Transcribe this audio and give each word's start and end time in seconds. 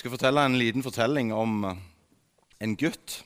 skal 0.00 0.14
fortelle 0.14 0.42
en 0.48 0.56
liten 0.56 0.84
fortelling 0.84 1.28
om 1.36 1.64
eh, 1.68 1.80
en 2.64 2.76
gutt 2.80 3.18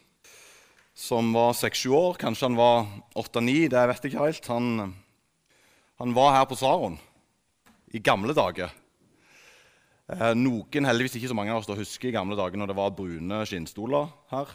som 0.98 1.29
var 1.35 1.54
seks-sju 1.54 1.93
år. 1.95 2.16
Kanskje 2.19 2.48
han 2.48 2.58
var 2.58 2.88
åtte-ni, 3.19 3.69
det 3.71 3.82
vet 3.90 4.03
jeg 4.03 4.14
ikke 4.14 4.24
helt. 4.24 4.48
Han, 4.50 4.95
han 6.02 6.16
var 6.16 6.34
her 6.34 6.48
på 6.50 6.58
Saron 6.58 6.98
i 7.95 8.02
gamle 8.02 8.34
dager. 8.34 8.74
Eh, 10.10 10.32
noen, 10.34 10.90
heldigvis 10.90 11.15
ikke 11.21 11.31
så 11.31 11.38
mange 11.38 11.54
av 11.54 11.63
oss, 11.63 11.71
da 11.71 11.79
husker 11.79 12.10
i 12.10 12.17
gamle 12.17 12.38
dager 12.38 12.58
når 12.58 12.72
det 12.72 12.79
var 12.81 12.97
brune 12.99 13.43
skinnstoler 13.47 14.11
her. 14.35 14.51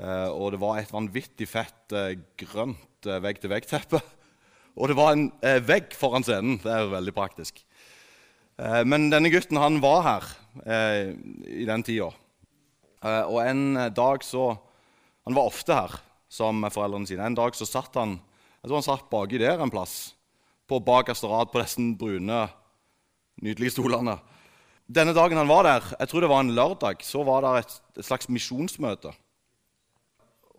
Eh, 0.00 0.28
og 0.32 0.54
det 0.54 0.62
var 0.64 0.80
et 0.80 0.96
vanvittig 0.96 1.50
fett 1.50 1.96
grønt 2.40 3.10
vegg-til-vegg-teppe. 3.28 4.00
Og 4.80 4.86
det 4.88 4.94
var 4.96 5.12
en 5.12 5.26
vegg 5.66 5.92
foran 5.98 6.24
scenen. 6.24 6.60
Det 6.62 6.70
er 6.72 6.86
veldig 6.88 7.12
praktisk. 7.12 7.58
Eh, 8.60 8.82
men 8.84 9.08
denne 9.12 9.32
gutten 9.32 9.60
han 9.60 9.80
var 9.80 10.02
her 10.04 10.26
eh, 10.66 11.12
i 11.62 11.66
den 11.68 11.84
tida. 11.86 12.10
Eh, 13.00 13.24
og 13.24 13.40
en 13.44 13.88
dag 13.96 14.26
så 14.26 14.52
Han 15.28 15.36
var 15.36 15.50
ofte 15.50 15.74
her 15.76 15.92
med 16.56 16.72
foreldrene 16.72 17.06
sine. 17.06 17.22
En 17.22 17.36
dag 17.36 17.54
så 17.54 17.66
satt 17.68 17.94
han 18.00 18.16
jeg 18.60 18.68
tror 18.68 18.76
han 18.76 18.84
satt 18.84 19.10
baki 19.12 19.38
der 19.40 19.60
en 19.60 19.72
plass, 19.72 20.12
på 20.68 20.80
bakerste 20.84 21.28
rad 21.28 21.48
på 21.52 21.60
disse 21.62 21.80
brune, 21.96 22.40
nydelige 23.40 23.72
stolene. 23.72 24.18
Denne 24.84 25.14
dagen 25.16 25.38
han 25.38 25.48
var 25.48 25.64
der, 25.64 25.86
jeg 26.00 26.10
tror 26.10 26.20
det 26.20 26.30
var 26.32 26.42
en 26.44 26.52
lørdag, 26.56 27.04
så 27.06 27.22
var 27.24 27.44
det 27.44 27.52
et, 27.62 27.76
et 28.00 28.04
slags 28.04 28.28
misjonsmøte. 28.28 29.14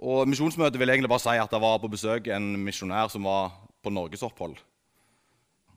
Og 0.02 0.26
Misjonsmøtet 0.30 0.80
vil 0.82 0.90
egentlig 0.90 1.12
bare 1.12 1.22
si 1.22 1.38
at 1.38 1.52
det 1.54 1.62
var 1.62 1.78
på 1.78 1.92
besøk 1.94 2.32
en 2.34 2.56
misjonær 2.66 3.12
som 3.14 3.28
var 3.28 3.52
på 3.86 3.94
norgesopphold. 3.94 4.58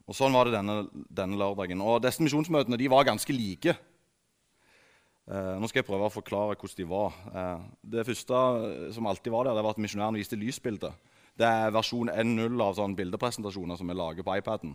Og 0.05 0.17
Sånn 0.17 0.35
var 0.37 0.49
det 0.49 0.59
denne, 0.59 0.85
denne 1.09 1.39
lørdagen. 1.41 1.81
Og 1.81 2.03
Disse 2.05 2.23
misjonsmøtene 2.23 2.79
de 2.81 2.91
var 2.93 3.07
ganske 3.09 3.33
like. 3.33 3.77
Eh, 5.25 5.55
nå 5.57 5.69
skal 5.71 5.81
jeg 5.81 5.89
prøve 5.89 6.11
å 6.11 6.13
forklare 6.13 6.57
hvordan 6.59 6.77
de 6.77 6.87
var. 6.89 7.15
Eh, 7.33 7.61
det 7.95 8.05
første 8.05 8.41
eh, 8.69 8.89
som 8.93 9.07
alltid 9.09 9.33
var 9.33 9.49
der, 9.49 9.57
det 9.57 9.65
var 9.65 9.77
at 9.77 9.81
misjonæren 9.81 10.19
viste 10.21 10.37
lysbilde. 10.37 10.91
Det 11.35 11.47
er 11.49 11.73
versjon 11.75 12.13
1.0 12.13 12.61
av 12.61 12.75
sånne 12.77 12.99
bildepresentasjoner 12.99 13.81
som 13.81 13.89
vi 13.89 13.97
lager 13.97 14.27
på 14.27 14.35
iPaden. 14.37 14.75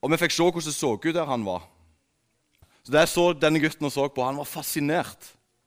Og 0.00 0.10
vi 0.10 0.18
fikk 0.18 0.34
se 0.34 0.48
hvordan 0.48 0.66
det 0.66 0.74
så 0.74 0.90
ut 0.96 1.06
der 1.14 1.28
han 1.28 1.46
var. 1.46 1.68
Så 2.82 2.90
det 2.90 3.04
jeg 3.04 3.12
så 3.12 3.26
denne 3.36 3.60
gutten 3.62 3.86
og 3.86 3.92
så 3.94 4.08
på, 4.08 4.24
Han 4.24 4.40
var 4.40 4.48
fascinert. 4.48 5.20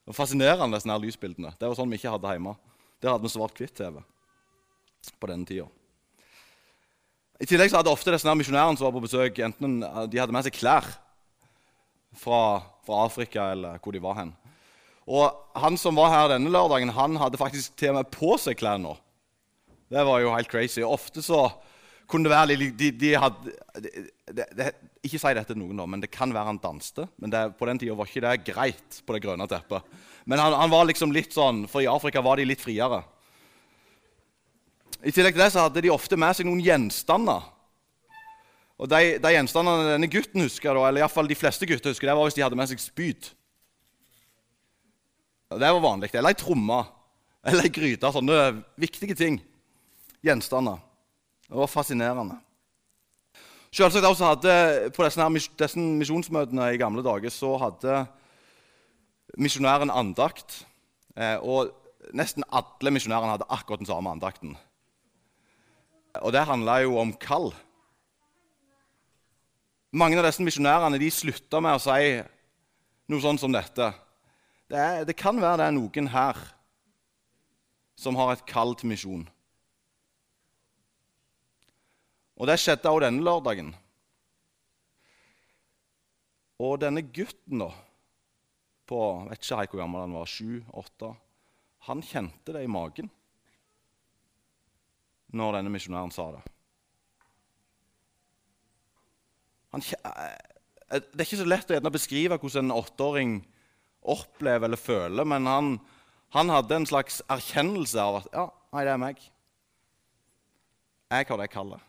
Det 0.04 0.12
var 0.12 0.20
fascinerende, 0.20 0.76
disse 0.76 1.00
lysbildene. 1.00 1.54
Det 1.56 1.70
var 1.70 1.78
sånn 1.78 1.90
vi 1.94 2.02
ikke 2.02 2.12
hadde 2.12 2.36
hjemme. 2.36 2.58
Der 3.00 3.14
hadde 3.14 3.24
vi 3.24 3.32
svart-hvitt-TV 3.32 4.02
på 5.20 5.30
denne 5.32 5.48
tida. 5.48 5.70
I 7.42 7.48
tillegg 7.50 7.72
så 7.72 7.80
hadde 7.80 7.92
ofte 7.94 8.14
disse 8.14 8.36
misjonærene 8.38 8.78
som 8.78 8.88
var 8.88 8.96
på 8.96 9.04
besøk, 9.08 9.40
enten 9.42 9.80
de 9.82 10.22
hadde 10.22 10.36
med 10.36 10.46
seg 10.46 10.56
klær 10.56 10.86
fra, 12.14 12.62
fra, 12.86 13.04
Afrika 13.08 13.50
eller 13.56 13.82
hvor 13.82 13.96
de 13.96 14.02
var 14.04 14.20
hen. 14.20 14.34
Og 15.10 15.60
han 15.60 15.78
som 15.80 15.98
var 15.98 16.14
her 16.14 16.30
denne 16.36 16.52
lørdagen, 16.54 16.94
han 16.96 17.18
hadde 17.20 17.42
faktisk 17.42 17.76
til 17.80 17.92
og 17.92 18.00
med 18.00 18.12
på 18.14 18.38
seg 18.40 18.60
klær 18.60 18.80
nå. 18.80 18.94
Det 19.92 20.06
var 20.08 20.22
jo 20.24 20.34
helt 20.34 20.50
crazy. 20.50 20.82
Ofte 20.86 21.22
så 21.26 21.48
kunne 22.10 22.30
det 22.30 22.34
være 22.34 22.56
de, 22.78 22.92
de 23.02 23.12
hadde, 23.18 23.54
de, 23.82 24.46
de, 24.54 24.70
Ikke 25.04 25.20
si 25.20 25.34
dette 25.36 25.52
til 25.52 25.60
noen, 25.60 25.80
da, 25.82 25.88
men 25.90 26.04
det 26.04 26.12
kan 26.14 26.32
være 26.34 26.52
han 26.52 26.62
danste. 26.62 27.08
Men 27.22 27.34
det, 27.34 27.44
på 27.60 27.68
den 27.70 27.82
tida 27.82 27.98
var 27.98 28.10
ikke 28.10 28.24
det 28.24 28.54
greit 28.54 29.02
på 29.04 29.16
det 29.16 29.24
grønne 29.26 29.50
teppet. 29.50 29.98
Men 30.30 30.40
han, 30.40 30.56
han 30.62 30.72
var 30.72 30.88
liksom 30.88 31.12
litt 31.16 31.36
sånn, 31.36 31.66
for 31.72 31.84
i 31.84 31.90
Afrika 31.92 32.24
var 32.24 32.40
de 32.40 32.48
litt 32.48 32.64
friere. 32.64 33.02
I 35.02 35.12
tillegg 35.12 35.36
til 35.36 35.44
det 35.44 35.52
så 35.56 35.66
hadde 35.66 35.84
de 35.84 35.92
ofte 35.94 36.18
med 36.20 36.36
seg 36.38 36.48
noen 36.48 36.62
gjenstander. 36.64 37.50
Og 38.82 38.90
De, 38.90 39.16
de 39.22 39.32
gjenstandene 39.36 39.94
denne 39.94 40.10
gutten 40.12 40.44
husker, 40.44 40.76
eller 40.76 41.00
i 41.00 41.06
hvert 41.06 41.14
fall 41.14 41.30
de 41.30 41.38
fleste 41.38 41.68
gutter 41.70 41.94
husker, 41.94 42.10
det 42.10 42.16
var 42.18 42.28
hvis 42.28 42.38
de 42.38 42.44
hadde 42.44 42.58
med 42.60 42.72
seg 42.72 42.82
spyd. 42.84 43.30
Det 45.54 45.70
var 45.70 45.84
vanlig. 45.84 46.10
Eller 46.14 46.34
ei 46.34 46.40
tromme. 46.40 46.80
Eller 47.46 47.68
ei 47.68 47.74
gryte. 47.74 48.10
Sånne 48.12 48.40
viktige 48.80 49.16
ting. 49.18 49.38
Gjenstander. 50.26 50.82
Det 51.46 51.60
var 51.60 51.70
fascinerende. 51.70 52.40
Selvsagt 53.74 54.06
også 54.06 54.32
hadde, 54.32 54.92
På 54.94 55.06
disse, 55.06 55.50
disse 55.60 55.80
misjonsmøtene 56.02 56.74
i 56.74 56.82
gamle 56.82 57.04
dager 57.06 57.34
så 57.34 57.56
hadde 57.62 58.04
misjonæren 59.38 59.94
andakt. 59.94 60.64
Eh, 61.18 61.38
og 61.42 61.74
nesten 62.14 62.46
alle 62.50 62.94
misjonærene 62.94 63.36
hadde 63.36 63.50
akkurat 63.50 63.82
den 63.82 63.90
samme 63.90 64.14
andakten. 64.14 64.58
Og 66.22 66.34
det 66.34 66.46
handla 66.46 66.78
jo 66.84 66.98
om 67.02 67.14
kall. 67.18 67.50
Mange 69.94 70.18
av 70.20 70.28
disse 70.28 70.44
misjonærene 70.46 71.00
de 71.02 71.10
slutta 71.14 71.62
med 71.62 71.78
å 71.78 71.82
si 71.82 72.18
noe 73.10 73.22
sånt 73.24 73.42
som 73.42 73.54
dette. 73.54 73.90
Det, 74.70 74.78
er, 74.78 75.06
det 75.06 75.16
kan 75.18 75.42
være 75.42 75.62
det 75.62 75.70
er 75.70 75.76
noen 75.78 76.10
her 76.14 76.40
som 77.98 78.18
har 78.18 78.34
et 78.34 78.46
kall 78.50 78.74
til 78.78 78.92
misjon. 78.94 79.26
Og 82.38 82.50
det 82.50 82.58
skjedde 82.62 82.90
også 82.90 83.06
denne 83.06 83.26
lørdagen. 83.26 83.74
Og 86.64 86.78
denne 86.82 87.04
gutten, 87.06 87.62
da, 87.62 87.70
på 88.90 89.00
vet 89.30 89.42
ikke 89.42 89.66
hvor 89.74 89.84
gammel 89.84 90.06
han 90.06 90.18
var, 90.18 90.30
sju-åtte, 90.30 91.14
han 91.90 92.02
kjente 92.06 92.56
det 92.56 92.64
i 92.66 92.72
magen 92.72 93.10
når 95.34 95.58
denne 95.58 95.72
misjonæren 95.74 96.14
sa 96.14 96.30
det. 96.36 96.42
Han, 99.74 99.82
eh, 99.82 101.00
det 101.10 101.18
er 101.18 101.26
ikke 101.26 101.42
så 101.42 101.50
lett 101.50 101.72
å 101.74 101.94
beskrive 101.94 102.38
hvordan 102.38 102.70
en 102.70 102.78
åtteåring 102.78 103.38
opplever 104.14 104.68
eller 104.68 104.80
føler, 104.80 105.26
men 105.26 105.48
han, 105.50 105.72
han, 106.36 106.52
hadde 106.54 106.78
en 106.78 106.90
slags 106.90 107.22
erkjennelse 107.32 108.02
av 108.02 108.20
at 108.20 108.28
ja, 108.36 108.44
nei, 108.76 108.84
det 108.86 108.94
er 108.94 109.02
meg. 109.02 109.24
Jeg 111.14 111.30
har 111.30 111.40
det 111.40 111.48
jeg 111.48 111.54
kaller. 111.56 111.82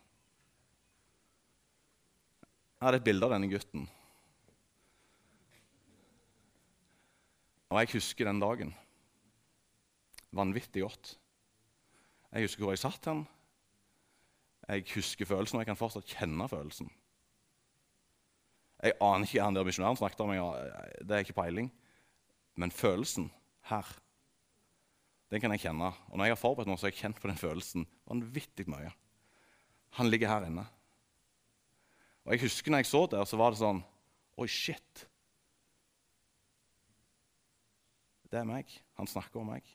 Jeg 2.79 2.87
hadde 2.87 3.01
et 3.01 3.07
bilde 3.07 3.29
av 3.29 3.33
denne 3.33 3.49
gutten. 3.49 3.85
Og 7.73 7.81
jeg 7.81 7.95
husker 7.97 8.29
den 8.29 8.43
dagen 8.43 8.75
vanvittig 10.35 10.85
godt. 10.85 11.15
Jeg 12.35 12.49
husker 12.49 12.67
hvor 12.67 12.75
jeg 12.75 12.83
satt 12.83 13.07
hen. 13.07 13.21
Jeg 14.67 14.83
husker 14.95 15.29
følelsen, 15.29 15.57
og 15.57 15.63
jeg 15.63 15.69
kan 15.69 15.79
fortsatt 15.79 16.09
kjenne 16.17 16.49
følelsen. 16.51 16.89
Jeg 18.83 18.97
aner 18.99 19.23
ikke 19.23 19.39
hva 19.39 19.45
han 19.47 19.55
der 19.57 19.69
misjonæren 19.69 20.01
snakket 20.01 20.23
om, 20.25 20.33
det 20.99 21.15
er 21.15 21.23
ikke 21.23 21.37
peiling. 21.37 21.71
Men 22.59 22.75
følelsen 22.75 23.29
her, 23.71 23.87
den 25.31 25.45
kan 25.45 25.55
jeg 25.55 25.63
kjenne. 25.69 25.93
Og 26.11 26.19
når 26.19 26.27
jeg 26.27 26.35
har 26.35 26.43
forberedt 26.43 26.73
meg, 26.73 26.81
så 26.81 26.89
har 26.89 26.93
jeg 26.93 27.01
kjent 27.05 27.23
på 27.23 27.31
den 27.31 27.39
følelsen 27.39 27.87
vanvittig 28.11 28.67
mye. 28.71 28.91
Han 30.01 30.11
ligger 30.11 30.33
her 30.33 30.49
inne. 30.49 30.67
Og 32.25 32.35
jeg 32.35 32.49
husker 32.49 32.75
når 32.75 32.83
jeg 32.83 32.91
så 32.91 33.07
der, 33.15 33.25
så 33.29 33.39
var 33.39 33.55
det 33.55 33.63
sånn 33.63 33.85
Oi, 34.35 34.49
shit. 34.51 35.05
Det 38.27 38.41
er 38.41 38.49
meg. 38.49 38.67
Han 38.99 39.07
snakker 39.07 39.39
om 39.39 39.53
meg. 39.55 39.69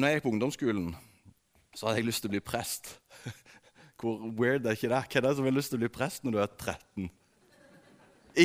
Når 0.00 0.08
jeg 0.08 0.16
gikk 0.16 0.24
på 0.24 0.30
ungdomsskolen, 0.32 0.84
så 1.76 1.86
hadde 1.86 1.98
jeg 1.98 2.06
lyst 2.08 2.22
til 2.24 2.30
å 2.30 2.32
bli 2.32 2.40
prest. 2.40 2.94
Hvor 4.00 4.22
weird 4.38 4.64
er 4.64 4.78
ikke 4.78 4.88
det? 4.88 5.00
Hvem 5.12 5.18
er 5.20 5.26
det 5.26 5.32
som 5.36 5.48
har 5.48 5.52
lyst 5.52 5.74
til 5.74 5.76
å 5.76 5.82
bli 5.82 5.90
prest 5.92 6.24
når 6.24 6.32
du 6.32 6.38
er 6.40 6.54
13? 6.54 7.10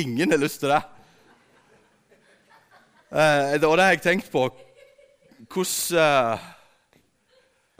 Ingen 0.02 0.34
har 0.34 0.42
lyst 0.42 0.60
til 0.60 0.74
det. 0.74 0.82
Eh, 3.08 3.56
og 3.56 3.72
det 3.78 3.86
har 3.86 3.94
jeg 3.94 4.04
tenkt 4.04 4.28
på. 4.34 4.44
Hvordan 5.48 6.04
eh, 6.04 6.46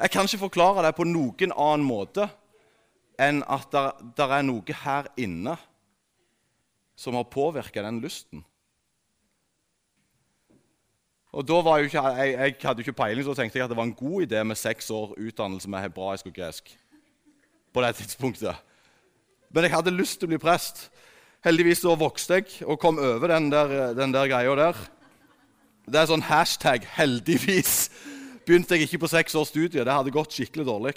Jeg 0.00 0.14
kan 0.14 0.24
ikke 0.24 0.44
forklare 0.46 0.88
det 0.88 0.96
på 0.96 1.04
noen 1.08 1.52
annen 1.52 1.84
måte 1.84 2.30
enn 3.20 3.44
at 3.44 3.76
det 4.16 4.24
er 4.24 4.44
noe 4.44 4.80
her 4.86 5.12
inne 5.20 5.60
som 6.96 7.20
har 7.20 7.28
påvirka 7.28 7.84
den 7.84 8.00
lysten. 8.00 8.40
Og 11.36 11.44
da 11.44 11.58
var 11.60 11.78
jo 11.78 11.90
ikke, 11.90 12.00
jeg, 12.16 12.32
jeg, 12.32 12.54
hadde 12.62 12.80
jo 12.80 12.86
ikke 12.86 12.96
peiling, 12.96 13.24
så 13.26 13.34
tenkte 13.36 13.58
jeg 13.58 13.66
at 13.66 13.72
det 13.72 13.76
var 13.76 13.84
en 13.84 13.96
god 13.96 14.24
idé 14.24 14.40
med 14.42 14.56
seks 14.56 14.88
år 14.90 15.12
utdannelse 15.20 15.68
med 15.68 15.84
hebraisk 15.84 16.30
og 16.30 16.32
gresk. 16.32 16.78
på 17.72 17.82
det 17.82 17.94
tidspunktet. 17.94 18.56
Men 19.50 19.64
jeg 19.64 19.74
hadde 19.74 19.92
lyst 19.92 20.16
til 20.16 20.24
å 20.26 20.32
bli 20.32 20.38
prest. 20.40 20.86
Heldigvis 21.44 21.82
så 21.84 21.92
vokste 21.94 22.38
jeg 22.38 22.64
og 22.64 22.78
kom 22.80 22.96
over 22.98 23.28
den 23.28 23.50
der, 23.52 23.92
den 23.92 24.14
der 24.14 24.30
greia 24.32 24.54
der. 24.56 24.80
Det 25.84 26.00
er 26.00 26.08
sånn 26.08 26.24
hashtag 26.24 26.88
'heldigvis' 26.88 27.90
begynte 28.46 28.74
jeg 28.74 28.86
ikke 28.86 29.02
på 29.04 29.12
seks 29.12 29.34
års 29.34 29.52
studie. 29.52 29.84
Det 29.84 29.92
hadde 29.92 30.14
gått 30.14 30.32
skikkelig 30.32 30.66
dårlig. 30.66 30.94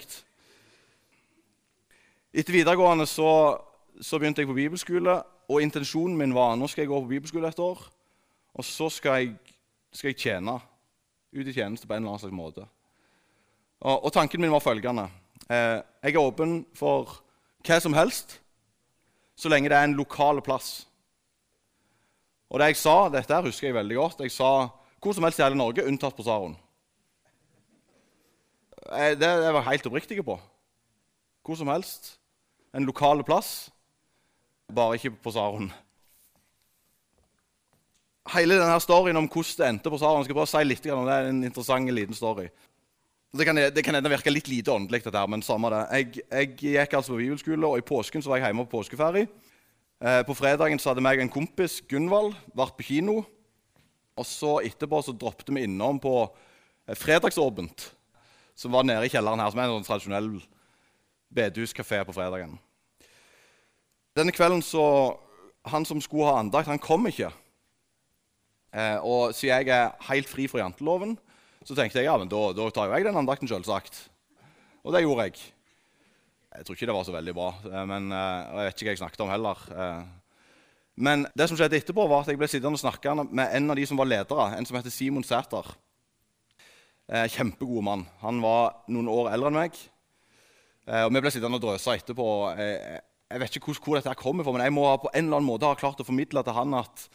Etter 2.32 2.52
videregående 2.52 3.06
så, 3.06 3.60
så, 4.00 4.18
begynte 4.18 4.40
jeg 4.40 4.48
på 4.48 4.56
bibelskole, 4.56 5.22
og 5.50 5.62
intensjonen 5.62 6.16
min 6.16 6.34
var 6.34 6.56
nå 6.56 6.66
skal 6.70 6.82
jeg 6.82 6.88
gå 6.88 7.00
på 7.00 7.10
bibelskole 7.10 7.48
et 7.48 7.58
år. 7.58 7.82
Og 8.54 8.64
så 8.64 8.88
skal 8.88 9.18
jeg 9.18 9.34
skal 9.92 10.12
jeg 10.12 10.20
tjene 10.22 10.58
ut 11.32 11.46
i 11.46 11.54
tjeneste 11.54 11.86
på 11.86 11.94
en 11.94 12.02
eller 12.02 12.14
annen 12.14 12.22
slags 12.22 12.36
måte. 12.36 12.66
Og, 13.80 14.04
og 14.04 14.12
tanken 14.12 14.42
min 14.42 14.52
var 14.52 14.62
følgende. 14.64 15.08
Eh, 15.48 15.80
jeg 16.04 16.14
er 16.14 16.22
åpen 16.22 16.60
for 16.76 17.20
hva 17.66 17.78
som 17.82 17.96
helst 17.96 18.38
så 19.40 19.48
lenge 19.48 19.70
det 19.72 19.78
er 19.78 19.88
en 19.88 19.96
lokal 19.96 20.42
plass. 20.44 20.84
Og 22.50 22.60
det 22.60 22.72
jeg 22.72 22.80
sa, 22.82 23.08
dette 23.08 23.32
her 23.32 23.46
husker 23.46 23.70
jeg 23.70 23.78
veldig 23.78 23.96
godt, 23.96 24.24
jeg 24.26 24.34
sa 24.34 24.68
hvor 25.00 25.14
som 25.16 25.24
helst 25.24 25.40
i 25.40 25.44
hele 25.46 25.56
Norge, 25.56 25.86
unntatt 25.88 26.16
på 26.16 26.26
Saron. 26.26 26.58
Det, 28.90 29.14
det 29.20 29.28
jeg 29.30 29.54
var 29.56 29.64
helt 29.70 29.86
oppriktig 29.88 30.24
på. 30.26 30.36
Hvor 31.46 31.56
som 31.56 31.70
helst. 31.72 32.18
En 32.76 32.84
lokal 32.84 33.24
plass, 33.24 33.70
bare 34.68 34.98
ikke 34.98 35.14
på 35.24 35.32
Saron. 35.32 35.70
Hele 38.30 38.60
denne 38.60 38.78
storyen 38.82 39.18
om 39.18 39.26
hvordan 39.26 39.56
det 39.58 39.68
endte 39.68 39.90
på 39.90 39.98
Saron, 39.98 40.24
skal 40.26 40.38
å 40.38 40.46
si 40.46 40.60
litt 40.66 40.84
om 40.94 41.06
det. 41.08 41.14
er 41.14 41.30
en 41.32 41.44
interessant 41.48 41.90
liten 41.90 42.14
story. 42.14 42.46
Det 43.34 43.46
kan, 43.46 43.58
det 43.58 43.82
kan 43.86 43.98
virke 44.10 44.30
litt 44.30 44.48
lite 44.50 44.72
åndelig, 44.74 45.04
dette 45.04 45.18
her, 45.18 45.30
men 45.30 45.42
samme 45.42 45.70
det. 45.70 45.80
Jeg, 45.94 46.22
jeg, 46.30 46.54
gikk 46.74 46.94
altså 46.98 47.14
på 47.14 47.20
bibelskole, 47.20 47.66
og 47.66 47.78
i 47.78 47.86
påsken 47.86 48.22
så 48.22 48.32
var 48.32 48.40
jeg 48.40 48.50
hjemme 48.50 48.66
på 48.66 48.78
påskeferie. 48.78 49.28
Eh, 50.00 50.22
på 50.26 50.34
fredagen 50.34 50.82
så 50.82 50.90
hadde 50.90 51.04
meg 51.04 51.20
og 51.20 51.26
en 51.26 51.32
kompis, 51.32 51.78
Gunvald, 51.90 52.34
vært 52.58 52.74
på 52.78 52.86
kino. 52.88 53.20
Og 54.18 54.26
så 54.26 54.56
etterpå 54.66 55.02
så 55.06 55.14
droppet 55.14 55.50
vi 55.54 55.66
innom 55.66 55.98
på 56.02 56.14
eh, 56.24 56.98
Fredagsåpent, 56.98 57.90
som 58.58 58.74
var 58.74 58.86
nede 58.86 59.06
i 59.06 59.12
kjelleren 59.12 59.42
her, 59.42 59.54
som 59.54 59.62
er 59.62 59.68
en 59.68 59.76
sånn 59.78 59.88
tradisjonell 59.90 60.32
bedehuskafé 61.30 62.02
på 62.06 62.14
fredagen. 62.14 62.58
Denne 64.18 64.34
kvelden 64.34 64.62
så 64.62 64.84
Han 65.68 65.84
som 65.84 65.98
skulle 66.00 66.24
ha 66.24 66.38
andakt, 66.40 66.70
han 66.72 66.80
kom 66.80 67.04
ikke. 67.04 67.28
Eh, 68.70 68.98
og 69.02 69.34
siden 69.34 69.66
jeg 69.66 69.74
er 69.74 69.96
helt 70.10 70.30
fri 70.30 70.46
fra 70.50 70.62
janteloven, 70.62 71.16
så 71.66 71.74
tenkte 71.76 72.00
jeg 72.00 72.06
ja, 72.08 72.16
men 72.20 72.30
da, 72.30 72.44
da 72.56 72.68
tar 72.72 72.88
jo 72.88 72.96
jeg 72.96 73.08
den 73.08 73.18
andakten, 73.18 73.50
selvsagt. 73.50 74.06
Og 74.84 74.94
det 74.94 75.02
gjorde 75.04 75.26
jeg. 75.28 75.42
Jeg 76.50 76.66
tror 76.66 76.74
ikke 76.74 76.86
det 76.88 76.94
var 76.96 77.04
så 77.06 77.14
veldig 77.14 77.34
bra, 77.36 77.50
eh, 77.68 77.84
men, 77.86 78.08
eh, 78.10 78.48
og 78.50 78.58
jeg 78.58 78.68
vet 78.68 78.80
ikke 78.80 78.88
hva 78.88 78.94
jeg 78.94 79.02
snakket 79.02 79.22
om 79.22 79.30
heller. 79.30 79.60
Eh, 79.70 80.00
men 81.00 81.22
det 81.38 81.46
som 81.46 81.58
skjedde 81.58 81.78
etterpå, 81.78 82.06
var 82.10 82.24
at 82.24 82.32
jeg 82.32 82.40
ble 82.40 82.48
sittende 82.50 82.78
og 82.78 82.82
snakke 82.82 83.14
med 83.22 83.54
en 83.56 83.70
av 83.70 83.78
de 83.78 83.84
som 83.86 84.00
var 84.00 84.08
ledere, 84.10 84.48
en 84.56 84.66
som 84.66 84.76
heter 84.76 84.92
Simon 84.92 85.24
Sæter. 85.24 85.68
Kjempegod 87.10 87.82
mann. 87.82 88.02
Han 88.20 88.38
var 88.38 88.84
noen 88.92 89.08
år 89.10 89.30
eldre 89.32 89.48
enn 89.50 89.56
meg. 89.56 89.78
Og 90.86 91.08
Vi 91.10 91.22
ble 91.24 91.32
sittende 91.32 91.58
og 91.58 91.64
drøse 91.64 91.96
etterpå. 91.96 92.26
Jeg 92.54 93.40
vet 93.42 93.56
ikke 93.56 93.74
hvor 93.80 93.96
dette 93.96 94.14
kommer 94.20 94.46
fra, 94.46 94.52
men 94.54 94.62
jeg 94.62 94.74
må 94.76 94.84
på 95.00 95.10
en 95.10 95.24
eller 95.24 95.40
annen 95.40 95.48
måte 95.48 95.66
ha 95.66 95.78
klart 95.80 95.98
å 96.04 96.06
formidle 96.06 96.44
til 96.46 96.54
han 96.54 96.76
at 96.78 97.08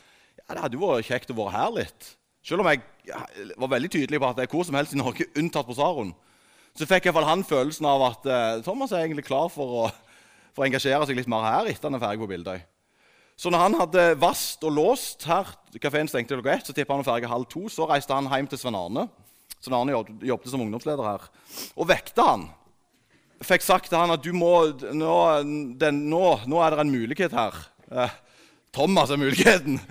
ja, 0.45 0.53
det 0.53 0.63
hadde 0.63 0.77
jo 0.77 0.85
vært 0.85 1.09
kjekt 1.09 1.33
å 1.33 1.37
være 1.39 1.55
her 1.55 1.73
litt. 1.79 2.11
Selv 2.45 2.61
om 2.61 2.69
jeg 2.69 2.83
var 3.57 3.71
veldig 3.73 3.89
tydelig 3.95 4.21
på 4.21 4.29
at 4.29 4.37
det 4.37 4.45
er 4.45 4.53
hvor 4.53 4.67
som 4.67 4.77
helst 4.77 4.93
i 4.93 5.01
Norge 5.01 5.27
unntatt 5.41 5.67
på 5.67 5.77
Saron, 5.77 6.13
så 6.75 6.87
fikk 6.89 7.07
iallfall 7.07 7.27
han 7.29 7.45
følelsen 7.47 7.87
av 7.87 8.03
at 8.09 8.25
Thomas 8.65 8.91
er 8.91 9.05
egentlig 9.05 9.29
klar 9.29 9.47
for 9.49 9.83
å, 9.83 9.83
for 10.51 10.65
å 10.65 10.67
engasjere 10.67 11.07
seg 11.07 11.17
litt 11.17 11.29
mer 11.31 11.45
her 11.47 11.69
etter 11.71 11.87
han 11.87 11.95
er 11.95 12.03
ferdig 12.03 12.25
på 12.25 12.31
Bildøy. 12.33 12.57
Så 13.35 13.51
når 13.51 13.63
han 13.65 13.75
hadde 13.75 14.03
vast 14.19 14.63
og 14.63 14.71
låst 14.71 15.25
her, 15.27 15.49
kafeen 15.83 16.07
stengte 16.07 16.37
klokka 16.37 16.53
ett, 16.53 16.67
så 16.67 16.75
tippa 16.75 16.95
han 16.95 17.03
å 17.03 17.07
ferge 17.07 17.27
halv 17.27 17.47
to. 17.51 17.65
Så 17.71 17.87
reiste 17.89 18.15
han 18.15 18.29
hjem 18.31 18.47
til 18.47 18.61
Svein 18.61 18.77
Arne. 18.79 19.09
Svein 19.59 19.75
Arne 19.75 19.97
jobbet 20.23 20.51
som 20.51 20.63
ungdomsleder 20.63 21.09
her. 21.09 21.25
Og 21.75 21.89
vekte 21.89 22.23
han. 22.23 22.45
Fikk 23.43 23.65
sagt 23.65 23.91
til 23.91 23.99
han 23.99 24.13
at 24.15 24.23
du 24.23 24.31
må, 24.35 24.53
nå, 24.95 25.15
den, 25.81 26.05
nå, 26.07 26.23
nå 26.47 26.61
er 26.63 26.71
det 26.71 26.85
en 26.85 26.93
mulighet 26.93 27.35
her. 27.35 27.59
Eh, 27.91 28.15
Thomas 28.75 29.11
er 29.11 29.19
muligheten. 29.19 29.81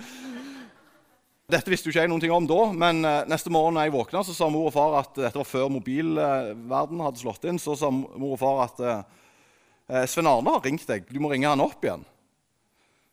Dette 1.44 1.68
visste 1.68 1.90
jo 1.90 1.92
ikke 1.92 2.06
jeg 2.06 2.08
noen 2.08 2.22
ting 2.22 2.32
om 2.32 2.46
da, 2.48 2.60
men 2.72 3.04
eh, 3.04 3.26
neste 3.28 3.50
morgen 3.52 3.76
når 3.76 3.88
jeg 3.88 3.92
våkna, 3.98 4.22
så 4.24 4.32
sa 4.32 4.46
mor 4.48 4.70
og 4.70 4.72
far 4.72 4.94
at 5.02 5.18
dette 5.18 5.36
var 5.36 5.48
før 5.48 5.68
mobilverden 5.74 7.02
hadde 7.04 7.20
slått 7.20 7.44
inn. 7.50 7.60
Så 7.60 7.76
sa 7.76 7.90
mor 7.92 8.32
og 8.32 8.40
far 8.40 8.62
at 8.64 8.80
eh, 8.80 10.06
Svein 10.08 10.30
Arne 10.30 10.54
har 10.54 10.64
ringt 10.64 10.86
deg. 10.88 11.04
Du 11.10 11.20
må 11.20 11.28
ringe 11.32 11.50
han 11.50 11.60
opp 11.60 11.84
igjen. 11.84 12.06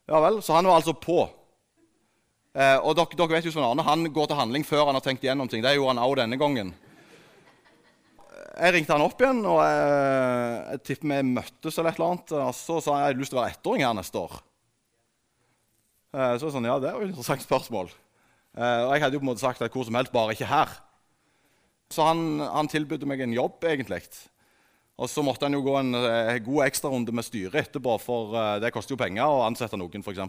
Ja 0.07 0.21
vel, 0.23 0.39
Så 0.43 0.55
han 0.55 0.67
var 0.67 0.79
altså 0.79 0.93
på. 0.95 1.25
Eh, 2.55 2.77
og 2.79 2.95
dere, 2.95 3.17
dere, 3.19 3.31
vet 3.31 3.45
jo 3.47 3.51
sånn 3.53 3.67
Arne, 3.67 3.83
Han 3.83 4.07
går 4.11 4.31
til 4.31 4.39
handling 4.39 4.63
før 4.67 4.87
han 4.87 4.95
har 4.95 5.03
tenkt 5.03 5.27
igjennom 5.27 5.51
ting. 5.51 5.63
Det 5.63 5.75
gjorde 5.75 5.93
han 5.93 6.03
også 6.03 6.21
denne 6.21 6.39
gangen. 6.39 6.71
Jeg 8.61 8.75
ringte 8.75 8.95
han 8.95 9.03
opp 9.03 9.19
igjen, 9.19 9.41
og 9.47 9.59
jeg, 9.63 10.55
jeg 10.69 10.81
tipper 10.87 11.11
vi 11.11 11.33
møttes. 11.33 11.77
eller 11.77 11.91
et 11.91 11.99
eller 11.99 12.13
annet, 12.13 12.33
og 12.37 12.55
Så 12.55 12.79
sa 12.79 12.95
jeg 12.95 13.03
jeg 13.03 13.09
hadde 13.09 13.23
lyst 13.25 13.35
til 13.35 13.39
å 13.39 13.43
være 13.43 13.55
ettåring 13.57 13.85
her 13.87 13.99
neste 13.99 14.23
år. 14.23 14.39
Eh, 16.15 16.33
så 16.39 16.51
sånn, 16.55 16.67
ja, 16.71 16.79
Det 16.79 16.87
er 16.87 16.95
jo 16.95 17.03
et 17.03 17.11
interessant 17.11 17.43
spørsmål. 17.43 17.91
Eh, 18.57 18.81
og 18.85 18.93
Jeg 18.95 19.03
hadde 19.03 19.15
jo 19.15 19.21
på 19.21 19.27
en 19.27 19.31
måte 19.31 19.43
sagt 19.43 19.61
at 19.61 19.71
hvor 19.71 19.87
som 19.87 19.95
helst, 19.95 20.11
bare 20.13 20.35
ikke 20.35 20.49
her. 20.49 20.73
Så 21.91 22.03
han, 22.07 22.39
han 22.39 22.71
tilbød 22.71 23.05
meg 23.07 23.23
en 23.23 23.35
jobb, 23.35 23.63
egentlig. 23.67 24.03
Og 25.01 25.09
så 25.09 25.23
måtte 25.25 25.47
han 25.47 25.55
jo 25.55 25.63
gå 25.65 25.77
en 25.79 25.95
eh, 25.97 26.37
god 26.43 26.67
ekstrarunde 26.67 27.13
med 27.15 27.25
styret 27.25 27.57
etterpå, 27.63 27.95
for 28.03 28.35
eh, 28.37 28.57
det 28.63 28.73
koster 28.75 28.95
jo 28.95 29.01
penger 29.01 29.25
å 29.25 29.45
ansette 29.47 29.79
noen, 29.79 30.03
f.eks. 30.05 30.21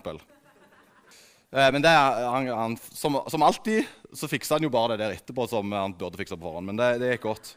Eh, 1.53 1.69
men 1.75 1.85
det, 1.85 1.93
han, 1.93 2.49
han, 2.49 2.79
som, 2.97 3.21
som, 3.29 3.45
alltid 3.45 3.85
så 4.17 4.31
fiksa 4.31 4.57
han 4.57 4.65
jo 4.65 4.73
bare 4.73 4.95
det 4.95 5.05
der 5.05 5.19
etterpå 5.19 5.45
som 5.51 5.75
han 5.77 5.93
burde 5.99 6.17
fiksa 6.21 6.39
på 6.39 6.47
forhånd. 6.47 6.71
Men 6.71 6.81
det, 6.81 6.95
det 7.03 7.13
gikk 7.13 7.27
godt. 7.29 7.53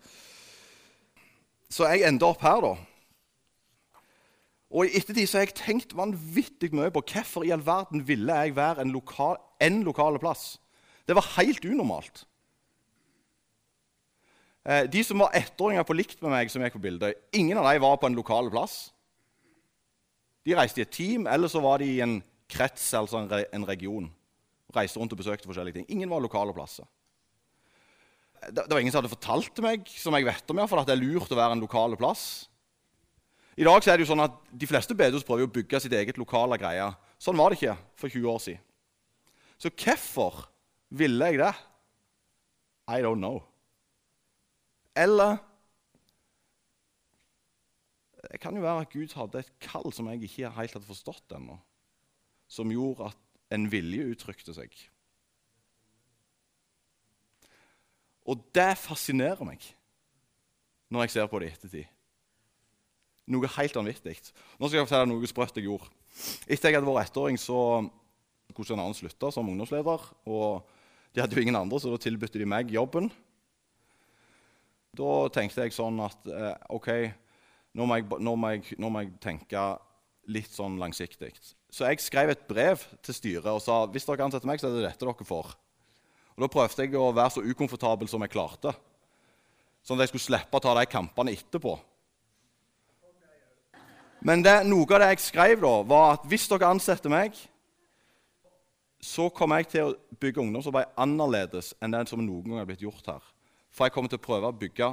Så 1.71 1.87
jeg 1.93 2.03
ender 2.09 2.33
opp 2.33 2.43
her, 2.45 2.59
da. 2.65 2.73
Og 4.75 4.89
i 4.89 4.99
ettertid 4.99 5.29
så 5.29 5.39
har 5.39 5.45
jeg 5.45 5.55
tenkt 5.55 5.93
vanvittig 5.95 6.73
mye 6.75 6.91
på 6.91 7.03
hvorfor 7.13 7.45
i 7.47 7.53
all 7.55 7.63
verden 7.63 8.03
ville 8.07 8.39
jeg 8.43 8.57
være 8.57 8.83
en 8.83 8.91
lokal, 8.91 9.37
en 9.63 9.83
lokale 9.87 10.19
plass. 10.19 10.57
Det 11.07 11.15
var 11.15 11.29
helt 11.37 11.63
unormalt. 11.63 12.25
Eh, 14.65 14.83
de 14.91 15.03
som 15.05 15.21
var 15.21 15.35
ettåringer 15.37 15.85
på 15.87 15.95
likt 15.95 16.19
med 16.25 16.33
meg, 16.33 16.51
som 16.51 16.63
gikk 16.65 16.75
på 16.75 16.83
bildet, 16.87 17.21
ingen 17.37 17.59
av 17.61 17.69
dem 17.69 17.83
var 17.85 17.99
på 18.01 18.09
en 18.09 18.17
lokal 18.17 18.49
plass. 18.51 18.89
De 20.45 20.57
reiste 20.57 20.81
i 20.81 20.85
et 20.85 20.91
team, 20.93 21.29
eller 21.29 21.49
så 21.49 21.61
var 21.63 21.79
de 21.79 21.87
i 21.93 22.01
en 22.03 22.17
krets, 22.51 22.89
altså 22.97 23.21
en, 23.21 23.29
re 23.31 23.45
en 23.55 23.67
region. 23.69 24.09
Reiste 24.75 24.99
rundt 24.99 25.13
og 25.15 25.21
besøkte 25.21 25.47
forskjellige 25.47 25.79
ting. 25.79 25.87
Ingen 25.93 26.11
var 26.11 26.19
lokale 26.25 26.53
plasser. 26.53 26.89
Det, 28.49 28.65
det, 28.65 28.73
var 28.73 28.81
ingen 28.81 28.93
som 28.93 28.99
hadde 28.99 29.13
fortalt 29.13 29.63
meg 29.63 29.87
som 29.89 30.17
jeg 30.17 30.27
vet 30.27 30.51
om, 30.51 30.59
for 30.67 30.81
at 30.81 30.89
det 30.89 30.97
er 30.97 31.01
lurt 31.01 31.31
å 31.31 31.39
være 31.39 31.55
en 31.55 31.63
lokal 31.63 31.95
plass. 31.97 32.49
I 33.55 33.63
dag 33.63 33.87
er 33.87 33.95
det 33.95 34.03
jo 34.03 34.11
sånn 34.11 34.25
at 34.25 34.35
De 34.51 34.67
fleste 34.67 34.95
bedehus 34.97 35.23
prøver 35.23 35.47
å 35.47 35.51
bygge 35.51 35.79
sitt 35.79 35.93
eget 35.95 36.19
lokale 36.19 36.57
greie. 36.59 36.89
Sånn 37.21 37.37
var 37.39 37.51
det 37.51 37.59
ikke 37.61 37.77
for 37.95 38.11
20 38.11 38.31
år 38.31 38.41
siden. 38.43 38.63
Så 39.55 39.71
hvorfor 39.71 40.41
ville 40.91 41.29
jeg 41.31 41.39
det? 41.39 41.53
I 42.91 42.99
don't 43.01 43.21
know. 43.23 43.39
Eller 44.95 45.37
Det 48.25 48.39
kan 48.41 48.55
jo 48.57 48.63
være 48.65 48.81
at 48.83 48.91
Gud 48.91 49.13
hadde 49.15 49.39
et 49.39 49.51
kall 49.61 49.93
som 49.93 50.07
jeg 50.09 50.25
ikke 50.25 50.49
helt 50.57 50.73
hadde 50.73 50.87
forstått 50.89 51.35
ennå, 51.37 51.59
som 52.51 52.71
gjorde 52.73 53.11
at 53.11 53.53
en 53.53 53.67
vilje 53.71 54.07
uttrykte 54.11 54.55
seg. 54.57 54.73
Og 58.25 58.41
det 58.57 58.71
fascinerer 58.81 59.45
meg 59.45 59.63
når 60.89 61.05
jeg 61.05 61.13
ser 61.15 61.29
på 61.29 61.39
det 61.39 61.51
i 61.51 61.53
ettertid. 61.53 61.94
Noe 63.31 63.49
helt 63.57 63.77
vanvittig. 63.77 64.19
Nå 64.59 64.69
skal 64.69 64.79
jeg 64.79 64.87
fortelle 64.87 65.09
noe 65.09 65.29
sprøtt 65.29 65.55
jeg 65.57 65.65
gjorde. 65.65 65.89
Etter 66.45 66.69
jeg 66.69 66.77
hadde 66.77 66.89
vært 66.89 67.09
ettåring, 67.09 67.39
så 67.41 67.57
skulle 68.51 68.77
en 68.77 68.85
annen 68.85 68.97
slutte 68.97 69.31
som 69.33 69.49
ungdomsleder. 69.49 70.03
og 70.29 70.67
De 71.13 71.21
hadde 71.23 71.35
jo 71.35 71.43
ingen 71.43 71.57
andre, 71.57 71.79
så 71.79 71.91
da 71.91 71.99
tilbød 72.01 72.37
de 72.37 72.47
meg 72.47 72.71
jobben. 72.71 73.09
Da 74.95 75.27
tenkte 75.33 75.65
jeg 75.65 75.75
sånn 75.75 75.97
at 76.05 76.29
eh, 76.31 76.53
OK, 76.71 76.89
nå 77.75 77.87
må, 77.87 77.97
jeg, 77.99 78.07
nå, 78.23 78.35
må 78.39 78.53
jeg, 78.53 78.77
nå 78.79 78.91
må, 78.91 79.03
jeg, 79.03 79.17
tenke 79.23 79.65
litt 80.31 80.53
sånn 80.55 80.77
langsiktig. 80.79 81.33
Så 81.67 81.89
jeg 81.89 81.99
skrev 81.99 82.31
et 82.31 82.45
brev 82.47 82.83
til 83.03 83.17
styret 83.17 83.49
og 83.51 83.59
sa 83.63 83.83
hvis 83.91 84.07
dere 84.07 84.29
ansetter 84.29 84.47
meg, 84.47 84.61
så 84.61 84.69
er 84.69 84.77
det 84.77 84.85
dette 84.87 85.03
dere 85.03 85.27
får. 85.27 85.51
Og 86.35 86.45
Da 86.45 86.51
prøvde 86.51 86.85
jeg 86.85 86.95
å 86.99 87.11
være 87.15 87.35
så 87.35 87.43
ukomfortabel 87.43 88.09
som 88.11 88.23
jeg 88.23 88.31
klarte, 88.31 88.71
sånn 89.83 89.99
at 89.99 90.05
jeg 90.05 90.13
skulle 90.13 90.29
slippe 90.29 90.57
å 90.57 90.63
ta 90.63 90.73
de 90.79 90.87
kampene 90.89 91.35
etterpå. 91.35 91.75
Men 94.25 94.41
det, 94.41 94.55
noe 94.65 94.87
av 94.89 95.03
det 95.03 95.11
jeg 95.13 95.27
skrev, 95.27 95.59
da, 95.61 95.73
var 95.85 96.15
at 96.15 96.23
hvis 96.25 96.47
dere 96.49 96.71
ansetter 96.73 97.11
meg, 97.13 97.37
så 99.05 99.27
kommer 99.29 99.61
jeg 99.61 99.69
til 99.75 99.91
å 99.91 100.17
bygge 100.21 100.41
ungdomsarbeid 100.41 100.95
annerledes 100.97 101.75
enn 101.77 101.93
det 101.93 102.07
som 102.09 102.23
noen 102.25 102.47
gang 102.47 102.63
har 102.63 102.69
blitt 102.69 102.81
gjort 102.81 103.05
her. 103.11 103.27
For 103.69 103.85
jeg 103.85 103.93
kommer 103.93 104.09
til 104.09 104.17
å 104.17 104.23
prøve 104.25 104.49
å 104.49 104.55
bygge 104.55 104.87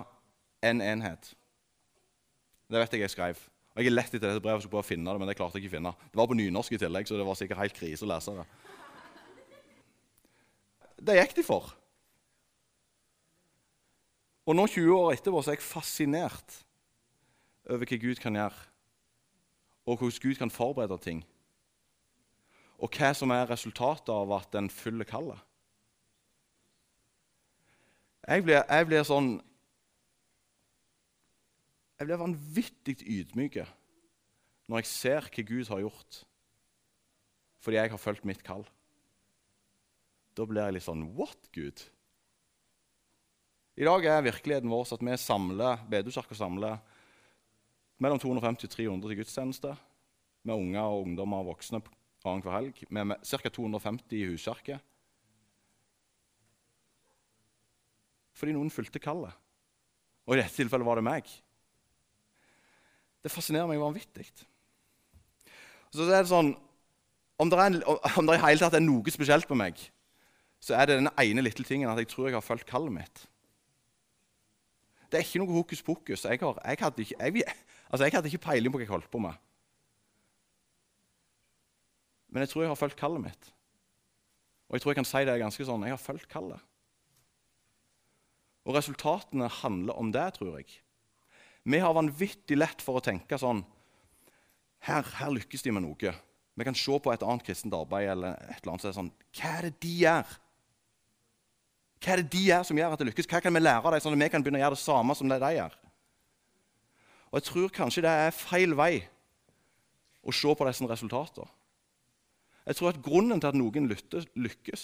en 0.69 0.83
enhet. 0.85 1.31
Det 2.69 2.83
vet 2.83 2.97
jeg 2.97 3.07
jeg 3.07 3.15
skrev. 3.15 3.41
Og 3.73 3.81
Jeg 3.81 3.89
har 3.89 3.95
lett 3.95 4.13
etter 4.13 4.27
dette 4.27 4.43
brevet, 4.45 4.61
skulle 4.61 4.75
prøve 4.75 4.85
å 4.85 4.91
finne 4.91 5.09
det, 5.09 5.21
men 5.23 5.31
det 5.31 5.37
klarte 5.39 5.57
jeg 5.57 5.65
ikke 5.65 5.73
å 5.73 5.77
finne. 5.79 5.93
Det 6.13 6.21
var 6.21 6.29
på 6.29 6.37
nynorsk 6.37 6.75
i 6.77 6.81
tillegg, 6.83 7.09
så 7.09 7.17
det 7.17 7.25
var 7.25 7.39
sikkert 7.41 7.63
helt 7.63 7.77
krise 7.79 8.05
å 8.05 8.11
lese 8.11 8.35
det. 8.37 8.45
Det 11.09 11.17
gikk 11.17 11.33
de 11.39 11.47
for. 11.47 11.71
Og 14.45 14.59
nå 14.59 14.69
20 14.69 14.93
år 14.99 15.17
etterpå 15.17 15.41
så 15.41 15.55
er 15.55 15.57
jeg 15.57 15.65
fascinert 15.65 16.59
over 17.71 17.89
hva 17.89 17.99
Gud 18.03 18.21
kan 18.21 18.37
gjøre, 18.37 18.69
og 19.87 19.99
hvordan 19.99 20.23
Gud 20.23 20.35
kan 20.39 20.51
forberede 20.51 20.99
ting. 20.99 21.23
Og 22.79 22.91
hva 22.91 23.13
som 23.15 23.31
er 23.31 23.51
resultatet 23.51 24.11
av 24.11 24.33
at 24.37 24.55
en 24.59 24.71
følger 24.71 25.09
kallet. 25.09 25.39
Jeg 28.23 28.47
jeg 28.47 28.87
blir 28.87 29.03
sånn 29.03 29.41
Jeg 31.99 32.07
blir 32.07 32.19
vanvittig 32.19 32.97
ydmyk 33.07 33.63
når 34.67 34.81
jeg 34.81 34.87
ser 34.91 35.27
hva 35.31 35.43
Gud 35.47 35.69
har 35.71 35.83
gjort 35.83 36.23
fordi 37.63 37.79
jeg 37.79 37.93
har 37.93 38.01
fulgt 38.03 38.25
mitt 38.27 38.41
kall. 38.43 38.65
Da 40.35 40.43
blir 40.49 40.65
jeg 40.65 40.75
litt 40.75 40.83
sånn 40.83 41.05
What, 41.15 41.47
Gud? 41.55 41.79
I 43.79 43.87
dag 43.87 44.05
er 44.05 44.25
virkeligheten 44.27 44.73
vår 44.73 44.97
at 44.97 45.05
vi 45.07 45.15
samler 45.21 45.85
Bedehuskirka 45.87 46.35
samler 46.37 46.81
mellom 48.03 48.19
250 48.19 48.67
og 48.67 48.75
300 48.75 49.11
til 49.11 49.21
gudstjeneste 49.21 49.75
med 50.43 50.59
unger 50.59 50.83
og 50.83 51.05
ungdommer 51.07 51.43
og 51.43 51.53
voksne 51.53 51.83
annenhver 52.25 52.57
helg. 52.57 52.83
Med 52.91 53.15
ca. 53.27 53.49
250 53.49 54.17
i 54.19 54.27
huskirke. 54.31 54.79
Fordi 58.39 58.55
noen 58.57 58.73
fulgte 58.75 59.03
kallet. 59.03 59.35
Og 60.27 60.35
i 60.35 60.41
dette 60.41 60.55
tilfellet 60.57 60.87
var 60.87 60.99
det 60.99 61.07
meg. 61.07 61.31
Det 63.23 63.31
fascinerer 63.31 63.69
meg 63.71 63.83
vanvittig. 63.83 64.27
Så 65.93 66.07
er 66.09 66.23
det 66.23 66.31
sånn, 66.31 66.55
Om 67.43 67.51
det, 67.51 67.59
er, 67.59 67.77
om 68.21 68.27
det 68.29 68.37
i 68.37 68.43
hele 68.45 68.61
tatt 68.61 68.77
er 68.77 68.83
noe 68.85 69.11
spesielt 69.11 69.49
på 69.49 69.57
meg, 69.59 69.81
så 70.63 70.77
er 70.79 70.87
det 70.87 70.99
den 71.01 71.09
ene 71.19 71.43
lille 71.43 71.65
tingen 71.67 71.91
at 71.91 71.99
jeg 71.99 72.11
tror 72.13 72.29
jeg 72.29 72.37
har 72.37 72.45
fulgt 72.45 72.69
kallet 72.69 72.95
mitt. 72.95 73.23
Det 75.11 75.19
er 75.19 75.25
ikke 75.27 75.41
noe 75.43 75.57
hokus 75.57 75.83
pokus. 75.83 76.23
Jeg, 76.23 76.39
har, 76.39 76.61
jeg, 76.63 76.79
ikke, 76.79 77.17
jeg, 77.19 77.57
altså 77.93 78.07
jeg 78.07 78.17
hadde 78.17 78.31
ikke 78.33 78.47
peiling 78.49 78.73
på 78.73 78.81
hva 78.81 78.87
jeg 78.87 78.95
holdt 78.95 79.11
på 79.13 79.21
med. 79.23 79.37
Men 82.33 82.47
jeg 82.47 82.53
tror 82.53 82.65
jeg 82.65 82.73
har 82.73 82.81
fulgt 82.81 83.01
kallet 83.01 83.27
mitt. 83.27 83.51
Og 84.71 84.77
jeg 84.79 84.83
tror 84.83 84.95
jeg 84.95 85.01
kan 85.03 85.09
si 85.11 85.25
det 85.29 85.41
ganske 85.43 85.67
sånn 85.69 85.85
jeg 85.85 85.93
har 85.93 86.01
fulgt 86.01 86.31
kallet. 86.33 86.63
Og 88.65 88.77
resultatene 88.79 89.51
handler 89.61 89.99
om 89.99 90.13
det, 90.15 90.25
tror 90.39 90.57
jeg. 90.57 90.79
Vi 91.69 91.79
har 91.83 91.95
vanvittig 91.95 92.57
lett 92.57 92.83
for 92.83 92.99
å 92.99 93.05
tenke 93.05 93.39
sånn 93.39 93.61
her, 94.83 95.05
her, 95.19 95.31
lykkes 95.35 95.63
de 95.63 95.75
med 95.75 95.85
noe. 95.85 96.15
Vi 96.59 96.67
kan 96.67 96.77
se 96.79 96.97
på 96.99 97.13
et 97.13 97.23
annet 97.23 97.45
kristent 97.47 97.75
arbeid 97.77 98.09
eller 98.15 98.39
et 98.49 98.63
eller 98.63 98.73
annet, 98.73 98.83
så 98.83 98.91
er 98.91 98.97
sånn 98.97 99.13
Hva 99.37 99.53
er 99.59 99.69
det 99.69 99.77
de 99.85 99.93
gjør? 100.01 100.33
Hva 102.03 102.15
er 102.15 102.23
det 102.23 102.33
de 102.33 102.43
gjør 102.49 102.67
som 102.67 102.81
gjør 102.81 102.97
at 102.97 103.03
det 103.03 103.11
lykkes? 103.13 103.29
Hva 103.31 103.43
kan 103.45 103.55
vi 103.55 103.63
lære 103.63 103.85
av 103.85 103.95
dem, 103.95 104.03
sånn 104.03 104.17
at 104.17 104.25
vi 104.25 104.31
kan 104.33 104.45
begynne 104.45 104.59
å 104.59 104.65
gjøre 104.65 104.79
det 104.79 104.83
samme 104.83 105.17
som 105.19 105.31
det 105.31 105.39
de 105.43 105.53
gjør? 105.59 105.77
Og 107.33 107.41
Jeg 107.41 107.49
tror 107.49 107.73
kanskje 107.73 108.05
det 108.05 108.13
er 108.13 108.35
feil 108.37 108.77
vei 108.77 109.07
å 110.23 110.33
se 110.37 110.53
på 110.53 110.67
disse 110.69 110.89
resultatene. 110.89 111.49
Jeg 112.63 112.79
tror 112.79 112.93
at 112.93 113.01
grunnen 113.03 113.41
til 113.41 113.49
at 113.51 113.59
noen 113.59 113.89
lykkes, 113.89 114.83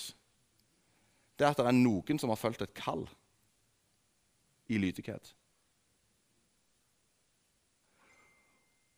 det 1.39 1.47
er 1.47 1.53
at 1.53 1.61
det 1.61 1.69
er 1.71 1.77
noen 1.77 2.19
som 2.19 2.33
har 2.33 2.41
fulgt 2.41 2.65
et 2.65 2.75
kall 2.75 3.05
i 4.67 4.81
lydighet. 4.81 5.35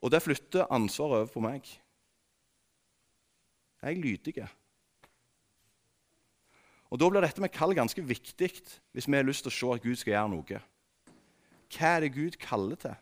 Og 0.01 0.15
det 0.15 0.23
flytter 0.25 0.71
ansvaret 0.73 1.19
over 1.19 1.29
på 1.35 1.43
meg. 1.45 1.67
Jeg 3.83 3.93
er 3.93 4.01
lydig. 4.01 4.47
Og 6.91 6.99
Da 6.99 7.09
blir 7.09 7.21
dette 7.21 7.41
med 7.41 7.53
kall 7.53 7.75
ganske 7.75 8.03
viktig 8.03 8.51
hvis 8.93 9.07
vi 9.07 9.17
har 9.17 9.27
lyst 9.29 9.45
til 9.45 9.53
å 9.53 9.59
se 9.59 9.77
at 9.77 9.85
Gud 9.85 10.01
skal 10.01 10.15
gjøre 10.15 10.33
noe. 10.33 10.63
Hva 11.71 11.93
er 11.97 12.01
det 12.01 12.15
Gud 12.17 12.41
kaller 12.41 12.81
til? 12.81 12.97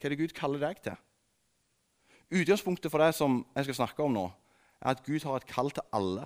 Hva 0.00 0.08
er 0.08 0.14
det 0.14 0.22
Gud 0.22 0.32
kaller 0.32 0.62
deg 0.62 0.78
til? 0.80 0.96
Utgangspunktet 2.40 2.88
for 2.88 3.02
det 3.02 3.12
som 3.18 3.42
jeg 3.52 3.66
skal 3.68 3.82
snakke 3.82 4.04
om 4.04 4.14
nå, 4.14 4.26
er 4.80 4.94
at 4.94 5.02
Gud 5.04 5.26
har 5.26 5.36
et 5.36 5.50
kall 5.50 5.68
til 5.76 5.84
alle. 5.92 6.24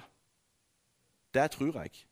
Det 1.35 1.49
tror 1.51 1.81
jeg. 1.81 2.05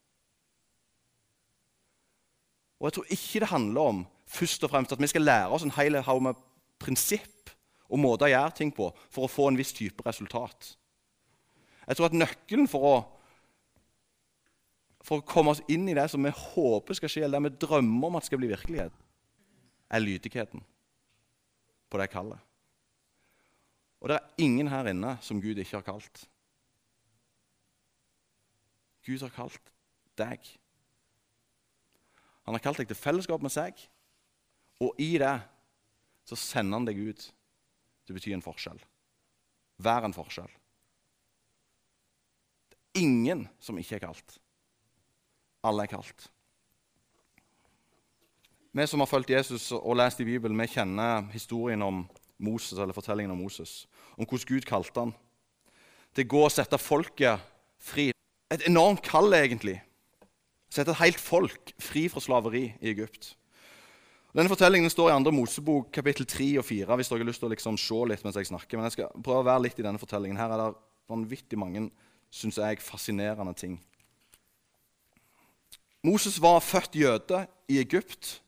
Og 2.80 2.88
jeg 2.88 2.96
tror 2.96 3.14
ikke 3.14 3.42
det 3.44 3.52
handler 3.52 3.92
om 3.92 4.00
først 4.26 4.64
og 4.66 4.72
fremst 4.72 4.92
at 4.96 5.02
vi 5.02 5.10
skal 5.12 5.22
lære 5.22 5.54
oss 5.54 5.62
en 5.62 5.74
hel 5.76 6.00
haug 6.02 6.22
med 6.26 6.40
prinsipp 6.82 7.52
og 7.92 8.00
måter 8.02 8.26
å 8.26 8.32
gjøre 8.32 8.56
ting 8.58 8.72
på 8.74 8.88
for 9.12 9.28
å 9.28 9.30
få 9.30 9.46
en 9.52 9.60
viss 9.60 9.70
type 9.76 10.02
resultat. 10.02 10.72
Jeg 11.86 11.98
tror 11.98 12.08
at 12.08 12.16
nøkkelen 12.16 12.66
for 12.70 12.88
å, 12.88 12.96
for 15.04 15.20
å 15.20 15.26
komme 15.28 15.54
oss 15.54 15.62
inn 15.70 15.86
i 15.86 15.94
det 15.94 16.08
som 16.10 16.26
vi 16.26 16.34
håper 16.34 16.98
skal 16.98 17.12
skje, 17.12 17.22
eller 17.28 17.38
det 17.38 17.52
vi 17.52 17.66
drømmer 17.68 18.10
om 18.10 18.18
at 18.18 18.26
skal 18.26 18.42
bli 18.42 18.50
virkelighet, 18.50 18.94
er 19.92 20.02
lydigheten 20.02 20.64
på 21.92 22.00
det 22.00 22.08
kallet. 22.12 22.40
Og 24.00 24.10
det 24.10 24.16
er 24.18 24.42
ingen 24.42 24.70
her 24.72 24.88
inne 24.90 25.14
som 25.22 25.40
Gud 25.42 25.60
ikke 25.60 25.78
har 25.78 25.86
kalt. 25.86 26.24
Gud 29.06 29.22
har 29.22 29.34
kalt 29.34 29.72
deg. 30.18 30.48
Han 32.46 32.56
har 32.56 32.64
kalt 32.64 32.80
deg 32.80 32.90
til 32.90 32.98
fellesskap 32.98 33.42
med 33.44 33.52
seg, 33.54 33.78
og 34.82 34.98
i 34.98 35.12
det 35.22 35.36
så 36.26 36.38
sender 36.38 36.80
han 36.80 36.88
deg 36.88 36.98
ut 36.98 37.28
Det 38.02 38.16
betyr 38.16 38.34
en 38.34 38.42
forskjell. 38.42 38.80
Vær 39.78 40.02
en 40.02 40.14
forskjell. 40.14 40.50
Det 42.72 42.78
er 42.80 43.04
ingen 43.04 43.44
som 43.62 43.78
ikke 43.78 44.00
er 44.00 44.02
kalt. 44.08 44.34
Alle 45.62 45.86
er 45.86 45.92
kalt. 45.92 46.26
Vi 48.72 48.86
som 48.88 49.02
har 49.04 49.10
fulgt 49.10 49.30
Jesus 49.30 49.68
og 49.76 49.96
lest 50.00 50.20
i 50.20 50.24
Bibelen, 50.24 50.56
vi 50.56 50.66
kjenner 50.72 51.26
historien 51.34 51.82
om 51.84 52.06
Moses, 52.38 52.78
eller 52.78 52.96
fortellingen 52.96 53.34
om 53.34 53.38
Moses. 53.38 53.86
Om 54.16 54.24
hvordan 54.24 54.48
Gud 54.48 54.66
kalte 54.68 55.06
han 55.06 55.14
til 56.12 56.26
å 56.26 56.30
gå 56.32 56.40
og 56.44 56.52
sette 56.52 56.80
folket 56.80 57.40
fri. 57.80 58.10
Et 58.52 58.68
enormt 58.68 59.04
kall, 59.04 59.32
egentlig 59.36 59.78
sette 60.72 60.92
et 60.94 61.02
helt 61.02 61.20
folk 61.20 61.72
fri 61.82 62.06
fra 62.08 62.22
slaveri 62.22 62.64
i 62.80 62.92
Egypt. 62.92 63.34
Denne 64.32 64.48
Fortellingen 64.48 64.88
står 64.88 65.10
i 65.10 65.16
2. 65.20 65.32
Mosebok 65.36 65.90
kapittel 65.92 66.24
3 66.28 66.46
og 66.62 66.64
4. 66.64 66.96
hvis 66.96 67.10
dere 67.10 67.20
har 67.20 67.28
lyst 67.28 67.42
til 67.42 67.50
å 67.50 67.52
liksom 67.52 67.76
se 67.76 67.98
litt 68.08 68.22
mens 68.24 68.38
jeg 68.40 68.48
snakker. 68.48 68.78
Men 68.78 68.88
jeg 68.88 68.96
skal 68.96 69.10
prøve 69.18 69.42
å 69.42 69.48
være 69.50 69.66
litt 69.66 69.80
i 69.80 69.84
denne 69.84 70.00
fortellingen. 70.00 70.40
Her 70.40 70.54
er 70.54 70.62
det 70.62 70.70
vanvittig 71.12 71.58
mange 71.60 71.90
synes 72.32 72.56
jeg, 72.56 72.80
fascinerende 72.80 73.52
ting. 73.52 73.76
Moses 76.02 76.38
var 76.40 76.64
født 76.64 76.96
jøde 76.96 77.42
i 77.68 77.76
Egypt. 77.82 78.38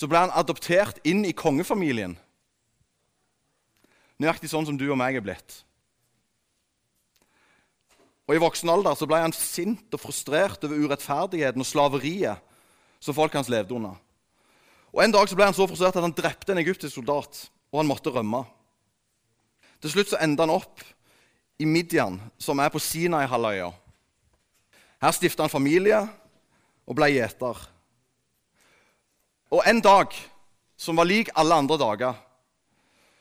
Så 0.00 0.08
ble 0.08 0.22
han 0.22 0.32
adoptert 0.32 1.02
inn 1.04 1.26
i 1.28 1.36
kongefamilien. 1.36 2.14
Nøyaktig 4.20 4.48
sånn 4.48 4.64
som 4.68 4.78
du 4.80 4.86
og 4.88 4.96
meg 5.00 5.18
er 5.18 5.24
blitt. 5.24 5.58
Og 8.24 8.36
I 8.36 8.40
voksen 8.40 8.70
alder 8.72 8.96
så 8.96 9.08
ble 9.10 9.18
han 9.20 9.34
sint 9.36 9.92
og 9.92 10.00
frustrert 10.00 10.62
over 10.64 10.78
urettferdigheten 10.78 11.60
og 11.60 11.68
slaveriet 11.68 12.40
som 13.02 13.16
folk 13.16 13.34
hans 13.36 13.50
levde 13.52 13.74
under. 13.76 13.96
Og 14.94 15.02
En 15.04 15.12
dag 15.12 15.28
så 15.28 15.36
ble 15.36 15.48
han 15.48 15.56
så 15.56 15.66
frustrert 15.68 15.98
at 15.98 16.04
han 16.04 16.14
drepte 16.16 16.54
en 16.54 16.62
egyptisk 16.62 16.94
soldat, 16.94 17.48
og 17.72 17.82
han 17.82 17.90
måtte 17.90 18.12
rømme. 18.14 18.44
Til 19.80 19.92
slutt 19.92 20.12
så 20.12 20.20
endte 20.22 20.46
han 20.46 20.54
opp 20.54 20.80
i 21.60 21.66
Midian, 21.68 22.20
som 22.38 22.60
er 22.60 22.72
på 22.72 22.80
Sinai-halvøya. 22.80 23.68
Her 25.00 25.16
stifta 25.16 25.44
han 25.44 25.52
familie 25.52 26.00
og 26.88 26.96
ble 26.96 27.10
gjeter. 27.12 27.60
Og 29.50 29.62
en 29.66 29.80
dag 29.82 30.14
som 30.78 30.96
var 30.96 31.08
lik 31.08 31.30
alle 31.34 31.54
andre 31.54 31.78
dager, 31.80 32.18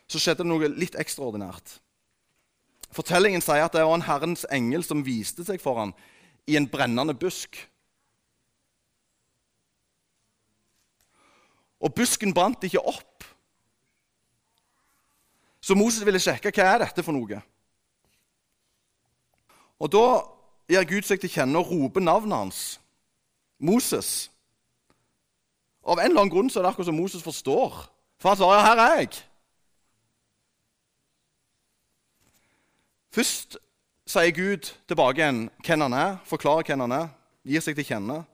så 0.09 0.21
skjedde 0.21 0.43
det 0.43 0.49
noe 0.49 0.69
litt 0.73 0.97
ekstraordinært. 0.97 1.79
Fortellingen 2.93 3.43
sier 3.45 3.65
at 3.65 3.75
det 3.75 3.83
var 3.85 3.97
en 3.97 4.07
Herrens 4.07 4.45
engel 4.53 4.85
som 4.85 5.05
viste 5.05 5.45
seg 5.45 5.61
for 5.61 5.77
ham 5.77 5.91
i 6.49 6.55
en 6.57 6.69
brennende 6.69 7.13
busk. 7.13 7.57
Og 11.79 11.93
busken 11.95 12.33
brant 12.35 12.63
ikke 12.65 12.81
opp. 12.81 13.27
Så 15.61 15.77
Moses 15.77 16.05
ville 16.05 16.21
sjekke 16.21 16.51
hva 16.55 16.73
er 16.73 16.83
dette 16.85 17.05
for 17.05 17.15
noe. 17.15 17.39
Og 19.79 19.91
Da 19.93 20.05
gir 20.69 20.85
Gud 20.89 21.07
seg 21.07 21.21
til 21.21 21.31
kjenne 21.33 21.61
og 21.61 21.69
roper 21.71 22.03
navnet 22.03 22.37
hans, 22.37 22.59
Moses. 23.57 24.29
Av 25.85 25.97
en 25.97 26.05
eller 26.11 26.21
annen 26.21 26.33
grunn 26.33 26.49
så 26.51 26.59
er 26.59 26.67
det 26.67 26.73
akkurat 26.73 26.89
som 26.89 26.97
Moses 26.99 27.23
forstår. 27.23 27.77
For 28.19 28.29
han 28.29 28.37
svarer, 28.37 28.61
'Her 28.61 28.79
er 28.83 29.01
jeg'. 29.01 29.23
Først 33.11 33.57
sier 34.05 34.31
Gud 34.31 34.69
tilbake 34.87 35.21
igjen 35.21 35.49
hvem 35.65 35.81
han 35.81 35.93
er, 35.93 36.17
forklarer 36.25 36.63
hvem 36.67 36.79
han 36.79 36.91
er, 36.91 37.07
gir 37.45 37.61
seg 37.61 37.75
til 37.75 37.85
kjenne. 37.85 38.25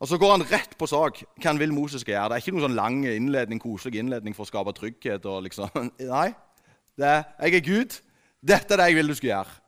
Og 0.00 0.08
Så 0.08 0.18
går 0.18 0.30
han 0.30 0.46
rett 0.48 0.78
på 0.78 0.86
sak. 0.88 1.22
Hva 1.36 1.50
han 1.50 1.58
vil 1.60 1.74
Moses 1.76 2.00
skal 2.00 2.14
gjøre. 2.14 2.28
Det 2.28 2.36
er 2.36 2.42
ikke 2.42 2.52
noen 2.54 2.64
sånn 2.68 2.78
lang 2.78 3.00
innledning, 3.04 3.60
koselig 3.60 4.00
innledning 4.00 4.36
for 4.36 4.46
å 4.46 4.48
skape 4.48 4.72
trygghet. 4.72 5.26
og 5.26 5.42
liksom. 5.44 5.68
Nei, 6.00 6.30
er, 6.96 7.26
jeg 7.42 7.54
er 7.54 7.66
Gud. 7.66 7.98
Dette 8.40 8.74
er 8.74 8.80
det 8.80 8.86
jeg 8.88 8.96
vil 8.96 9.12
du 9.12 9.16
skal 9.18 9.28
gjøre. 9.28 9.58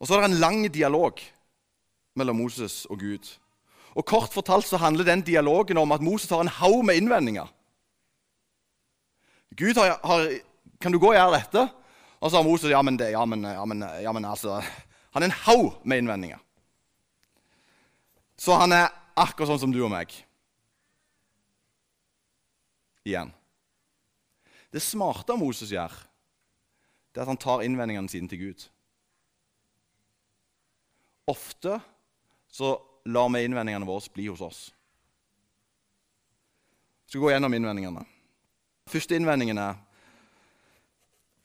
Og 0.00 0.08
Så 0.08 0.14
er 0.14 0.20
det 0.20 0.30
en 0.34 0.42
lang 0.42 0.66
dialog 0.68 1.20
mellom 2.14 2.36
Moses 2.36 2.84
og 2.92 3.00
Gud. 3.00 3.30
Og 3.94 4.06
Kort 4.06 4.34
fortalt 4.34 4.66
så 4.66 4.80
handler 4.82 5.06
den 5.06 5.22
dialogen 5.22 5.78
om 5.78 5.92
at 5.94 6.02
Moses 6.02 6.30
har 6.30 6.42
en 6.42 6.50
haug 6.60 6.82
med 6.86 6.98
innvendinger. 6.98 7.46
Gud 9.54 9.78
har, 9.78 10.00
har 10.02 10.26
kan 10.82 10.92
du 10.92 10.98
gå 10.98 11.12
og 11.12 11.16
gjøre 11.16 11.38
dette? 11.38 11.68
Og 12.18 12.30
så 12.30 12.40
har 12.40 12.46
Moses 12.46 12.72
ja, 12.72 12.80
men, 12.82 12.98
det, 12.98 13.12
ja, 13.14 13.22
men, 13.24 13.44
ja, 13.46 13.64
men, 13.64 13.84
ja, 14.02 14.12
men 14.12 14.24
altså, 14.24 14.62
Han 15.14 15.22
er 15.22 15.30
en 15.30 15.40
haug 15.44 15.78
med 15.86 16.02
innvendinger. 16.02 16.40
Så 18.36 18.56
han 18.58 18.74
er 18.74 18.88
akkurat 19.14 19.52
sånn 19.52 19.60
som 19.62 19.72
du 19.72 19.78
og 19.84 19.92
meg. 19.92 20.10
Igjen. 23.06 23.30
Det 24.74 24.82
smarte 24.82 25.36
Moses 25.38 25.70
gjør, 25.70 25.92
det 27.14 27.20
er 27.20 27.22
at 27.22 27.30
han 27.30 27.38
tar 27.38 27.62
innvendingene 27.62 28.10
sine 28.10 28.26
til 28.26 28.40
Gud. 28.40 28.64
Ofte 31.30 31.78
så 32.50 32.74
lar 33.04 33.28
vi 33.28 33.44
innvendingene 33.44 33.86
våre 33.86 34.12
bli 34.14 34.26
hos 34.28 34.40
oss. 34.40 34.60
Jeg 37.04 37.14
skal 37.14 37.24
gå 37.24 37.32
gjennom 37.34 37.54
innvendingene. 37.54 38.04
Første 38.90 39.16
innvendingen 39.16 39.60
er, 39.60 39.76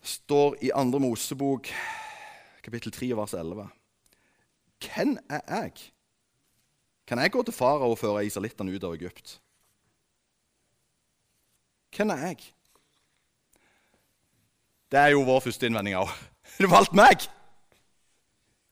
står 0.02 0.56
i 0.64 0.72
2. 0.72 1.00
Mosebok, 1.04 1.68
kapittel 2.64 2.92
3, 2.96 3.12
vers 3.20 3.36
11. 3.36 3.68
Hvem 4.80 5.18
er 5.30 5.42
jeg? 5.48 5.92
Kan 7.08 7.20
jeg 7.20 7.32
gå 7.32 7.44
til 7.44 7.54
farao 7.54 7.92
og 7.92 8.00
føre 8.00 8.26
israelittene 8.26 8.72
ut 8.72 8.84
av 8.84 8.96
Egypt? 8.96 9.40
Hvem 11.96 12.14
er 12.14 12.26
jeg? 12.28 12.54
Det 14.90 15.00
er 15.00 15.14
jo 15.14 15.26
vår 15.26 15.44
første 15.46 15.68
innvending 15.68 16.00
òg. 16.00 16.12
Du 16.60 16.68
valgte 16.68 16.98
meg! 16.98 17.24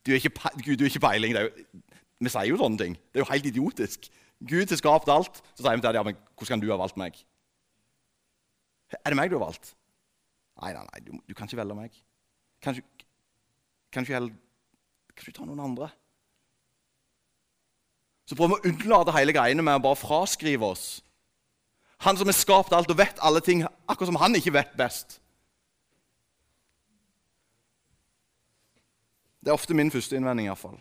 Du 0.03 0.11
er 0.11 0.17
ikke, 0.19 0.31
Gud, 0.65 0.75
du 0.79 0.83
er 0.83 0.89
ikke 0.89 1.03
peiling. 1.03 1.35
Er 1.37 1.45
jo, 1.45 1.51
vi 2.17 2.31
sier 2.33 2.49
jo 2.49 2.59
sånne 2.59 2.81
ting. 2.81 2.95
Det 3.11 3.19
er 3.19 3.25
jo 3.25 3.31
helt 3.31 3.49
idiotisk. 3.49 4.07
Gud 4.47 4.71
har 4.71 4.79
skapt 4.79 5.09
alt. 5.13 5.41
Så 5.55 5.63
sier 5.63 5.77
vi 5.77 5.83
til 5.83 5.89
deg, 5.89 5.99
ja, 5.99 6.05
men 6.05 6.17
hvordan 6.33 6.55
kan 6.55 6.63
du 6.63 6.71
ha 6.71 6.79
valgt 6.81 6.97
meg? 6.99 7.19
Er 9.03 9.11
det 9.11 9.19
meg 9.19 9.29
du 9.29 9.37
har 9.37 9.45
valgt? 9.45 9.73
Nei, 10.61 10.73
nei, 10.73 10.83
nei, 10.89 11.01
du, 11.05 11.17
du 11.27 11.35
kan 11.37 11.49
ikke 11.49 11.59
velge 11.59 11.77
meg. 11.77 11.97
Kan 12.63 12.77
du, 12.77 12.81
kan 13.93 14.05
du, 14.05 14.13
heller, 14.13 14.33
du 14.33 15.31
ta 15.31 15.45
noen 15.45 15.61
andre? 15.67 15.91
Så 18.27 18.35
prøver 18.35 18.57
vi 18.57 18.71
å 18.71 18.73
unnlate 18.73 19.13
hele 19.15 19.35
greiene 19.35 19.63
med 19.63 19.77
å 19.77 19.83
bare 19.83 19.99
fraskrive 19.99 20.73
oss. 20.73 20.87
Han 22.05 22.17
som 22.17 22.29
har 22.29 22.37
skapt 22.37 22.73
alt 22.75 22.89
og 22.93 22.99
vet 22.99 23.21
alle 23.25 23.41
ting, 23.41 23.63
akkurat 23.85 24.09
som 24.09 24.19
han 24.21 24.35
ikke 24.37 24.53
vet 24.57 24.73
best. 24.77 25.19
Det 29.41 29.53
er 29.53 29.55
ofte 29.55 29.77
min 29.77 29.93
første 29.93 30.17
innvending. 30.17 30.49
I 30.49 30.51
hvert 30.51 30.59
fall. 30.65 30.79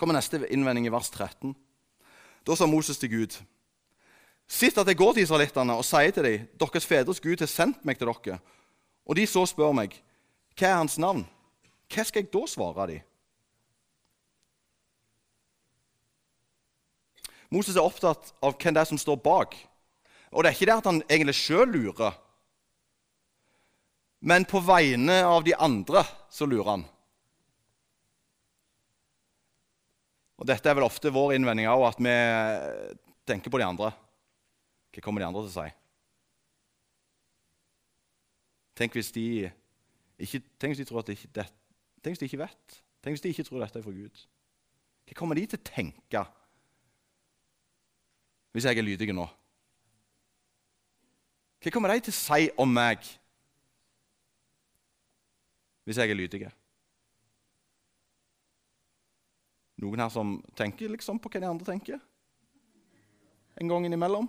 Kommer 0.00 0.16
neste 0.16 0.40
innvending 0.48 0.86
i 0.88 0.92
vers 0.92 1.10
13. 1.12 1.52
Da 2.48 2.54
sa 2.56 2.66
Moses 2.66 2.96
til 2.98 3.10
Gud.: 3.12 3.34
Sitt 4.48 4.78
at 4.80 4.88
jeg 4.88 4.96
går 4.96 5.12
til 5.12 5.26
israelittene 5.26 5.76
og 5.76 5.84
sier 5.84 6.10
til 6.10 6.24
dem, 6.24 6.46
deres 6.56 6.86
fedres 6.88 7.20
Gud 7.20 7.36
har 7.44 7.50
sendt 7.50 7.84
meg 7.84 7.98
til 8.00 8.08
dere. 8.08 8.38
Og 9.04 9.16
de 9.16 9.26
så 9.28 9.44
spør 9.46 9.74
meg, 9.76 9.92
hva 10.56 10.66
er 10.70 10.78
hans 10.78 10.96
navn? 10.98 11.26
Hva 11.92 12.04
skal 12.08 12.24
jeg 12.24 12.32
da 12.32 12.46
svare 12.48 12.86
dem? 12.88 13.02
Moses 17.50 17.76
er 17.76 17.84
opptatt 17.84 18.32
av 18.40 18.56
hvem 18.56 18.74
det 18.74 18.80
er 18.80 18.88
som 18.88 18.98
står 18.98 19.20
bak. 19.20 19.56
Og 20.30 20.42
det 20.42 20.48
er 20.48 20.56
ikke 20.56 20.70
det 20.70 20.78
at 20.78 20.88
han 20.88 21.02
egentlig 21.10 21.34
sjøl 21.34 21.68
lurer, 21.74 22.16
men 24.20 24.44
på 24.44 24.60
vegne 24.64 25.20
av 25.24 25.44
de 25.44 25.54
andre 25.56 26.04
så 26.32 26.46
lurer 26.48 26.70
han. 26.70 26.88
Og 30.40 30.48
Dette 30.48 30.70
er 30.70 30.76
vel 30.76 30.86
ofte 30.86 31.12
vår 31.12 31.34
innvending 31.36 31.68
òg, 31.68 31.84
at 31.90 31.98
vi 32.00 32.14
tenker 33.28 33.52
på 33.52 33.60
de 33.60 33.66
andre. 33.66 33.90
Hva 34.90 35.02
kommer 35.04 35.20
de 35.20 35.28
andre 35.28 35.44
til 35.44 35.52
å 35.52 35.56
si? 35.58 35.72
Tenk 38.80 38.96
hvis 38.96 39.12
de 39.12 39.26
ikke, 40.20 40.40
tenk 40.56 40.72
hvis 40.72 40.80
de 40.80 40.86
tror 40.88 41.02
at 41.02 41.10
de 41.10 41.16
ikke, 41.18 41.28
det, 41.36 41.44
tenk 42.00 42.14
hvis 42.14 42.22
de 42.22 42.30
ikke 42.30 42.40
vet. 42.40 42.78
Tenk 43.04 43.16
hvis 43.16 43.24
de 43.24 43.32
ikke 43.34 43.44
tror 43.48 43.60
dette 43.60 43.80
er 43.80 43.84
fra 43.84 43.92
Gud. 43.92 44.22
Hva 45.10 45.18
kommer 45.18 45.36
de 45.36 45.44
til 45.50 45.60
å 45.60 45.66
tenke 45.68 46.24
hvis 48.50 48.66
jeg 48.66 48.80
er 48.80 48.86
lydig 48.86 49.12
nå? 49.14 49.28
Hva 51.60 51.72
kommer 51.74 51.92
de 51.92 52.06
til 52.08 52.14
å 52.14 52.16
si 52.16 52.48
om 52.58 52.72
meg 52.72 53.04
hvis 55.84 56.00
jeg 56.00 56.12
er 56.12 56.18
lydig? 56.18 56.48
Noen 59.80 60.02
her 60.04 60.12
som 60.12 60.36
tenker 60.58 60.92
liksom 60.92 61.18
på 61.22 61.30
hva 61.32 61.40
de 61.40 61.48
andre 61.48 61.66
tenker? 61.66 62.00
En 63.60 63.70
gang 63.70 63.86
innimellom? 63.88 64.28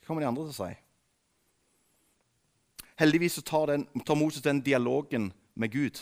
Hva 0.00 0.08
kommer 0.08 0.24
de 0.24 0.28
andre 0.28 0.46
til 0.46 0.52
å 0.52 0.58
si? 0.58 0.72
Heldigvis 3.00 3.40
tar, 3.42 3.72
den, 3.72 3.86
tar 4.06 4.18
Moses 4.20 4.44
den 4.44 4.60
dialogen 4.62 5.32
med 5.58 5.72
Gud. 5.72 5.98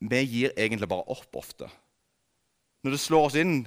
Vi 0.00 0.20
gir 0.24 0.52
egentlig 0.56 0.88
bare 0.90 1.06
opp 1.12 1.38
ofte. 1.38 1.70
Når 2.84 2.96
det 2.96 3.00
slår 3.00 3.28
oss 3.30 3.38
inn 3.40 3.60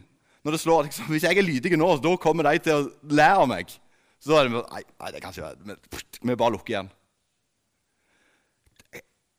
når 0.43 0.57
det 0.57 0.59
slår, 0.59 0.83
liksom, 0.83 1.05
Hvis 1.07 1.23
jeg 1.23 1.37
er 1.37 1.45
lydig 1.45 1.77
nå, 1.79 1.87
da 2.03 2.17
kommer 2.19 2.43
de 2.49 2.59
til 2.59 2.75
å 2.75 3.13
lære 3.15 3.47
meg. 3.47 3.71
Så 4.19 4.35
er 4.35 4.47
det 4.47 4.59
nei, 4.59 4.81
nei, 4.99 5.11
det 5.15 5.21
kan 5.23 5.31
ikke 5.31 5.45
være. 5.47 5.77
Vi 6.19 6.35
bare 6.39 6.55
lukker 6.55 6.73
igjen. 6.73 6.89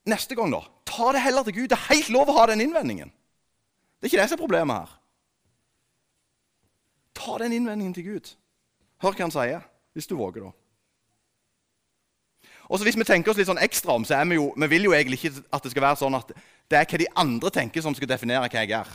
Neste 0.09 0.37
gang, 0.37 0.53
da. 0.53 0.63
Ta 0.95 1.13
det 1.13 1.23
heller 1.25 1.43
til 1.43 1.55
Gud. 1.55 1.69
Det 1.69 1.79
er 1.79 1.95
helt 1.95 2.11
lov 2.15 2.31
å 2.31 2.37
ha 2.39 2.47
den 2.51 2.63
innvendingen. 2.63 3.11
Det 3.99 4.07
er 4.07 4.13
ikke 4.13 4.23
det 4.23 4.29
som 4.31 4.39
er 4.39 4.43
problemet 4.43 4.77
her. 4.77 4.99
Ta 7.15 7.39
den 7.43 7.55
innvendingen 7.57 7.95
til 7.95 8.05
Gud. 8.05 8.35
Hør 9.03 9.15
hva 9.15 9.27
han 9.27 9.35
sier, 9.35 9.65
hvis 9.95 10.07
du 10.11 10.15
våger, 10.19 10.47
da. 10.47 10.53
Og 12.69 12.79
så 12.79 12.85
Hvis 12.85 12.97
vi 12.97 13.05
tenker 13.05 13.31
oss 13.31 13.37
litt 13.37 13.49
sånn 13.49 13.61
ekstra 13.61 13.93
om, 13.93 14.05
så 14.09 14.17
er 14.17 14.25
vi 14.25 14.39
jo, 14.39 14.49
vi 14.57 14.67
vil 14.73 14.87
jo 14.89 14.95
egentlig 14.97 15.19
ikke 15.21 15.43
at 15.53 15.63
det 15.63 15.73
skal 15.75 15.85
være 15.85 16.01
sånn 16.01 16.17
at 16.17 16.31
det 16.71 16.79
er 16.79 16.87
hva 16.89 17.01
de 17.01 17.11
andre 17.21 17.51
tenker, 17.53 17.85
som 17.85 17.95
skal 17.95 18.09
definere 18.09 18.49
hva 18.49 18.63
jeg 18.63 18.73
er. 18.73 18.89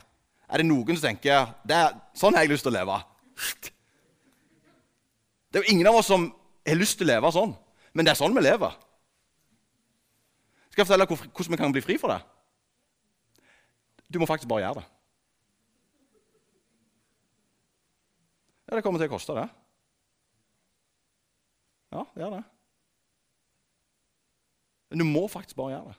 Er 0.50 0.62
det 0.62 0.66
noen 0.66 0.98
som 0.98 1.06
tenker 1.06 1.52
det 1.70 1.78
er, 1.78 1.94
sånn 2.18 2.34
har 2.34 2.48
jeg 2.48 2.56
lyst 2.56 2.66
til 2.66 2.74
å 2.74 2.78
leve? 2.80 2.98
Det 5.50 5.60
er 5.60 5.66
jo 5.66 5.76
ingen 5.76 5.90
av 5.90 6.00
oss 6.00 6.10
som 6.10 6.32
har 6.66 6.80
lyst 6.80 6.98
til 6.98 7.06
å 7.08 7.14
leve 7.14 7.32
sånn, 7.34 7.54
men 7.94 8.06
det 8.06 8.14
er 8.14 8.20
sånn 8.20 8.34
vi 8.34 8.42
lever. 8.46 8.74
Skal 10.70 10.84
jeg 10.84 10.88
fortelle 10.88 11.06
deg 11.06 11.18
hvordan 11.18 11.54
vi 11.56 11.60
kan 11.60 11.74
bli 11.76 11.84
fri 11.84 11.98
for 12.02 12.14
det? 12.14 12.20
Du 14.10 14.20
må 14.22 14.28
faktisk 14.30 14.50
bare 14.50 14.64
gjøre 14.66 14.80
det. 14.80 14.86
Ja, 18.70 18.76
det 18.78 18.84
kommer 18.86 19.02
til 19.02 19.10
å 19.10 19.14
koste, 19.16 19.34
det. 19.34 19.48
Ja, 21.90 22.04
det 22.14 22.22
gjør 22.22 22.36
det. 22.38 22.44
Men 24.90 25.02
du 25.02 25.06
må 25.10 25.26
faktisk 25.30 25.58
bare 25.58 25.74
gjøre 25.74 25.94
det. 25.94 25.98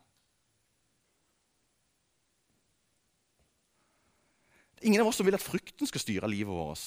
Ingen 4.87 5.03
av 5.03 5.11
oss 5.11 5.19
som 5.21 5.27
vil 5.29 5.37
at 5.37 5.45
frykten 5.45 5.87
skal 5.91 6.03
styre 6.03 6.31
livet 6.31 6.55
vårt. 6.55 6.85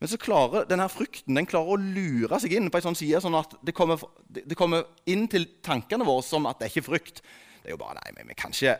Men 0.00 0.08
så 0.08 0.16
klarer 0.16 0.64
denne 0.68 0.86
frykten 0.88 1.36
den 1.36 1.48
klarer 1.48 1.74
å 1.74 1.80
lure 1.80 2.38
seg 2.40 2.54
inn 2.56 2.70
på 2.72 2.80
en 2.80 2.86
sånn 2.88 2.96
side, 2.96 3.20
sånn 3.20 3.36
at 3.36 3.52
det 3.60 3.74
kommer, 3.76 4.00
det 4.32 4.56
kommer, 4.56 4.86
inn 5.04 5.26
til 5.28 5.44
tankene 5.64 6.06
våre 6.08 6.24
som 6.24 6.48
at 6.48 6.56
det 6.56 6.66
er 6.66 6.72
ikke 6.72 6.88
frykt. 6.88 7.20
Det 7.60 7.68
er 7.68 7.74
jo 7.74 7.82
bare, 7.82 8.00
nei, 8.00 8.24
Vi 8.30 8.36
kan 8.38 8.54
ikke, 8.56 8.78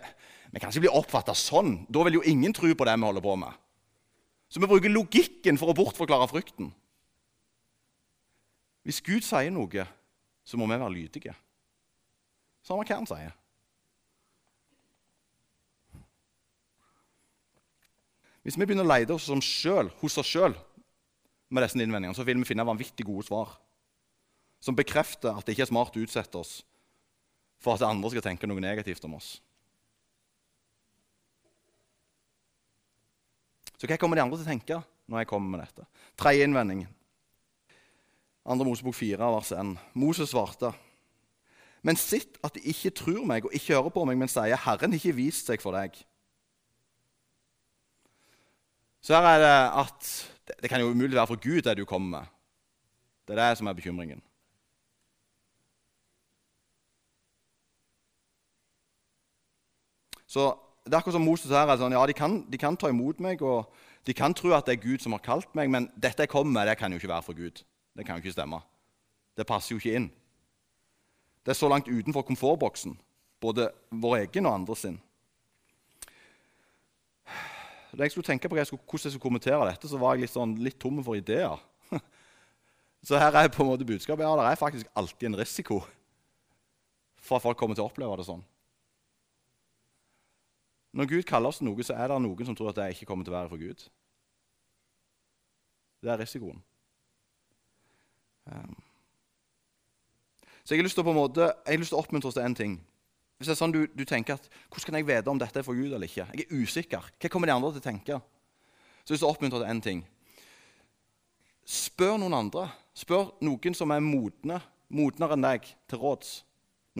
vi 0.55 0.63
kan 0.63 0.73
ikke 0.73 0.87
bli 0.87 0.95
oppfatta 0.97 1.35
sånn. 1.37 1.83
Da 1.93 2.07
vil 2.09 2.17
jo 2.17 2.25
ingen 2.25 2.57
tro 2.57 2.73
på 2.73 2.89
det 2.89 2.97
vi 2.97 3.05
holder 3.05 3.27
på 3.27 3.37
med. 3.37 3.59
Så 4.49 4.65
vi 4.65 4.71
bruker 4.71 4.91
logikken 4.91 5.61
for 5.61 5.71
å 5.71 5.77
bortforklare 5.77 6.31
frykten. 6.31 6.73
Hvis 8.89 9.03
Gud 9.05 9.21
sier 9.21 9.53
noe, 9.53 9.85
så 10.43 10.57
må 10.57 10.65
vi 10.71 10.81
være 10.81 10.95
lydige. 10.95 11.37
Samme 12.65 12.89
hva 12.89 12.97
han 12.97 13.09
sier. 13.09 13.37
Hvis 18.41 18.57
vi 18.57 18.65
begynner 18.65 18.89
å 18.89 18.93
lete 18.95 19.13
oss 19.13 19.29
selv, 19.29 19.93
hos 20.01 20.17
oss 20.17 20.33
sjøl 20.33 20.57
med 21.51 21.67
disse 21.67 21.79
innvendingene, 21.79 22.17
så 22.17 22.27
vil 22.27 22.39
vi 22.39 22.49
finne 22.49 22.67
vanvittig 22.67 23.07
gode 23.07 23.27
svar 23.27 23.57
som 24.61 24.77
bekrefter 24.77 25.33
at 25.33 25.47
det 25.47 25.55
ikke 25.55 25.65
er 25.67 25.73
smart 25.73 25.97
å 25.97 26.03
utsette 26.05 26.39
oss 26.39 26.61
for 27.61 27.75
at 27.75 27.85
andre 27.85 28.11
skal 28.13 28.25
tenke 28.25 28.49
noe 28.49 28.63
negativt 28.63 29.05
om 29.09 29.17
oss. 29.19 29.39
Så 33.81 33.89
hva 33.89 33.97
kommer 33.97 34.19
de 34.19 34.25
andre 34.27 34.37
til 34.37 34.45
å 34.45 34.51
tenke 34.51 34.79
når 35.09 35.23
jeg 35.23 35.31
kommer 35.31 35.55
med 35.55 35.65
dette? 35.65 35.87
Tredje 36.21 36.45
innvending. 36.45 36.85
Andre 38.45 38.67
Mosebok 38.69 38.97
4, 38.97 39.31
vers 39.35 39.53
1. 39.57 39.73
Moses 40.01 40.33
svarte. 40.33 40.73
Men 41.85 41.97
sitt 41.97 42.37
at 42.45 42.57
de 42.57 42.65
ikke 42.69 42.93
tror 42.97 43.25
meg 43.29 43.49
og 43.49 43.55
ikke 43.57 43.73
hører 43.73 43.93
på 43.95 44.05
meg, 44.05 44.19
men 44.21 44.29
sier, 44.29 44.57
'Herren 44.57 44.93
ikke 44.93 45.17
vist 45.17 45.49
seg 45.49 45.63
for 45.65 45.73
deg.' 45.73 45.97
Så 49.01 49.17
her 49.17 49.25
er 49.25 49.41
det 49.41 49.59
at 49.81 50.09
det 50.63 50.71
kan 50.71 50.81
jo 50.81 50.91
umulig 50.91 51.17
være 51.17 51.27
for 51.27 51.41
Gud, 51.41 51.63
det 51.63 51.77
du 51.77 51.85
kommer 51.85 52.19
med. 52.19 52.27
Det 53.29 53.39
er 53.39 53.49
det 53.49 53.59
som 53.59 53.67
er 53.67 53.73
bekymringen. 53.73 54.23
Så 60.27 60.55
det 60.87 60.95
er 60.95 60.99
akkurat 60.99 61.19
som 61.19 61.27
Moses 61.27 61.51
her. 61.51 61.67
Altså, 61.67 61.89
ja, 61.89 62.07
de 62.07 62.13
kan, 62.13 62.47
de 62.53 62.59
kan, 62.59 62.77
ta 62.77 62.89
imot 62.89 63.21
meg, 63.21 63.43
og 63.43 63.73
de 64.07 64.15
kan 64.15 64.35
tro 64.35 64.53
at 64.55 64.67
det 64.67 64.77
er 64.77 64.83
Gud 64.83 65.03
som 65.03 65.13
har 65.13 65.23
kalt 65.25 65.55
meg, 65.55 65.71
men 65.71 65.91
dette 65.97 66.23
jeg 66.23 66.31
kommer 66.31 66.53
med, 66.53 66.71
det 66.71 66.79
kan 66.79 66.93
jo 66.93 66.99
ikke 67.01 67.11
være 67.11 67.27
for 67.27 67.37
Gud. 67.37 67.63
Det 67.97 68.07
kan 68.07 68.17
jo 68.17 68.23
ikke 68.23 68.33
stemme. 68.33 68.61
Det 69.37 69.47
passer 69.47 69.75
jo 69.75 69.81
ikke 69.83 69.95
inn. 69.99 70.11
Det 71.45 71.55
er 71.55 71.59
så 71.59 71.69
langt 71.69 71.89
utenfor 71.89 72.23
komfortboksen, 72.23 72.99
både 73.41 73.71
vår 73.91 74.17
egen 74.17 74.47
og 74.47 74.55
andres 74.55 74.85
sin. 74.87 75.01
Da 77.91 78.07
jeg 78.07 78.15
skulle 78.15 78.27
tenke 78.27 78.49
på 78.49 78.55
hvordan 78.55 78.67
jeg 78.81 79.13
skulle 79.13 79.23
kommentere 79.23 79.67
dette, 79.67 79.89
så 79.91 79.99
var 79.99 80.15
jeg 80.15 80.27
litt, 80.27 80.35
sånn, 80.35 80.55
litt 80.63 80.79
tom 80.79 81.01
for 81.05 81.19
ideer. 81.19 81.59
så 83.07 83.19
her 83.19 83.35
er 83.35 83.51
på 83.51 83.65
en 83.65 83.73
måte 83.73 83.87
budskapet. 83.89 84.23
Ja, 84.25 84.37
det 84.39 84.47
er 84.47 84.61
faktisk 84.61 84.93
alltid 84.95 85.31
en 85.31 85.41
risiko 85.41 85.81
for 87.21 87.37
at 87.37 87.45
folk 87.45 87.59
kommer 87.59 87.77
til 87.77 87.85
å 87.85 87.91
oppleve 87.91 88.17
det 88.21 88.29
sånn. 88.29 88.45
Når 90.97 91.07
Gud 91.11 91.27
kaller 91.27 91.53
oss 91.53 91.61
noe, 91.63 91.87
så 91.87 91.95
er 91.95 92.11
det 92.11 92.19
noen 92.23 92.47
som 92.47 92.57
tror 92.59 92.73
at 92.73 92.79
det 92.81 92.93
ikke 92.95 93.07
kommer 93.11 93.27
til 93.27 93.35
å 93.35 93.39
være 93.39 93.51
for 93.53 93.63
Gud. 93.63 93.85
Det 96.01 96.11
er 96.11 96.19
risikoen. 96.19 96.63
Um. 98.51 98.79
Så 100.65 100.75
jeg 100.75 100.81
har 100.81 100.87
lyst 100.87 100.97
til 100.99 101.05
å, 101.05 101.09
på 101.09 101.13
en 101.15 101.21
måte, 101.21 101.47
jeg 101.67 101.77
har 101.77 101.83
lyst 101.83 101.93
til 101.93 101.99
å 101.99 102.03
oppmuntre 102.03 102.31
oss 102.31 102.39
til 102.39 102.47
én 102.47 102.57
ting. 102.57 102.75
Hvis 103.41 103.49
det 103.49 103.55
er 103.55 103.57
sånn 103.57 103.73
du, 103.73 103.87
du, 103.97 104.03
tenker 104.05 104.37
at, 104.37 104.47
Hvordan 104.69 104.91
kan 104.91 104.97
jeg 104.99 105.07
vite 105.09 105.33
om 105.33 105.39
dette 105.41 105.63
er 105.63 105.65
for 105.65 105.73
Gud 105.73 105.95
eller 105.95 106.05
ikke? 106.05 106.27
Jeg 106.37 106.45
er 106.45 106.59
usikker. 106.61 107.07
Hva 107.17 107.29
kommer 107.33 107.49
de 107.49 107.55
andre 107.55 107.71
til 107.73 107.81
å 107.81 107.85
tenke? 107.87 108.19
Så 109.01 109.15
hvis 109.15 109.23
du 109.23 109.29
oppmuntrer 109.31 109.63
til 109.63 109.71
én 109.73 109.79
ting. 109.81 110.03
Spør 111.65 112.19
noen 112.21 112.37
andre. 112.37 112.67
Spør 112.93 113.31
noen 113.41 113.77
som 113.79 113.95
er 113.95 114.03
modne, 114.05 114.59
modnere 114.93 115.39
enn 115.39 115.47
deg, 115.47 115.71
til 115.89 116.03
råds. 116.03 116.35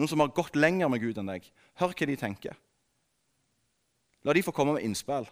Noen 0.01 0.09
som 0.09 0.23
har 0.23 0.31
gått 0.33 0.57
lenger 0.57 0.89
med 0.89 1.03
Gud 1.03 1.19
enn 1.21 1.29
deg. 1.29 1.45
Hør 1.77 1.93
hva 1.93 2.09
de 2.09 2.17
tenker. 2.23 2.57
La 4.25 4.33
de 4.33 4.41
få 4.41 4.55
komme 4.57 4.73
med 4.79 4.87
innspill. 4.87 5.29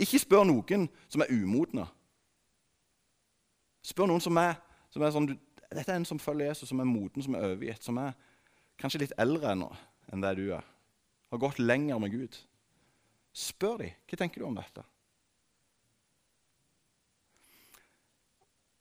Ikke 0.00 0.22
spør 0.22 0.48
noen 0.48 0.88
som 1.12 1.26
er 1.26 1.34
umodne. 1.34 1.84
Spør 3.84 4.08
noen 4.08 4.24
som 4.24 4.40
er, 4.40 4.56
som 4.88 5.04
er 5.04 5.12
sånn 5.12 5.28
Dette 5.68 5.92
er 5.92 5.98
en 6.00 6.08
som 6.08 6.16
følger 6.16 6.48
Jesus, 6.48 6.70
som 6.72 6.80
er 6.80 6.88
moden, 6.88 7.20
som 7.20 7.34
er 7.36 7.44
overgitt, 7.44 7.84
som 7.84 8.00
er 8.00 8.14
kanskje 8.80 9.02
litt 9.02 9.16
eldre 9.20 9.52
ennå 9.52 9.68
enn 10.12 10.24
det 10.24 10.34
du 10.38 10.46
er. 10.56 10.64
Har 11.32 11.42
gått 11.42 11.60
lenger 11.60 12.00
med 12.00 12.14
Gud. 12.14 12.38
Spør 13.36 13.82
dem 13.82 13.96
hva 14.08 14.18
tenker 14.20 14.42
du 14.42 14.48
om 14.48 14.56
dette. 14.56 14.84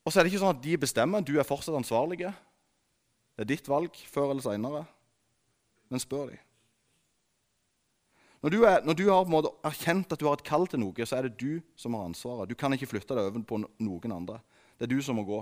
Og 0.07 0.13
så 0.13 0.19
er 0.19 0.23
det 0.23 0.31
ikke 0.31 0.39
sånn 0.45 0.55
at 0.55 0.63
de 0.63 0.77
bestemmer. 0.79 1.23
Du 1.25 1.33
er 1.35 1.47
fortsatt 1.47 1.75
ansvarlig. 1.75 2.21
Det 2.23 3.43
er 3.43 3.49
ditt 3.49 3.67
valg 3.67 3.91
før 4.07 4.31
eller 4.31 4.45
seinere. 4.45 4.85
Men 5.91 6.03
spør 6.03 6.31
dem. 6.31 6.43
Når 8.45 8.53
du, 8.53 8.57
er, 8.69 8.83
når 8.85 8.95
du 8.95 9.07
har 9.09 9.47
erkjent 9.65 10.13
at 10.13 10.21
du 10.21 10.27
har 10.29 10.37
et 10.37 10.45
kall 10.45 10.67
til 10.69 10.79
noe, 10.79 11.05
så 11.09 11.17
er 11.17 11.27
det 11.27 11.39
du 11.41 11.59
som 11.75 11.97
har 11.97 12.05
ansvaret. 12.07 12.47
Du 12.47 12.55
kan 12.55 12.71
ikke 12.71 12.87
flytte 12.87 13.17
deg 13.17 13.27
over 13.31 13.43
på 13.49 13.59
noen 13.59 14.13
andre. 14.13 14.37
Det 14.77 14.85
er 14.85 14.93
du 14.93 15.01
som 15.03 15.17
må 15.19 15.25
gå. 15.27 15.41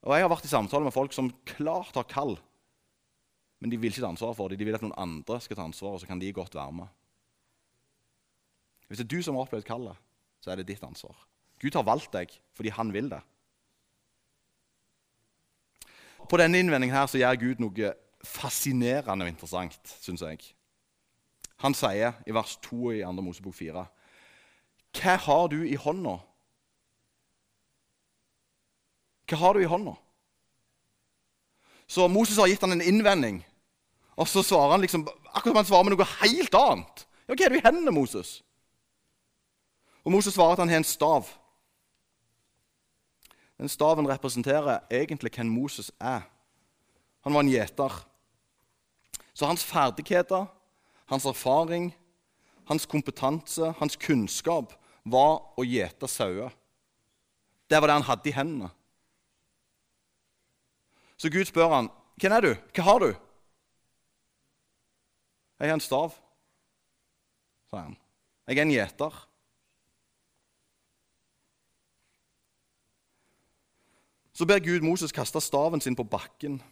Og 0.00 0.14
Jeg 0.16 0.24
har 0.24 0.32
vært 0.32 0.48
i 0.48 0.50
samtale 0.50 0.86
med 0.86 0.96
folk 0.96 1.12
som 1.12 1.28
klart 1.46 1.94
har 1.94 2.08
kall, 2.08 2.38
men 3.60 3.70
de 3.70 3.76
vil 3.80 3.92
ikke 3.92 4.02
ta 4.02 4.08
ansvar 4.08 4.32
for 4.36 4.48
det. 4.48 4.58
De 4.58 4.64
vil 4.64 4.76
at 4.76 4.84
noen 4.84 4.96
andre 4.96 5.36
skal 5.44 5.58
ta 5.58 5.66
ansvar, 5.68 5.94
og 5.94 6.00
så 6.00 6.08
kan 6.08 6.20
de 6.20 6.32
godt 6.32 6.54
være 6.56 6.72
med. 6.72 6.88
Hvis 8.88 8.98
det 8.98 9.04
er 9.04 9.12
du 9.12 9.22
som 9.22 9.36
har 9.36 9.44
opplevd 9.44 9.68
kallet, 9.68 9.98
så 10.40 10.50
er 10.50 10.58
det 10.58 10.70
ditt 10.72 10.84
ansvar. 10.84 11.14
Gud 11.60 11.76
har 11.76 11.84
valgt 11.86 12.12
deg 12.16 12.32
fordi 12.56 12.72
han 12.74 12.92
vil 12.92 13.10
det. 13.12 13.20
På 16.30 16.38
denne 16.40 16.58
innvendingen 16.58 16.96
her 16.96 17.06
så 17.10 17.20
gjør 17.20 17.38
Gud 17.40 17.62
noe 17.62 17.92
fascinerende 18.24 19.26
og 19.26 19.32
interessant, 19.32 19.94
syns 20.00 20.24
jeg. 20.24 20.40
Han 21.60 21.76
sier 21.76 22.16
i 22.26 22.34
vers 22.34 22.56
2 22.64 22.92
i 22.96 23.00
2. 23.04 23.12
Mosebok 23.20 23.54
4.: 23.54 23.84
Hva 24.96 25.16
har 25.26 25.48
du 25.52 25.60
i 25.62 25.76
hånda? 25.76 26.16
Hva 29.28 29.38
har 29.44 29.54
du 29.54 29.60
i 29.60 29.68
hånda? 29.68 29.94
Så 31.86 32.08
Moses 32.08 32.38
har 32.38 32.46
gitt 32.46 32.62
han 32.62 32.72
en 32.72 32.82
innvending. 32.86 33.42
Og 34.16 34.28
så 34.28 34.42
svarer 34.42 34.74
han 34.74 34.80
liksom, 34.80 35.06
akkurat 35.30 35.52
som 35.52 35.60
han 35.60 35.68
svarer 35.68 35.88
med 35.88 35.96
noe 35.96 36.08
helt 36.20 36.54
annet. 36.54 37.04
Ja, 37.28 37.34
Hva 37.34 37.46
er 37.46 37.52
det 37.52 37.60
i 37.60 37.66
hendene, 37.66 37.94
Moses? 37.94 38.40
Og 40.04 40.12
Moses 40.12 40.34
svarer 40.34 40.56
at 40.56 40.62
han 40.64 40.72
har 40.72 40.80
en 40.82 40.88
stav. 40.88 41.28
Den 43.60 43.68
staven 43.68 44.08
representerer 44.08 44.80
egentlig 44.90 45.32
hvem 45.36 45.52
Moses 45.52 45.92
er. 46.00 46.24
Han 47.20 47.34
var 47.34 47.44
en 47.44 47.52
gjeter. 47.52 47.92
Så 49.34 49.46
hans 49.46 49.64
ferdigheter, 49.64 50.46
hans 51.06 51.24
erfaring, 51.24 51.90
hans 52.64 52.86
kompetanse, 52.86 53.74
hans 53.78 53.96
kunnskap 53.96 54.72
var 55.04 55.40
å 55.58 55.64
gjete 55.64 56.08
sauer. 56.08 56.52
Det 57.70 57.78
var 57.80 57.90
det 57.90 57.98
han 58.00 58.08
hadde 58.08 58.30
i 58.30 58.34
hendene. 58.34 58.70
Så 61.16 61.28
Gud 61.28 61.44
spør 61.44 61.68
han, 61.68 61.90
'Hvem 62.16 62.32
er 62.32 62.40
du? 62.40 62.54
Hva 62.74 62.82
har 62.82 62.98
du?' 62.98 63.29
'Jeg 65.60 65.68
har 65.68 65.74
en 65.74 65.80
stav', 65.80 66.16
sa 67.70 67.76
han. 67.76 67.96
'Jeg 68.46 68.58
er 68.58 68.62
en 68.62 68.70
gjeter'. 68.70 69.26
Så 74.32 74.46
ber 74.46 74.58
Gud 74.58 74.80
Moses 74.80 75.12
kaste 75.12 75.40
staven 75.40 75.80
sin 75.80 75.96
på 75.96 76.02
bakken. 76.02 76.62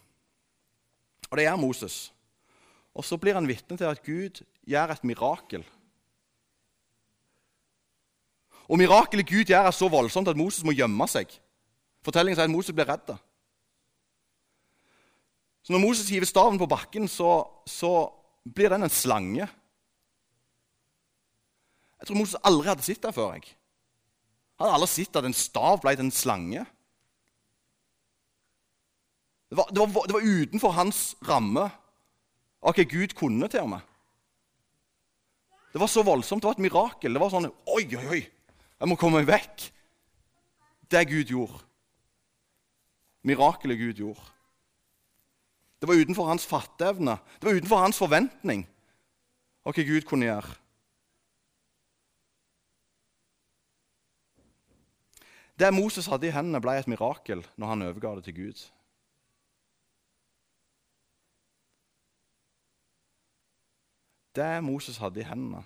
Og 1.29 1.37
det 1.37 1.45
gjør 1.45 1.55
Moses. 1.55 2.13
Og 2.93 3.05
så 3.05 3.17
blir 3.17 3.33
han 3.33 3.47
vitne 3.47 3.77
til 3.77 3.83
at 3.83 4.03
Gud 4.03 4.41
gjør 4.67 4.87
et 4.91 5.03
mirakel. 5.03 5.65
Og 8.67 8.77
mirakelet 8.77 9.29
Gud 9.29 9.45
gjør, 9.45 9.67
er 9.67 9.71
så 9.71 9.87
voldsomt 9.87 10.27
at 10.27 10.37
Moses 10.37 10.63
må 10.63 10.71
gjemme 10.71 11.07
seg. 11.07 11.29
Fortellingen 12.01 12.37
sier 12.37 12.49
at 12.49 12.53
Moses 12.53 12.73
blir 12.73 12.89
redd. 12.89 13.13
Så 15.61 15.73
når 15.73 15.79
Moses 15.79 16.09
hiver 16.09 16.25
staven 16.25 16.57
på 16.57 16.65
bakken, 16.65 17.07
så, 17.07 17.43
så 17.67 18.09
blir 18.43 18.71
den 18.71 18.85
en 18.85 18.93
slange. 18.93 19.47
Jeg 21.99 22.07
tror 22.07 22.19
Moses 22.19 22.39
aldri 22.47 22.69
hadde 22.71 22.85
sett 22.85 23.03
det 23.03 23.13
før. 23.15 23.33
jeg. 23.35 23.55
Han 24.59 24.67
hadde 24.67 24.77
aldri 24.79 24.91
sett 24.91 25.19
at 25.19 25.27
en 25.27 25.35
stav 25.35 25.81
ble 25.83 25.95
til 25.95 26.07
en 26.07 26.15
slange. 26.15 26.65
Det 29.49 29.57
var, 29.57 29.69
det, 29.73 29.79
var, 29.81 30.07
det 30.07 30.13
var, 30.13 30.21
utenfor 30.21 30.75
hans 30.77 30.99
ramme 31.25 31.65
av 32.61 32.75
hva 32.75 32.85
Gud 32.85 33.15
kunne 33.17 33.49
til 33.49 33.65
og 33.65 33.71
med. 33.73 33.85
Det 35.73 35.81
var 35.81 35.89
så 35.89 36.03
voldsomt. 36.05 36.43
Det 36.43 36.49
var 36.49 36.57
et 36.57 36.65
mirakel. 36.65 37.13
Det 37.13 37.21
var 37.21 37.33
sånn 37.33 37.49
Oi, 37.49 37.83
oi, 37.97 38.05
oi! 38.17 38.21
Jeg 38.79 38.89
må 38.89 38.97
komme 38.99 39.19
meg 39.19 39.29
vekk. 39.29 39.65
Det 40.89 41.03
Gud 41.09 41.33
gjorde. 41.33 41.59
Mirakelet 43.27 43.77
Gud 43.79 43.99
gjorde. 44.01 44.23
Det 45.79 45.87
var 45.87 45.95
utenfor 45.95 46.27
hans 46.27 46.45
fatteevne. 46.45 47.17
Det 47.39 47.47
var 47.47 47.55
utenfor 47.55 47.83
hans 47.83 47.97
forventning 47.97 48.65
av 49.63 49.75
hva 49.75 49.85
Gud 49.85 50.07
kunne 50.07 50.27
gjøre. 50.27 50.57
Det 55.59 55.73
Moses 55.75 56.07
hadde 56.07 56.27
i 56.27 56.31
hendene, 56.31 56.61
ble 56.63 56.77
et 56.79 56.87
mirakel 56.87 57.41
når 57.59 57.71
han 57.73 57.87
overga 57.89 58.13
det 58.15 58.27
til 58.29 58.37
Gud. 58.37 58.61
Det 64.35 64.51
Moses 64.63 64.99
hadde 65.03 65.19
i 65.19 65.27
hendene, 65.27 65.65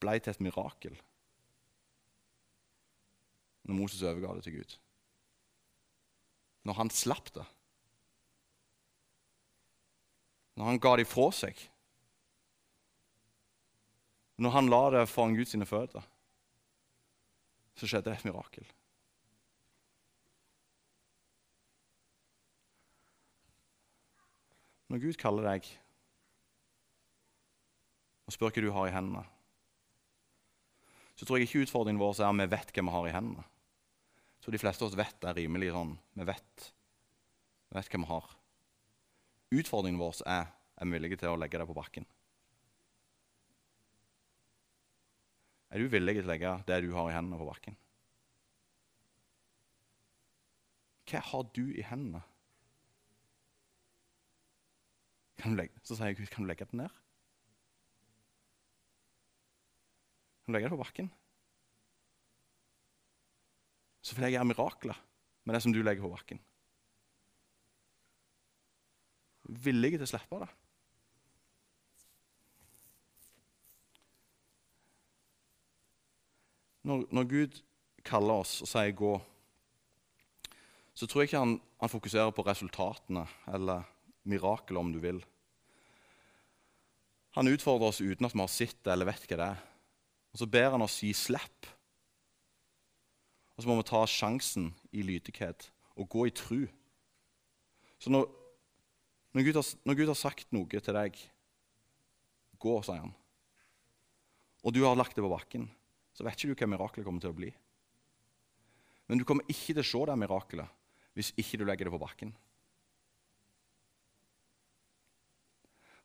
ble 0.00 0.14
til 0.20 0.32
et 0.32 0.44
mirakel 0.44 0.96
når 3.64 3.76
Moses 3.78 4.02
overga 4.04 4.34
det 4.36 4.44
til 4.44 4.58
Gud. 4.58 4.72
Når 6.68 6.76
han 6.80 6.90
slapp 6.92 7.30
det 7.32 7.44
når 10.54 10.70
han 10.70 10.80
ga 10.82 10.94
dem 10.98 11.08
fra 11.08 11.28
seg. 11.34 11.58
Når 14.38 14.54
han 14.54 14.70
la 14.70 14.82
det 14.94 15.04
foran 15.10 15.36
Guds 15.38 15.54
føtter, 15.68 16.02
så 17.74 17.90
skjedde 17.90 18.10
det 18.10 18.18
et 18.18 18.26
mirakel. 18.28 18.66
Når 24.90 25.02
Gud 25.02 25.16
kaller 25.18 25.48
deg 25.48 25.70
og 28.24 28.34
spør 28.34 28.52
hva 28.54 28.62
du 28.62 28.70
har 28.74 28.88
i 28.88 28.94
hendene, 28.94 29.24
så 31.14 31.26
tror 31.26 31.38
jeg 31.38 31.48
ikke 31.48 31.64
utfordringen 31.64 32.00
vår 32.02 32.20
er 32.20 32.28
at 32.28 32.38
vi 32.38 32.46
vet 32.52 32.72
hva 32.74 32.84
vi 32.84 32.94
har 32.94 33.08
i 33.08 33.14
hendene. 33.14 33.44
Tror 34.42 34.54
de 34.54 34.60
fleste 34.60 34.84
av 34.84 34.90
oss 34.90 34.98
vet 34.98 35.18
det 35.22 35.30
er 35.30 35.38
rimelig 35.38 35.70
sånn. 35.74 35.94
Vi 36.18 36.26
vet, 36.28 36.70
vet 37.74 37.90
hva 37.90 38.00
vi 38.02 38.10
har. 38.10 38.32
Utfordringen 39.54 40.00
vår 40.00 40.22
er 40.26 40.50
er 40.74 40.88
vi 40.88 40.96
villige 40.96 41.20
til 41.20 41.30
å 41.30 41.38
legge 41.38 41.60
det 41.60 41.66
på 41.68 41.76
bakken. 41.76 42.06
Er 45.70 45.82
du 45.82 45.90
villig 45.90 46.16
til 46.18 46.26
å 46.26 46.30
legge 46.32 46.52
det 46.66 46.80
du 46.84 46.92
har 46.94 47.10
i 47.10 47.14
hendene, 47.14 47.38
på 47.38 47.48
bakken? 47.48 47.76
Hva 51.10 51.20
har 51.30 51.50
du 51.54 51.64
i 51.74 51.84
hendene? 51.86 52.22
Legge, 55.44 55.76
så 55.84 55.98
sier 55.98 56.14
Gud, 56.16 56.30
kan 56.32 56.46
du 56.46 56.48
legge 56.48 56.64
det 56.70 56.78
ned? 56.78 57.02
Kan 60.44 60.54
du 60.54 60.56
legge 60.56 60.70
det 60.70 60.76
på 60.76 60.80
bakken? 60.80 61.10
Så 64.04 64.16
vil 64.16 64.26
jeg 64.28 64.38
gjøre 64.38 64.48
mirakler 64.48 65.02
med 65.44 65.56
det 65.56 65.62
som 65.64 65.74
du 65.74 65.82
legger 65.82 66.06
på 66.06 66.14
bakken. 66.14 66.40
Villige 69.44 70.00
til 70.00 70.08
å 70.08 70.12
slippe 70.14 70.44
det. 70.44 70.52
når, 76.84 77.06
når 77.10 77.28
Gud 77.28 77.60
kaller 78.04 78.44
oss 78.44 78.60
og 78.62 78.68
sier 78.68 78.92
'gå', 78.92 79.20
så 80.94 81.06
tror 81.06 81.22
jeg 81.22 81.28
ikke 81.28 81.38
han, 81.38 81.60
han 81.80 81.90
fokuserer 81.90 82.30
på 82.30 82.44
resultatene 82.46 83.26
eller 83.48 83.82
mirakelet, 84.24 84.78
om 84.78 84.92
du 84.92 84.98
vil. 84.98 85.24
Han 87.34 87.48
utfordrer 87.48 87.88
oss 87.88 88.00
uten 88.00 88.26
at 88.26 88.34
vi 88.34 88.40
har 88.40 88.52
sett 88.52 88.84
det 88.84 88.92
eller 88.92 89.08
vet 89.08 89.26
hva 89.26 89.36
det 89.36 89.46
er. 89.46 89.62
Og 90.32 90.38
Så 90.38 90.46
ber 90.46 90.70
han 90.70 90.82
oss 90.82 91.00
gi 91.00 91.12
slipp. 91.12 91.66
Og 93.56 93.62
så 93.62 93.68
må 93.68 93.76
vi 93.76 93.88
ta 93.88 94.06
sjansen 94.06 94.74
i 94.92 95.02
lydighet 95.02 95.70
og 95.96 96.08
gå 96.08 96.26
i 96.26 96.30
tru. 96.30 96.66
Så 97.98 98.10
når, 98.10 98.28
når, 99.34 99.46
Gud 99.48 99.58
har, 99.58 99.68
når 99.84 99.98
Gud 99.98 100.10
har 100.12 100.18
sagt 100.18 100.52
noe 100.54 100.80
til 100.80 100.96
deg 100.96 101.18
Gå, 102.64 102.78
sier 102.86 103.02
han. 103.02 103.10
Og 104.64 104.72
du 104.72 104.80
har 104.86 104.96
lagt 104.96 105.12
det 105.18 105.20
på 105.20 105.28
bakken, 105.28 105.66
så 106.16 106.24
vet 106.24 106.38
ikke 106.38 106.54
du 106.54 106.62
hva 106.62 106.68
mirakelet 106.72 107.04
kommer 107.04 107.20
til 107.20 107.34
å 107.34 107.36
bli. 107.36 107.50
Men 109.10 109.20
du 109.20 109.26
kommer 109.28 109.44
ikke 109.52 109.74
til 109.74 109.82
å 109.82 109.84
se 109.84 110.00
det 110.08 110.16
mirakelet 110.22 110.80
hvis 111.14 111.34
ikke 111.38 111.60
du 111.60 111.66
legger 111.68 111.90
det 111.90 111.92
på 111.92 112.00
bakken. 112.00 112.32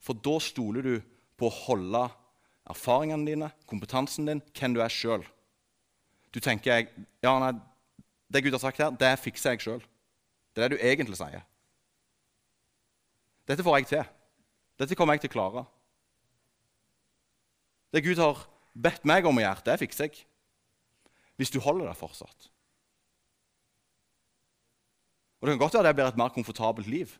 For 0.04 0.20
da 0.20 0.36
stoler 0.44 0.86
du 0.86 0.94
på 1.40 1.48
å 1.48 1.56
holde 1.64 2.04
erfaringene 2.70 3.28
dine, 3.28 3.50
kompetansen 3.70 4.28
din, 4.30 4.44
hvem 4.56 4.76
du 4.76 4.84
er 4.84 4.94
sjøl. 4.94 5.24
Du 6.30 6.42
tenker 6.44 6.86
ja, 7.24 7.34
nei, 7.42 7.54
det 8.30 8.44
Gud 8.46 8.54
har 8.54 8.62
sagt 8.62 8.84
her, 8.84 8.94
det 8.94 9.16
fikser 9.24 9.56
jeg 9.56 9.64
sjøl. 9.66 9.86
Det 10.54 10.66
er 10.66 10.74
det 10.74 10.78
du 10.78 10.86
egentlig 10.86 11.18
sier. 11.18 11.48
Dette 13.50 13.66
får 13.66 13.80
jeg 13.80 13.90
til. 13.90 14.10
Dette 14.80 14.96
kommer 14.96 15.18
jeg 15.18 15.26
til 15.26 15.32
å 15.32 15.36
klare. 15.36 15.66
Det 17.90 18.04
Gud 18.06 18.22
har 18.22 18.44
bedt 18.78 19.08
meg 19.10 19.26
om 19.26 19.40
å 19.40 19.44
gjøre, 19.44 19.66
det 19.66 19.80
fikser 19.82 20.10
jeg. 20.10 20.22
Hvis 21.40 21.52
du 21.54 21.58
holder 21.64 21.90
deg 21.90 21.98
fortsatt. 21.98 22.50
Og 25.40 25.48
Det 25.48 25.56
kan 25.56 25.62
godt 25.64 25.78
være 25.80 25.88
det 25.88 25.96
blir 25.96 26.12
et 26.12 26.20
mer 26.20 26.34
komfortabelt 26.36 26.88
liv. 26.92 27.16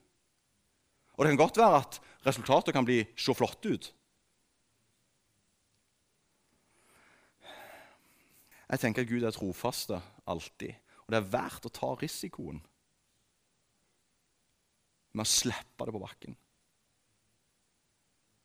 Og 1.16 1.26
det 1.26 1.32
kan 1.32 1.42
godt 1.42 1.58
være 1.58 1.80
at 1.80 2.00
resultatet 2.28 2.76
kan 2.76 2.86
bli 2.86 3.02
så 3.18 3.34
flott 3.34 3.66
ut. 3.66 3.94
Jeg 8.70 8.80
tenker 8.80 9.02
at 9.02 9.10
Gud 9.10 9.24
er 9.26 9.34
trofaste 9.34 9.98
alltid, 10.30 10.76
og 11.08 11.14
det 11.14 11.18
er 11.18 11.32
verdt 11.34 11.66
å 11.66 11.74
ta 11.74 11.96
risikoen 11.98 12.60
med 15.14 15.26
å 15.26 15.30
slippe 15.30 15.86
det 15.86 15.96
på 15.96 16.02
bakken. 16.02 16.36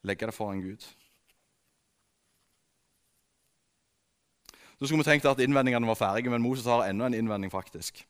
Legge 0.05 0.29
det 0.29 0.37
foran 0.37 0.63
Gud. 0.65 0.85
Så 4.79 4.89
skulle 4.89 5.01
vi 5.01 5.07
tenkt 5.07 5.29
at 5.29 5.41
innvendingene 5.41 5.89
var 5.89 5.99
ferdige, 5.99 6.33
men 6.33 6.43
Moses 6.45 6.67
har 6.69 6.85
enda 6.89 7.07
en 7.07 7.17
innvending. 7.17 7.51
faktisk. 7.51 8.05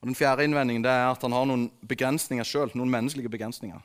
Og 0.00 0.06
Den 0.06 0.14
fjerde 0.14 0.44
innvendingen 0.44 0.82
det 0.82 0.90
er 0.90 1.10
at 1.10 1.22
han 1.22 1.34
har 1.34 1.46
noen 1.46 1.68
begrensninger 1.86 2.46
sjøl, 2.46 2.70
noen 2.74 2.90
menneskelige 2.90 3.30
begrensninger. 3.30 3.80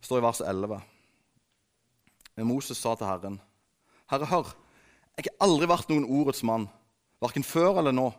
Det 0.00 0.06
står 0.06 0.22
i 0.22 0.26
vers 0.26 0.40
11. 0.40 0.80
Men 2.36 2.46
Moses 2.46 2.78
sa 2.78 2.94
til 2.94 3.08
Herren, 3.08 3.40
Herre, 4.10 4.28
hør, 4.30 4.52
jeg 5.16 5.26
har 5.26 5.46
aldri 5.48 5.66
vært 5.66 5.88
noen 5.90 6.04
ordets 6.04 6.42
mann, 6.46 6.68
verken 7.22 7.46
før 7.46 7.80
eller 7.80 7.94
nå. 7.96 8.10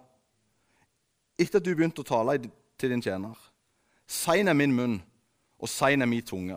Etter 1.38 1.62
at 1.62 1.66
du 1.66 1.74
begynte 1.76 2.02
å 2.02 2.08
tale 2.08 2.40
til 2.78 2.94
din 2.94 3.04
tjener, 3.04 3.38
Sein 4.08 4.48
er 4.48 4.56
min 4.56 4.72
munn 4.72 5.02
og 5.60 5.70
sein 5.70 6.02
er 6.02 6.08
min 6.08 6.24
tunge. 6.24 6.56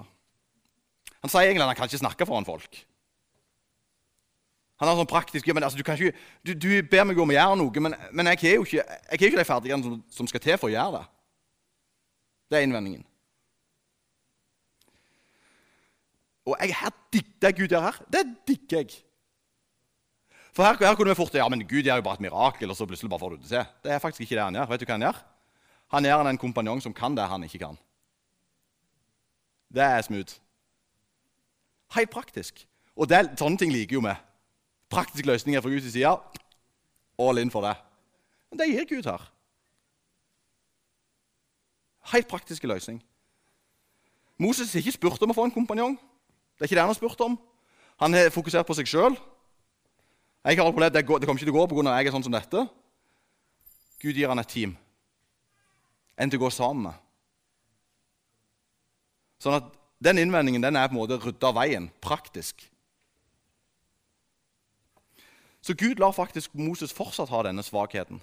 Han 1.20 1.32
sier 1.32 1.48
egentlig 1.48 1.64
at 1.64 1.72
han 1.72 1.76
kan 1.80 1.90
ikke 1.90 1.98
snakke 1.98 2.26
foran 2.28 2.46
folk. 2.46 2.78
Han 4.80 4.88
er 4.88 4.96
sånn 4.96 5.10
praktisk 5.10 5.48
ja, 5.48 5.54
men 5.56 5.66
altså, 5.66 5.76
du, 5.76 5.84
ikke, 5.84 6.14
du, 6.46 6.54
du, 6.54 6.68
ber 6.88 7.04
meg 7.04 7.18
om 7.20 7.32
å 7.32 7.36
gjøre 7.36 7.56
noe, 7.60 7.82
men, 7.84 7.96
men 8.16 8.30
jeg 8.30 8.40
har 8.44 8.54
jo 8.54 8.64
ikke, 8.64 8.78
jeg 8.78 9.10
har 9.10 9.26
ikke 9.26 9.40
de 9.40 9.48
ferdighetene 9.48 9.84
som, 9.84 9.98
som, 10.14 10.30
skal 10.30 10.44
til 10.44 10.56
for 10.60 10.70
å 10.70 10.72
gjøre 10.72 11.00
det. 11.00 11.02
Det 12.48 12.58
er 12.58 12.64
innvendingen. 12.64 13.04
Og 16.48 16.56
jeg, 16.62 16.72
her, 16.78 16.94
det 17.12 17.52
Gud 17.58 17.74
gjør 17.74 17.84
her, 17.90 18.00
det 18.14 18.24
digger 18.48 18.80
jeg. 18.80 18.96
For 20.52 20.66
her, 20.66 20.78
her, 20.80 20.96
kunne 20.98 21.12
vi 21.12 21.18
fort 21.18 21.34
ja, 21.34 21.46
men 21.48 21.62
Gud 21.66 21.86
gjør 21.86 22.00
jo 22.00 22.06
bare 22.06 22.18
et 22.18 22.24
mirakel, 22.26 22.70
og 22.70 22.76
så 22.76 22.86
plutselig 22.86 23.10
bare 23.10 23.22
får 23.22 23.36
du 23.36 23.42
det 23.42 23.50
til. 23.52 23.68
Det 23.84 23.92
er 23.92 24.02
faktisk 24.02 24.24
ikke 24.26 24.38
det 24.38 24.46
han 24.46 24.58
gjør. 24.58 24.70
Vet 24.72 24.80
du 24.80 24.86
hva 24.86 24.96
Han 24.96 25.06
gjør? 25.06 25.20
Han 25.90 26.06
gjør 26.06 26.22
han 26.22 26.30
en 26.30 26.38
kompanjong 26.38 26.82
som 26.82 26.94
kan 26.94 27.14
det 27.14 27.26
han 27.26 27.44
ikke 27.44 27.58
kan. 27.58 27.78
Det 29.70 29.82
er 29.82 30.02
smooth. 30.02 30.38
Helt 31.94 32.10
praktisk. 32.10 32.66
Og 32.96 33.08
det, 33.10 33.30
sånne 33.38 33.58
ting 33.58 33.72
liker 33.72 33.98
jo 33.98 34.02
vi 34.04 34.14
praktiske 34.90 35.26
løsninger 35.26 35.62
fra 35.62 35.70
Guds 35.70 35.92
side. 35.92 36.14
All 37.18 37.38
in 37.38 37.50
for 37.50 37.62
det. 37.66 37.76
Men 38.50 38.58
det 38.58 38.70
gir 38.70 38.88
Gud 38.90 39.06
her. 39.06 39.28
Helt 42.12 42.28
praktiske 42.28 42.66
løsning. 42.66 43.02
Moses 44.38 44.72
har 44.72 44.80
ikke 44.80 44.96
spurt 44.96 45.22
om 45.22 45.30
å 45.30 45.36
få 45.36 45.46
en 45.46 45.54
kompanjong. 45.54 45.98
Det 46.56 46.64
er 46.64 46.70
ikke 46.70 46.78
det 46.78 46.84
han 46.86 46.90
har 46.90 46.98
spurt 46.98 47.20
om. 47.22 47.36
Han 48.00 48.16
har 48.16 48.32
fokusert 48.34 48.66
på 48.66 48.74
seg 48.78 48.88
sjøl. 48.88 49.18
Jeg 50.44 50.56
har 50.56 50.64
opplevd 50.64 50.94
det, 50.94 51.02
det 51.04 51.26
kommer 51.28 51.36
ikke 51.36 51.44
til 51.44 51.52
å 51.52 51.58
gå 51.58 51.66
pga. 51.68 51.96
jeg 51.98 52.08
er 52.08 52.14
sånn 52.14 52.24
som 52.24 52.32
dette. 52.32 52.64
Gud 54.00 54.16
gir 54.16 54.28
han 54.32 54.40
et 54.40 54.48
team. 54.48 54.76
En 56.16 56.30
til 56.30 56.40
å 56.40 56.46
gå 56.46 56.50
sammen 56.50 56.88
med. 56.88 57.06
Sånn 59.40 59.58
at 59.60 59.76
Den 60.00 60.16
innvendingen 60.16 60.62
den 60.64 60.76
er 60.80 60.86
på 60.88 60.94
en 60.94 60.96
måte 60.96 61.18
rydda 61.20 61.50
av 61.50 61.58
veien 61.58 61.90
praktisk. 62.00 62.62
Så 65.60 65.74
Gud 65.76 66.00
lar 66.00 66.14
faktisk 66.16 66.54
Moses 66.56 66.94
fortsatt 66.96 67.28
ha 67.28 67.42
denne 67.44 67.60
svakheten. 67.60 68.22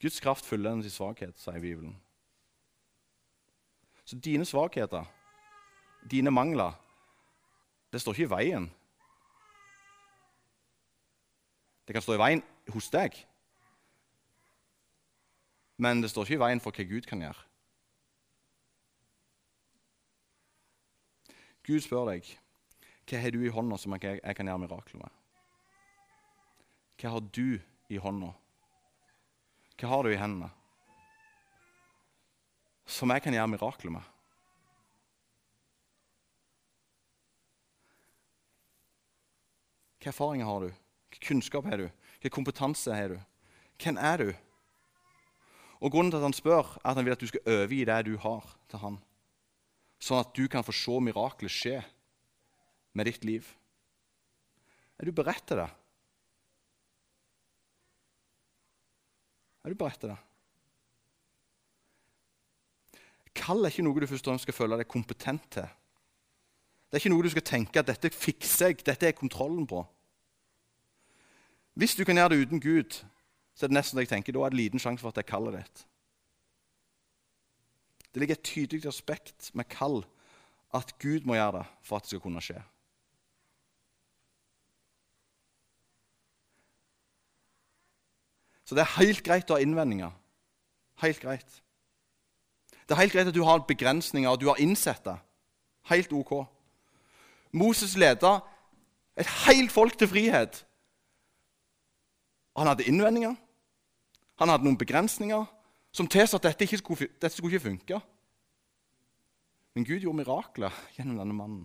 Guds 0.00 0.20
kraft 0.24 0.48
fyller 0.48 0.72
hennes 0.72 0.96
svakhet, 0.96 1.36
sier 1.36 1.60
Bibelen. 1.60 1.92
Så 4.04 4.16
dine 4.16 4.44
svakheter, 4.48 5.04
dine 6.10 6.32
mangler, 6.32 6.72
det 7.94 8.00
står 8.02 8.16
ikke 8.16 8.26
i 8.26 8.32
veien. 8.32 8.66
Det 11.86 11.94
kan 11.94 12.02
stå 12.02 12.16
i 12.16 12.20
veien 12.20 12.42
hos 12.74 12.88
deg, 12.90 13.16
men 15.78 16.00
det 16.02 16.10
står 16.10 16.26
ikke 16.26 16.38
i 16.38 16.44
veien 16.44 16.62
for 16.62 16.74
hva 16.74 16.86
Gud 16.88 17.06
kan 17.06 17.22
gjøre. 17.22 17.44
Gud 21.64 21.84
spør 21.84 22.10
deg 22.12 22.26
hva 23.04 23.20
har 23.20 23.34
du 23.34 23.42
i 23.44 23.52
hånda 23.52 23.76
som 23.76 23.92
jeg, 23.94 24.22
kan 24.36 24.48
gjøre 24.48 24.62
mirakler 24.62 25.02
med. 25.02 25.12
Hva 26.98 27.12
har 27.12 27.26
du 27.36 27.60
i 27.92 28.00
hånda? 28.00 28.30
Hva 29.76 29.90
har 29.90 30.06
du 30.06 30.14
i 30.14 30.18
hendene 30.18 30.48
som 32.88 33.12
jeg 33.12 33.24
kan 33.24 33.36
gjøre 33.36 33.52
mirakler 33.52 33.92
med? 33.96 34.13
Hvilke 40.04 40.20
erfaringer 40.20 40.44
har 40.44 40.60
du? 40.60 40.72
Hvilken 41.08 41.26
kunnskap 41.26 41.64
har 41.64 41.80
du? 41.80 41.86
Hvilken 42.20 42.34
kompetanse 42.34 42.92
har 42.92 43.08
du? 43.08 43.20
Hvem 43.80 43.96
er 43.96 44.16
du? 44.20 44.32
Og 45.80 45.92
Grunnen 45.92 46.10
til 46.12 46.18
at 46.18 46.26
han 46.26 46.36
spør, 46.36 46.74
er 46.76 46.90
at 46.90 46.96
han 46.98 47.06
vil 47.06 47.14
at 47.14 47.22
du 47.22 47.30
skal 47.30 47.40
overgi 47.48 47.78
det 47.88 47.96
du 48.04 48.18
har, 48.20 48.50
til 48.68 48.82
han 48.82 48.98
sånn 50.04 50.20
at 50.20 50.34
du 50.36 50.44
kan 50.52 50.66
få 50.66 50.74
se 50.76 50.98
miraklet 51.00 51.54
skje 51.54 51.78
med 52.92 53.08
ditt 53.08 53.24
liv. 53.24 53.48
Er 55.00 55.08
du 55.08 55.12
beredt 55.16 55.46
til 55.48 55.62
det? 55.62 55.70
Er 59.64 59.72
du 59.72 59.80
beredt 59.80 60.04
til 60.04 60.12
det? 60.12 60.18
Kall 63.32 63.64
er 63.64 63.72
ikke 63.72 63.88
noe 63.88 64.04
du 64.04 64.10
først 64.12 64.28
og 64.28 64.34
fremst 64.34 64.44
skal 64.50 64.58
føle 64.60 64.82
deg 64.82 64.92
kompetent 64.92 65.48
til. 65.56 65.72
Det 66.92 67.00
er 67.00 67.06
ikke 67.06 67.16
noe 67.16 67.24
du 67.24 67.32
skal 67.32 67.48
tenke 67.48 67.80
at 67.80 67.88
'dette 67.88 68.12
fikser 68.12 68.68
jeg', 68.68 68.84
'dette 68.84 69.08
er 69.08 69.16
kontrollen 69.16 69.64
på'. 69.66 69.93
Hvis 71.74 71.94
du 71.94 72.04
kan 72.04 72.16
gjøre 72.16 72.28
det 72.34 72.46
uten 72.46 72.60
Gud, 72.62 73.00
så 73.54 73.66
er 73.66 73.70
det 73.70 73.76
nesten 73.76 73.98
det 73.98 74.06
jeg 74.06 74.14
tenker, 74.14 74.34
da 74.34 74.44
er 74.44 74.54
det 74.54 74.60
liten 74.60 74.82
sjanse 74.82 75.02
for 75.02 75.10
at 75.10 75.18
det 75.18 75.24
er 75.24 75.30
kallet 75.30 75.58
ditt. 75.58 75.86
Det 78.14 78.22
ligger 78.22 78.38
et 78.38 78.46
tydelig 78.46 78.86
aspekt 78.86 79.50
med 79.54 79.66
kall 79.70 80.04
at 80.74 80.94
Gud 81.02 81.26
må 81.26 81.34
gjøre 81.34 81.58
det 81.58 81.66
for 81.82 81.96
at 81.96 82.06
det 82.06 82.14
skal 82.14 82.22
kunne 82.22 82.42
skje. 82.42 82.60
Så 88.64 88.74
det 88.74 88.84
er 88.84 88.96
helt 88.96 89.22
greit 89.26 89.50
å 89.50 89.58
ha 89.58 89.62
innvendinger. 89.62 90.14
Helt 91.02 91.20
greit. 91.20 91.60
Det 92.84 92.94
er 92.94 93.02
helt 93.02 93.12
greit 93.12 93.28
at 93.28 93.36
du 93.36 93.42
har 93.44 93.66
begrensninger, 93.66 94.30
og 94.30 94.40
du 94.40 94.48
har 94.48 94.60
innsett 94.62 95.04
det. 95.04 95.16
Helt 95.90 96.12
ok. 96.12 96.32
Moses 97.52 97.96
leda 98.00 98.38
et 99.16 99.28
helt 99.44 99.72
folk 99.72 99.98
til 99.98 100.08
frihet. 100.10 100.62
Han 102.54 102.70
hadde 102.70 102.86
innvendinger, 102.86 103.34
han 104.38 104.50
hadde 104.50 104.66
noen 104.66 104.78
begrensninger, 104.78 105.46
som 105.94 106.08
tilsa 106.10 106.38
at 106.38 106.46
dette 106.46 106.66
skulle, 106.78 107.08
dette 107.18 107.34
skulle 107.34 107.54
ikke 107.54 107.68
funke. 107.68 108.00
Men 109.74 109.86
Gud 109.86 110.02
gjorde 110.02 110.20
mirakler 110.20 110.74
gjennom 110.94 111.18
denne 111.18 111.34
mannen. 111.34 111.64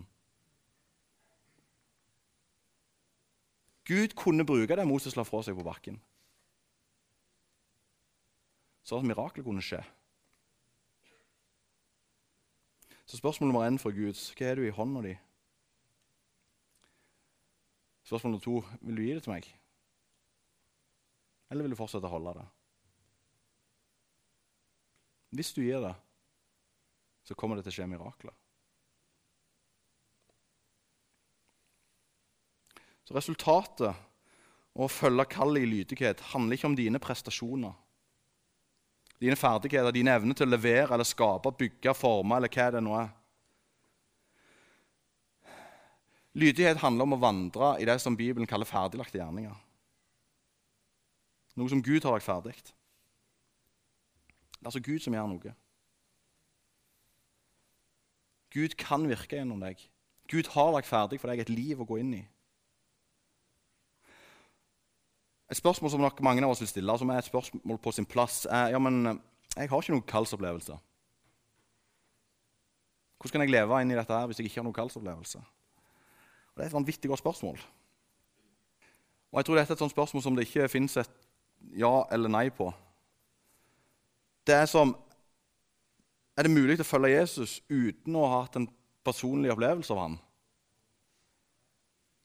Gud 3.90 4.14
kunne 4.18 4.46
bruke 4.46 4.76
det 4.76 4.86
Moses 4.86 5.16
la 5.18 5.24
fra 5.26 5.42
seg 5.42 5.56
på 5.58 5.66
bakken. 5.66 5.98
Så 8.86 8.98
at 8.98 9.06
miraklet 9.06 9.46
kunne 9.46 9.62
skje. 9.62 9.82
Så 13.06 13.18
spørsmål 13.18 13.50
nummer 13.50 13.66
én 13.66 13.78
fra 13.82 13.90
Gud 13.90 14.14
hva 14.14 14.46
er 14.46 14.58
du 14.58 14.66
i 14.66 14.74
hånda 14.74 15.02
di? 15.02 15.16
Spørsmål 18.06 18.36
nummer 18.36 18.44
to 18.44 18.62
vil 18.86 18.96
du 18.96 19.02
gi 19.02 19.14
det 19.14 19.24
til 19.26 19.34
meg? 19.34 19.50
Eller 21.50 21.66
vil 21.66 21.74
du 21.74 21.78
fortsette 21.78 22.06
å 22.06 22.12
holde 22.12 22.36
det? 22.38 22.46
Hvis 25.34 25.52
du 25.54 25.62
gir 25.62 25.82
det, 25.82 25.94
så 27.26 27.36
kommer 27.38 27.58
det 27.58 27.66
til 27.66 27.74
å 27.74 27.76
skje 27.78 27.88
mirakler. 27.90 28.34
Så 33.06 33.14
resultatet 33.16 33.90
av 33.90 34.84
å 34.86 34.90
følge 34.90 35.26
kallet 35.30 35.64
i 35.64 35.70
lydighet 35.70 36.22
handler 36.30 36.58
ikke 36.58 36.68
om 36.70 36.76
dine 36.78 37.00
prestasjoner, 37.02 37.72
dine 39.20 39.36
ferdigheter, 39.36 39.92
dine 39.94 40.14
evner 40.16 40.38
til 40.38 40.46
å 40.46 40.54
levere 40.54 40.94
eller 40.94 41.06
skape, 41.06 41.50
bygge, 41.58 41.94
forme 41.98 42.38
eller 42.38 42.52
hva 42.54 42.68
det 42.74 42.82
nå 42.86 42.94
er. 42.96 43.10
Lydighet 46.38 46.78
handler 46.80 47.08
om 47.08 47.18
å 47.18 47.20
vandre 47.20 47.72
i 47.82 47.88
det 47.90 47.98
som 48.02 48.14
Bibelen 48.16 48.48
kaller 48.48 48.68
ferdiglagte 48.70 49.18
gjerninger. 49.18 49.58
Noe 51.58 51.72
som 51.72 51.82
Gud 51.82 52.06
har 52.06 52.14
lagt 52.14 52.26
ferdig. 52.26 52.54
Det 52.60 54.60
er 54.60 54.70
altså 54.70 54.82
Gud 54.84 55.00
som 55.02 55.14
gjør 55.14 55.30
noe. 55.30 55.54
Gud 58.50 58.74
kan 58.78 59.06
virke 59.08 59.38
gjennom 59.38 59.62
deg. 59.62 59.80
Gud 60.30 60.50
har 60.54 60.72
lagt 60.74 60.90
ferdig 60.90 61.20
for 61.20 61.30
deg 61.30 61.42
et 61.42 61.52
liv 61.52 61.80
å 61.80 61.86
gå 61.86 62.00
inn 62.02 62.14
i. 62.18 62.22
Et 65.50 65.58
spørsmål 65.58 65.90
som 65.90 66.02
nok 66.04 66.20
mange 66.22 66.44
av 66.46 66.52
oss 66.52 66.62
vil 66.62 66.70
stille, 66.70 66.94
som 66.98 67.10
er 67.10 67.18
et 67.18 67.26
spørsmål 67.26 67.78
på 67.82 67.92
sin 67.94 68.06
plass, 68.06 68.44
er 68.46 68.70
ja, 68.74 68.78
men 68.78 69.18
jeg 69.56 69.70
har 69.70 69.82
ikke 69.82 69.96
noen 69.96 70.06
kallsopplevelse. 70.06 70.76
Hvordan 73.18 73.34
kan 73.34 73.44
jeg 73.44 73.52
leve 73.52 73.80
inn 73.82 73.90
i 73.90 73.98
dette 73.98 74.14
her 74.14 74.30
hvis 74.30 74.38
jeg 74.40 74.48
ikke 74.48 74.62
har 74.62 74.68
noen 74.68 74.76
kallsopplevelse? 74.76 75.40
Og 75.40 76.54
Det 76.54 76.64
er 76.64 76.70
et 76.70 76.78
vanvittig 76.78 77.10
godt 77.10 77.22
spørsmål. 77.24 77.58
Og 79.30 79.38
jeg 79.38 79.46
tror 79.46 79.58
dette 79.58 79.74
er 79.74 79.78
et 79.78 79.82
sånt 79.82 79.94
spørsmål 79.94 80.22
som 80.22 80.38
det 80.38 80.46
ikke 80.46 80.70
finnes 80.70 80.96
et 81.02 81.18
ja 81.76 82.06
eller 82.12 82.32
nei 82.32 82.48
på. 82.54 82.70
Det 84.46 84.56
er 84.56 84.66
som 84.70 84.96
Er 86.38 86.46
det 86.46 86.54
mulig 86.54 86.78
å 86.80 86.86
følge 86.86 87.10
Jesus 87.10 87.58
uten 87.68 88.14
å 88.16 88.22
ha 88.24 88.38
hatt 88.40 88.54
en 88.56 88.68
personlig 89.04 89.50
opplevelse 89.52 89.92
av 89.92 89.98
ham? 90.00 90.14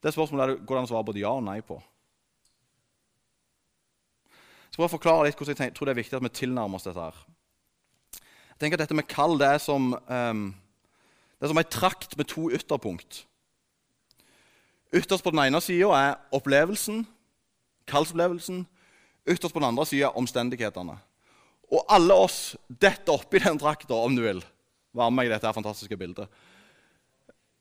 Det 0.00 0.12
spørsmålet 0.14 0.44
er, 0.46 0.60
går 0.62 0.76
det 0.76 0.80
an 0.80 0.86
å 0.86 0.90
svare 0.94 1.04
både 1.04 1.20
ja 1.20 1.32
og 1.36 1.44
nei 1.44 1.58
på. 1.66 1.76
Jeg 4.70 4.78
prøv 4.78 4.86
å 4.86 4.94
forklare 4.94 5.26
litt 5.26 5.36
hvordan 5.36 5.66
jeg 5.66 5.74
tror 5.76 5.88
det 5.88 5.92
er 5.92 5.98
viktig 6.00 6.16
at 6.16 6.24
vi 6.24 6.30
tilnærmer 6.38 6.78
oss 6.78 6.86
dette. 6.86 7.02
her. 7.02 7.18
Jeg 8.54 8.58
tenker 8.62 8.78
at 8.78 8.86
Dette 8.86 8.96
med 8.96 9.08
kall 9.08 9.36
det 9.40 9.50
er 9.52 9.60
som, 9.60 9.90
um, 9.92 10.46
det 11.36 11.44
er 11.44 11.52
som 11.52 11.60
ei 11.60 11.68
trakt 11.68 12.16
med 12.16 12.28
to 12.32 12.46
ytterpunkt. 12.48 13.26
Ytterst 14.96 15.24
på 15.24 15.32
den 15.34 15.42
ene 15.44 15.60
sida 15.60 15.92
er 15.98 16.14
opplevelsen, 16.32 17.02
kallsopplevelsen. 17.90 18.64
Ytterst 19.26 19.54
på 19.54 19.60
den 19.60 19.68
andre 19.68 19.86
sida 19.86 20.12
omstendighetene. 20.14 20.96
Og 21.72 21.82
alle 21.90 22.14
oss 22.14 22.54
detter 22.68 23.16
oppi 23.16 23.40
den 23.42 23.58
drakta, 23.58 23.94
om 23.94 24.14
du 24.14 24.22
vil. 24.22 24.42
Være 24.96 25.12
med 25.12 25.26
i 25.26 25.32
dette 25.32 25.52
fantastiske 25.52 25.96
bildet. 25.98 26.30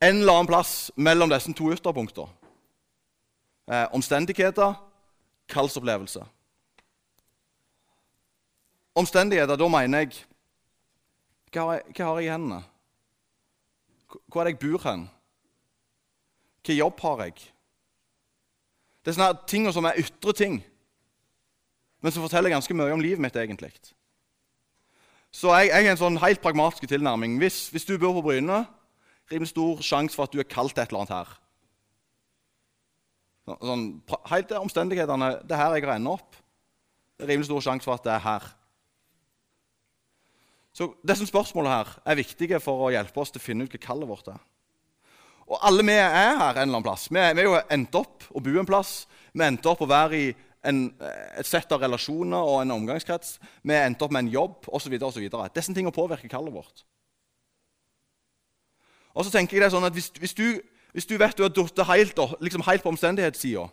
En 0.04 0.22
eller 0.22 0.34
annen 0.38 0.50
plass 0.50 0.92
mellom 0.96 1.32
disse 1.32 1.54
to 1.58 1.72
ytterpunktene. 1.74 2.30
Eh, 3.66 3.88
omstendigheter, 3.98 4.76
kallsopplevelse. 5.50 6.22
Omstendigheter, 8.96 9.58
da 9.58 9.68
mener 9.68 10.06
jeg 10.06 10.22
Hva 11.52 11.64
har 11.64 11.78
jeg, 11.80 11.94
hva 11.96 12.06
har 12.06 12.20
jeg 12.20 12.28
i 12.28 12.32
hendene? 12.34 12.62
Hvor 14.28 14.42
er 14.42 14.50
det 14.50 14.54
jeg 14.54 14.62
bor 14.62 14.84
hen? 14.84 15.06
Hvilken 16.60 16.78
jobb 16.78 17.02
har 17.02 17.24
jeg? 17.26 17.36
Det 19.02 19.12
er 19.12 19.18
sånne 19.18 19.48
ting 19.48 19.68
som 19.74 19.88
er 19.88 20.00
ytre 20.02 20.34
ting, 20.36 20.60
men 22.06 22.14
som 22.14 22.22
forteller 22.22 22.54
ganske 22.54 22.76
mye 22.78 22.94
om 22.94 23.02
livet 23.02 23.22
mitt. 23.24 23.36
egentlig. 23.36 23.72
Så 25.34 25.50
jeg, 25.58 25.72
jeg 25.72 25.88
har 25.88 25.96
en 25.96 26.00
sånn 26.00 26.20
helt 26.22 26.42
pragmatisk 26.44 26.86
tilnærming. 26.92 27.40
Hvis, 27.42 27.72
hvis 27.74 27.88
du 27.90 27.98
bor 27.98 28.14
på 28.20 28.28
Bryne, 28.28 28.60
rimelig 29.32 29.50
stor 29.50 29.82
sjanse 29.82 30.14
for 30.14 30.30
at 30.30 30.36
du 30.36 30.40
er 30.40 30.48
kalt 30.48 30.78
et 30.78 30.94
eller 30.94 31.02
annet 31.02 31.16
her. 31.16 31.34
Sånn, 33.46 33.88
helt 34.30 34.48
til 34.50 34.62
omstendighetene 34.62 35.28
Det 35.46 35.54
er 35.54 35.62
her 35.64 35.76
jeg 35.76 35.86
har 35.86 35.98
enda 35.98 36.14
opp. 36.14 36.38
Det 37.18 37.26
er 37.26 37.34
rimelig 37.34 37.50
stor 37.50 37.66
sjanse 37.66 37.90
for 37.90 37.98
at 37.98 38.06
det 38.06 38.14
er 38.14 38.24
her. 38.28 38.48
Så 40.76 40.92
Disse 41.10 41.26
spørsmålene 41.26 41.76
her 41.82 41.98
er 42.06 42.22
viktige 42.22 42.62
for 42.62 42.86
å 42.86 42.94
hjelpe 42.94 43.26
oss 43.26 43.34
til 43.34 43.42
å 43.42 43.48
finne 43.50 43.66
ut 43.66 43.74
hva 43.74 43.82
kallet 43.82 44.14
vårt 44.14 44.30
er. 44.30 44.42
Og 45.50 45.58
alle 45.66 45.90
vi 45.90 45.98
er 45.98 46.10
her 46.14 46.38
en 46.38 46.64
eller 46.64 46.70
annen 46.70 46.86
plass. 46.86 47.10
Vi, 47.10 47.18
vi 47.18 47.44
er 47.44 47.50
jo 47.50 47.60
endt 47.74 47.98
opp 47.98 48.30
å 48.30 48.42
bo 48.46 48.60
en 48.62 48.70
plass. 48.70 48.98
Vi 49.34 49.46
endte 49.46 49.74
opp 49.74 49.82
å 49.82 49.90
være 49.90 50.22
i 50.22 50.34
en, 50.66 50.82
et 51.38 51.48
sett 51.48 51.72
av 51.72 51.84
relasjoner 51.84 52.50
og 52.50 52.62
en 52.62 52.76
omgangskrets. 52.76 53.38
Vi 53.64 53.78
endte 53.78 54.06
opp 54.06 54.14
med 54.16 54.26
en 54.26 54.34
jobb 54.34 54.68
osv. 54.68 54.98
Disse 54.98 55.74
tingene 55.74 55.94
påvirker 55.96 56.32
kallet 56.32 56.54
vårt. 56.54 56.86
Og 59.16 59.26
så 59.26 59.32
tenker 59.32 59.58
jeg 59.58 59.64
det 59.64 59.72
sånn 59.72 59.88
at 59.88 59.96
Hvis, 59.96 60.12
hvis, 60.20 60.36
du, 60.36 60.60
hvis 60.92 61.08
du, 61.08 61.16
vet 61.18 61.38
du 61.38 61.46
har 61.46 61.54
falt 61.56 61.86
helt, 61.88 62.20
liksom 62.44 62.66
helt 62.68 62.84
på 62.84 62.92
omstendighetssida, 62.92 63.68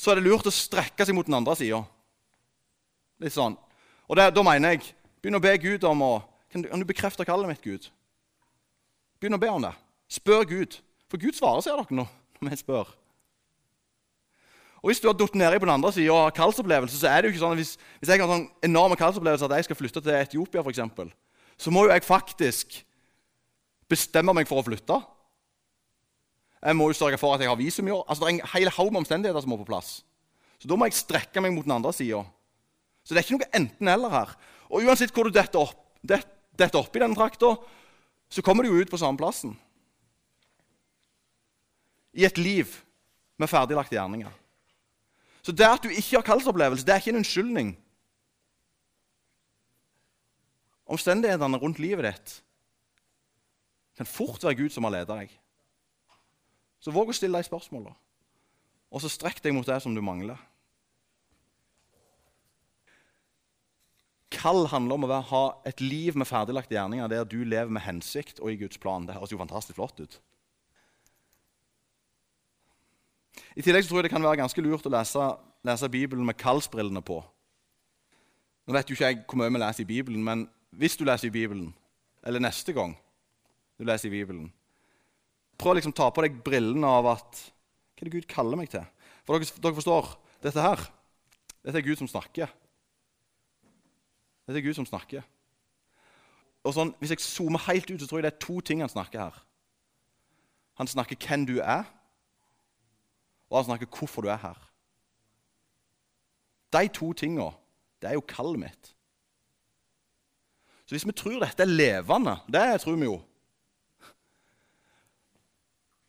så 0.00 0.12
er 0.12 0.20
det 0.20 0.28
lurt 0.28 0.48
å 0.48 0.52
strekke 0.54 1.04
seg 1.04 1.16
mot 1.16 1.28
den 1.28 1.36
andre 1.36 1.56
sida. 1.60 1.80
Litt 3.20 3.36
sånn. 3.36 3.56
Og 4.08 4.16
det, 4.16 4.30
da 4.34 4.44
mener 4.46 4.74
jeg 4.74 4.94
Begynn 5.20 5.36
å 5.36 5.42
be 5.44 5.50
Gud 5.60 5.84
om 5.84 6.00
å 6.00 6.12
Kan 6.50 6.64
du, 6.64 6.70
kan 6.70 6.80
du 6.80 6.86
bekrefte 6.88 7.22
kallet 7.28 7.46
mitt, 7.46 7.60
Gud? 7.62 7.84
Begynn 9.20 9.36
å 9.36 9.38
be 9.38 9.50
om 9.52 9.62
det. 9.62 9.70
Spør 10.10 10.42
Gud. 10.48 10.80
For 11.06 11.20
Gud 11.22 11.36
svarer, 11.36 11.62
sier 11.62 11.76
dere, 11.78 12.06
når 12.40 12.48
vi 12.50 12.56
spør. 12.58 12.88
Og 14.80 14.88
Hvis 14.88 15.00
du 15.00 15.08
har 15.08 15.16
falt 15.18 15.34
nedi 15.36 15.58
på 15.60 15.66
den 15.68 15.74
andre 15.74 15.92
sida 15.92 16.12
og 16.12 16.22
har 16.24 16.36
kaldsopplevelse, 16.36 16.96
så 16.96 17.08
er 17.10 17.20
det 17.20 17.28
jo 17.28 17.34
ikke 17.34 17.42
sånn 17.42 17.56
at 17.56 17.60
hvis, 17.60 17.74
hvis 18.00 18.12
jeg 18.12 18.22
har 18.22 18.30
sånn 18.30 18.46
enorme 18.64 18.96
kallsopplevelse 18.96 19.44
at 19.44 19.56
jeg 19.58 19.66
skal 19.68 19.76
flytte 19.76 20.00
til 20.00 20.16
Etiopia, 20.16 20.64
eksempel, 20.64 21.10
så 21.60 21.72
må 21.74 21.84
jo 21.84 21.92
jeg 21.92 22.06
faktisk 22.06 22.78
bestemme 23.90 24.32
meg 24.32 24.48
for 24.48 24.62
å 24.62 24.64
flytte. 24.64 24.96
Jeg 26.60 26.76
må 26.76 26.88
jo 26.88 26.96
sørge 26.96 27.20
for 27.20 27.36
at 27.36 27.44
jeg 27.44 27.50
har 27.50 27.60
visum 27.60 27.88
i 27.88 27.92
år. 27.92 28.06
Altså, 28.08 28.24
Det 28.24 28.30
er 28.30 28.38
en 28.38 28.52
hel 28.54 28.72
haug 28.76 28.92
med 28.92 29.02
omstendigheter 29.02 29.44
som 29.44 29.52
må 29.52 29.60
på 29.60 29.68
plass. 29.68 30.00
Så 30.60 30.68
da 30.68 30.76
må 30.76 30.88
jeg 30.88 30.96
strekke 30.96 31.40
meg 31.40 31.52
mot 31.52 31.64
den 31.64 31.76
andre 31.76 31.92
sida. 31.92 32.24
Så 33.04 33.12
det 33.12 33.20
er 33.20 33.28
ikke 33.28 33.38
noe 33.38 33.52
enten-eller 33.56 34.12
her. 34.12 34.34
Og 34.68 34.84
uansett 34.84 35.12
hvor 35.12 35.28
du 35.28 35.32
detter 35.34 35.60
opp, 35.60 35.76
det, 36.00 36.20
detter 36.56 36.80
opp 36.80 36.96
i 36.96 37.02
denne 37.02 37.16
trakta, 37.16 37.54
så 38.30 38.44
kommer 38.44 38.64
du 38.64 38.70
jo 38.70 38.80
ut 38.80 38.92
på 38.92 39.00
samme 39.00 39.20
plassen. 39.20 39.56
I 42.16 42.24
et 42.28 42.38
liv 42.40 42.70
med 43.40 43.48
ferdiglagte 43.50 43.96
gjerninger. 43.96 44.39
Så 45.42 45.52
det 45.56 45.66
at 45.66 45.82
du 45.82 45.88
ikke 45.88 46.18
har 46.18 46.26
kallsopplevelse, 46.26 46.84
det 46.86 46.92
er 46.94 47.02
ikke 47.02 47.14
en 47.14 47.22
unnskyldning. 47.22 47.72
Omstendighetene 50.90 51.60
rundt 51.62 51.78
livet 51.78 52.08
ditt 52.08 52.36
kan 54.00 54.08
fort 54.08 54.42
være 54.44 54.56
Gud 54.56 54.72
som 54.74 54.86
har 54.86 54.94
ledet 54.94 55.12
deg. 55.12 55.32
Så 56.80 56.92
våg 56.92 57.12
å 57.12 57.16
stille 57.16 57.36
deg 57.36 57.46
spørsmål, 57.46 57.90
og 58.90 59.02
så 59.02 59.10
strekk 59.12 59.42
deg 59.44 59.54
mot 59.54 59.68
det 59.68 59.76
som 59.84 59.94
du 59.94 60.00
mangler. 60.04 60.40
Kall 64.30 64.64
handler 64.70 64.96
om 64.96 65.04
å 65.04 65.20
ha 65.32 65.42
et 65.68 65.82
liv 65.82 66.16
med 66.16 66.28
ferdiglagte 66.28 66.76
gjerninger 66.76 67.10
der 67.12 67.26
du 67.28 67.42
lever 67.44 67.70
med 67.72 67.84
hensikt 67.84 68.40
og 68.40 68.52
i 68.52 68.60
Guds 68.62 68.78
plan. 68.80 69.04
Det 69.04 69.16
høres 69.18 69.34
jo 69.34 69.40
fantastisk 69.40 69.76
flott 69.76 70.00
ut. 70.00 70.20
I 73.56 73.62
tillegg 73.62 73.84
så 73.84 73.90
tror 73.90 74.00
jeg 74.00 74.08
det 74.08 74.14
kan 74.14 74.24
være 74.24 74.40
ganske 74.42 74.62
lurt 74.64 74.86
å 74.86 74.92
lese, 74.92 75.26
lese 75.66 75.90
Bibelen 75.92 76.26
med 76.26 76.38
kallsbrillene 76.40 77.02
på. 77.04 77.20
Nå 78.66 78.76
vet 78.76 78.90
jo 78.90 78.96
ikke 78.96 79.10
jeg 79.10 79.20
hvor 79.24 79.40
mye 79.40 79.52
vi 79.52 79.62
leser 79.62 79.84
i 79.84 79.88
Bibelen, 79.88 80.24
men 80.24 80.46
hvis 80.78 80.96
du 80.98 81.04
leser 81.06 81.30
i 81.30 81.34
Bibelen, 81.34 81.72
eller 82.26 82.42
neste 82.42 82.74
gang 82.76 82.94
du 83.78 83.86
leser 83.88 84.10
i 84.10 84.14
Bibelen, 84.14 84.50
prøv 85.58 85.74
å 85.74 85.78
liksom 85.80 85.94
ta 85.96 86.08
på 86.12 86.24
deg 86.24 86.38
brillene 86.44 86.88
av 86.88 87.08
at 87.16 87.42
Hva 88.00 88.06
er 88.06 88.08
det 88.08 88.14
Gud 88.14 88.28
kaller 88.32 88.56
meg 88.56 88.70
til? 88.72 88.84
For 89.26 89.36
dere, 89.36 89.60
dere 89.60 89.76
forstår, 89.76 90.06
dette 90.40 90.62
her, 90.64 90.84
dette 91.60 91.76
er 91.76 91.84
Gud 91.84 92.00
som 92.00 92.08
snakker. 92.08 92.48
Dette 94.48 94.56
er 94.56 94.64
Gud 94.64 94.78
som 94.78 94.86
snakker. 94.88 95.26
Og 96.64 96.72
sånn, 96.76 96.94
Hvis 97.00 97.12
jeg 97.12 97.24
zoomer 97.24 97.60
helt 97.66 97.90
ut, 97.90 98.00
så 98.00 98.08
tror 98.08 98.20
jeg 98.20 98.28
det 98.28 98.32
er 98.32 98.46
to 98.46 98.60
ting 98.64 98.80
han 98.80 98.92
snakker 98.92 99.20
her. 99.20 99.36
Han 100.80 100.88
snakker 100.88 101.20
hvem 101.20 101.44
du 101.44 101.58
er, 101.60 101.84
og 103.50 103.58
han 103.58 103.66
snakker 103.72 103.90
hvorfor 103.90 104.24
du 104.24 104.30
er 104.30 104.40
her. 104.40 104.58
De 106.70 106.86
to 106.94 107.10
tinga, 107.12 107.50
det 108.00 108.10
er 108.10 108.14
jo 108.16 108.26
kallet 108.30 108.62
mitt. 108.62 108.92
Så 110.86 110.94
hvis 110.94 111.06
vi 111.06 111.14
tror 111.14 111.38
dette 111.38 111.62
er 111.62 111.70
levende 111.70 112.32
Det 112.50 112.80
tror 112.82 112.96
vi 112.98 113.06
jo. 113.06 113.20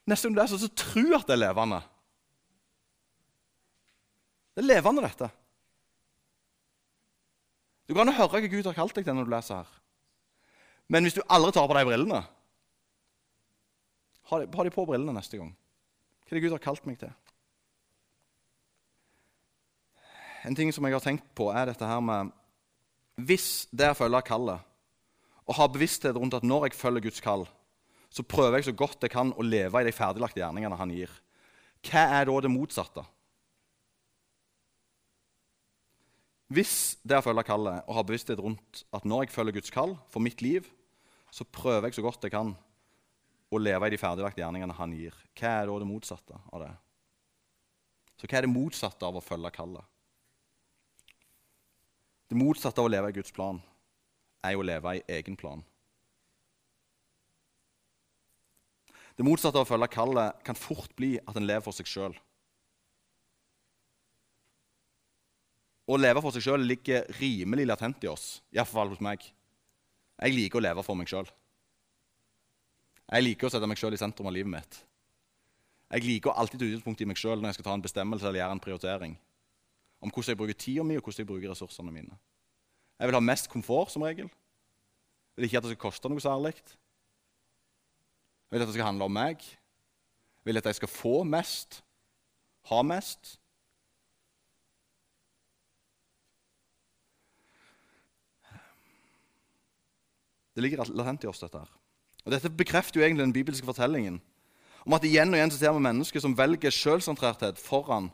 Nesten 0.09 0.31
om 0.31 0.37
det 0.37 0.47
du 0.47 0.53
sånn 0.55 0.63
så 0.63 0.71
tro 0.73 1.03
at 1.17 1.27
det 1.29 1.35
er 1.35 1.43
levende. 1.43 1.77
Det 4.51 4.63
er 4.63 4.67
levende, 4.67 5.03
dette. 5.05 5.29
Du 7.87 7.93
kan 7.95 8.09
høre 8.09 8.33
hva 8.33 8.41
Gud 8.41 8.67
har 8.67 8.75
kalt 8.75 8.97
deg 8.97 9.05
til 9.05 9.15
når 9.15 9.29
du 9.29 9.33
leser 9.35 9.61
her. 9.61 9.69
Men 10.91 11.05
hvis 11.05 11.15
du 11.15 11.21
aldri 11.29 11.53
tar 11.55 11.69
på 11.69 11.77
deg 11.77 11.87
brillene, 11.87 12.21
ha 14.31 14.39
de 14.41 14.73
på 14.73 14.85
brillene 14.87 15.15
neste 15.15 15.37
gang. 15.39 15.53
Hva 16.25 16.33
er 16.33 16.39
det 16.39 16.43
Gud 16.45 16.55
har 16.55 16.63
kalt 16.63 16.85
meg 16.89 16.97
til? 16.99 17.13
En 20.47 20.57
ting 20.57 20.71
som 20.73 20.85
jeg 20.85 20.95
har 20.95 21.03
tenkt 21.03 21.27
på, 21.37 21.51
er 21.53 21.69
dette 21.69 21.85
her 21.85 22.01
med 22.01 22.31
Hvis 23.21 23.67
det 23.69 23.85
er 23.85 23.93
å 23.93 23.99
følge 23.99 24.23
kallet, 24.25 24.67
og 25.45 25.57
ha 25.57 25.67
bevissthet 25.69 26.15
rundt 26.15 26.37
at 26.37 26.45
når 26.47 26.69
jeg 26.69 26.79
følger 26.79 27.03
Guds 27.05 27.21
kall, 27.21 27.43
så 28.11 28.23
prøver 28.27 28.59
jeg 28.59 28.69
så 28.69 28.75
godt 28.75 29.03
jeg 29.03 29.13
kan 29.13 29.33
å 29.35 29.45
leve 29.45 29.81
i 29.81 29.87
de 29.87 29.93
ferdiglagte 29.95 30.41
gjerningene 30.41 30.77
han 30.79 30.93
gir. 30.93 31.11
Hva 31.85 32.05
er 32.19 32.27
da 32.27 32.37
det 32.43 32.51
motsatte? 32.51 33.03
Hvis 36.51 36.97
det 37.07 37.15
er 37.15 37.21
å 37.21 37.25
følge 37.29 37.45
kallet 37.47 37.85
og 37.87 37.95
ha 37.95 38.03
bevissthet 38.03 38.41
rundt 38.43 38.83
at 38.91 39.05
når 39.07 39.25
jeg 39.25 39.35
følger 39.35 39.55
Guds 39.59 39.71
kall 39.71 39.95
for 40.11 40.23
mitt 40.23 40.43
liv, 40.43 40.67
så 41.31 41.47
prøver 41.47 41.87
jeg 41.87 41.99
så 41.99 42.03
godt 42.03 42.27
jeg 42.27 42.33
kan 42.33 42.51
å 43.51 43.59
leve 43.59 43.87
i 43.87 43.93
de 43.93 43.99
ferdiglagte 43.99 44.43
gjerningene 44.43 44.75
han 44.75 44.95
gir. 44.95 45.15
Hva 45.37 45.53
er 45.61 45.69
da 45.69 45.77
det 45.79 45.87
motsatte 45.87 46.41
av 46.51 46.65
det? 46.65 46.73
Så 48.19 48.27
hva 48.27 48.39
er 48.39 48.47
det 48.47 48.51
motsatte 48.51 49.07
av 49.07 49.17
å 49.17 49.23
følge 49.23 49.53
kallet? 49.55 49.90
Det 52.31 52.37
motsatte 52.39 52.79
av 52.79 52.87
å 52.87 52.91
leve 52.91 53.09
i 53.11 53.15
Guds 53.17 53.33
plan 53.35 53.57
er 54.47 54.53
jo 54.55 54.61
å 54.61 54.63
leve 54.63 54.93
i 54.95 55.01
egen 55.17 55.35
plan. 55.35 55.59
Det 59.19 59.25
motsatte 59.27 59.59
av 59.59 59.65
å 59.65 59.67
følge 59.67 59.89
kallet 59.91 60.37
kan 60.47 60.55
fort 60.55 60.93
bli 60.95 61.17
at 61.19 61.35
en 61.35 61.43
lever 61.43 61.65
for 61.65 61.75
seg 61.75 61.89
sjøl. 61.91 62.15
Å 65.91 65.97
leve 65.99 66.23
for 66.23 66.31
seg 66.31 66.45
sjøl 66.45 66.63
ligger 66.63 67.09
rimelig 67.17 67.65
latent 67.67 68.07
i 68.07 68.09
oss, 68.13 68.37
iallfall 68.55 68.93
hos 68.93 69.03
meg. 69.03 69.25
Jeg 70.23 70.37
liker 70.37 70.61
å 70.61 70.63
leve 70.63 70.85
for 70.87 70.95
meg 70.95 71.11
sjøl. 71.11 71.27
Jeg 73.11 73.25
liker 73.25 73.49
å 73.49 73.51
sette 73.51 73.67
meg 73.67 73.81
sjøl 73.81 73.97
i 73.97 73.99
sentrum 73.99 74.31
av 74.31 74.37
livet 74.37 74.53
mitt. 74.53 74.79
Jeg 75.91 76.07
liker 76.07 76.31
å 76.31 76.37
alltid 76.39 76.63
ta 76.63 76.69
utgangspunkt 76.69 77.03
i 77.03 77.09
meg 77.11 77.19
sjøl 77.19 77.43
når 77.43 77.51
jeg 77.51 77.59
skal 77.59 77.67
ta 77.67 77.75
en 77.75 77.83
bestemmelse 77.83 78.29
eller 78.29 78.39
gjøre 78.39 78.55
en 78.55 78.63
prioritering. 78.63 79.17
Om 80.01 80.09
hvordan 80.09 80.33
jeg 80.33 80.37
bruker 80.37 80.57
tida 80.57 80.83
mi 80.83 80.97
og 80.97 81.03
hvordan 81.05 81.23
jeg 81.23 81.29
bruker 81.29 81.51
ressursene 81.51 81.93
mine. 81.93 82.17
Jeg 82.99 83.09
vil 83.09 83.17
ha 83.17 83.23
mest 83.23 83.49
komfort 83.49 83.91
som 83.93 84.05
regel. 84.05 84.29
Jeg 84.29 85.35
vil 85.35 85.47
ikke 85.47 85.57
at 85.57 85.65
det 85.65 85.75
skal 85.75 85.83
koste 85.89 86.09
noe 86.09 86.21
særlig. 86.21 86.55
Jeg 88.51 88.57
vil 88.57 88.61
at 88.61 88.69
det 88.69 88.75
skal 88.75 88.89
handle 88.89 89.07
om 89.07 89.13
meg. 89.15 89.41
Jeg 89.41 90.49
vil 90.49 90.57
at 90.57 90.65
jeg 90.65 90.81
skal 90.81 90.91
få 90.91 91.21
mest, 91.23 91.83
ha 92.69 92.81
mest. 92.81 93.37
Det 100.55 100.63
ligger 100.65 100.83
latent 100.91 101.23
i 101.23 101.29
oss, 101.29 101.39
dette 101.39 101.61
her. 101.61 101.69
Og 102.25 102.33
Dette 102.33 102.49
bekrefter 102.53 102.99
jo 102.99 103.05
egentlig 103.05 103.23
den 103.23 103.33
bibelske 103.33 103.65
fortellingen 103.65 104.19
om 104.85 104.93
at 104.97 105.05
igjen 105.05 105.29
og 105.29 105.37
igjen 105.37 105.51
så 105.53 105.59
ser 105.61 105.73
vi 105.75 105.83
mennesker 105.85 106.21
som 106.23 106.33
velger 106.37 106.73
selvsentrerthet 106.73 107.59
foran 107.61 108.09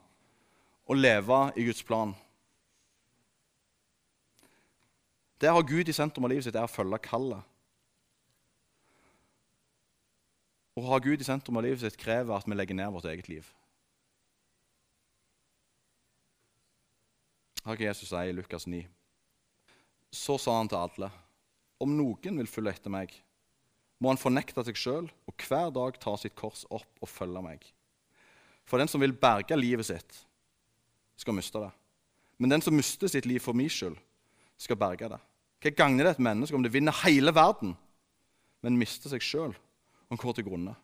å 0.88 0.96
leve 0.96 1.42
i 1.60 1.68
Guds 1.68 1.84
plan. 1.84 2.16
Det 5.38 5.52
å 5.52 5.60
ha 5.60 5.66
Gud 5.66 5.90
i 5.90 5.94
sentrum 5.94 6.26
av 6.26 6.32
livet 6.34 6.48
sitt 6.48 6.58
er 6.58 6.66
å 6.66 6.72
følge 6.72 6.98
kallet. 7.06 7.44
Å 10.78 10.84
ha 10.88 10.98
Gud 11.02 11.22
i 11.22 11.26
sentrum 11.26 11.58
av 11.58 11.66
livet 11.66 11.84
sitt 11.84 11.98
krever 12.00 12.34
at 12.36 12.48
vi 12.48 12.58
legger 12.58 12.78
ned 12.78 12.94
vårt 12.94 13.10
eget 13.10 13.30
liv. 13.30 13.48
Hva 17.66 17.76
Jesus 17.76 18.10
sier 18.10 18.32
i 18.32 18.36
Lukas 18.36 18.66
9. 18.70 18.86
Så 20.14 20.38
sa 20.40 20.56
han 20.56 20.70
til 20.72 20.80
alle.: 20.80 21.10
Om 21.84 21.98
noen 21.98 22.40
vil 22.40 22.50
følge 22.50 22.78
etter 22.78 22.94
meg, 22.94 23.12
må 24.00 24.14
han 24.14 24.22
fornekte 24.22 24.64
seg 24.64 24.78
sjøl 24.80 25.10
og 25.28 25.48
hver 25.48 25.74
dag 25.76 25.98
ta 26.00 26.14
sitt 26.18 26.38
kors 26.38 26.64
opp 26.70 27.02
og 27.02 27.12
følge 27.12 27.44
meg. 27.44 27.66
For 28.66 28.80
den 28.80 28.90
som 28.90 29.02
vil 29.02 29.16
berge 29.18 29.58
livet 29.58 29.90
sitt, 29.90 30.22
skal 31.18 31.36
miste 31.36 31.62
det. 31.62 31.72
Men 32.38 32.54
den 32.54 32.64
som 32.64 32.76
mister 32.78 33.10
sitt 33.10 33.26
liv 33.26 33.42
for 33.44 33.58
min 33.58 33.72
skyld, 33.72 33.98
skal 34.58 34.78
berge 34.80 35.10
det. 35.10 35.20
Hva 35.62 35.74
gagner 35.74 36.06
det 36.06 36.16
et 36.16 36.26
menneske 36.26 36.56
om 36.58 36.64
det 36.66 36.74
vinner 36.74 36.96
hele 37.04 37.34
verden, 37.34 37.76
men 38.66 38.78
mister 38.78 39.10
seg 39.12 39.24
sjøl 39.26 39.56
og 40.10 40.22
går 40.22 40.38
til 40.38 40.48
grunne? 40.48 40.76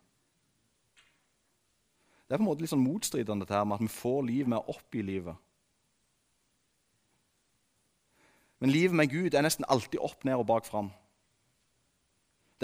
Det 2.24 2.34
er 2.34 2.40
på 2.40 2.44
en 2.44 2.48
måte 2.48 2.64
litt 2.64 2.72
sånn 2.72 2.82
motstridende 2.82 3.44
dette 3.44 3.56
her 3.56 3.66
med 3.68 3.78
at 3.78 3.84
vi 3.84 3.92
får 3.92 4.22
liv 4.26 4.50
med 4.50 4.58
å 4.58 4.74
oppgi 4.74 5.02
livet. 5.04 5.36
Men 8.62 8.72
livet 8.72 8.96
med 8.96 9.10
Gud 9.12 9.34
er 9.34 9.44
nesten 9.44 9.66
alltid 9.68 10.00
opp, 10.00 10.22
ned 10.24 10.38
og 10.40 10.46
bak 10.48 10.64
fram. 10.64 10.88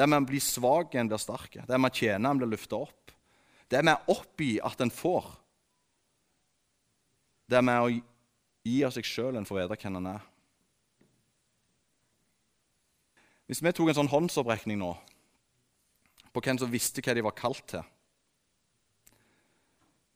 Med 0.01 0.17
å 0.17 0.25
bli 0.25 0.41
svak 0.41 0.95
en 0.97 1.11
blir 1.11 1.21
sterk. 1.21 1.59
Med 1.69 1.91
å 1.91 1.93
tjene 1.93 2.31
en 2.31 2.41
blir 2.41 2.49
løfta 2.49 2.79
opp. 2.87 3.13
Det 3.69 3.83
med 3.85 3.99
å 4.01 4.17
oppgi 4.17 4.55
at 4.65 4.81
en 4.81 4.93
får. 4.95 5.27
Det 7.51 7.61
med 7.67 7.83
å 7.83 7.91
gi 7.91 8.81
av 8.87 8.93
seg 8.95 9.07
sjøl 9.07 9.39
en 9.39 9.47
får 9.49 9.65
vite 9.65 9.79
hvem 9.83 9.97
en 9.99 10.11
er. 10.13 10.27
Hvis 13.51 13.63
vi 13.67 13.73
tok 13.75 13.91
en 13.91 13.97
sånn 13.99 14.13
håndsopprekning 14.13 14.79
nå 14.79 14.93
på 16.31 16.43
hvem 16.45 16.61
som 16.61 16.71
visste 16.71 17.03
hva 17.03 17.17
de 17.17 17.25
var 17.27 17.35
kalt 17.35 17.65
til, 17.73 17.83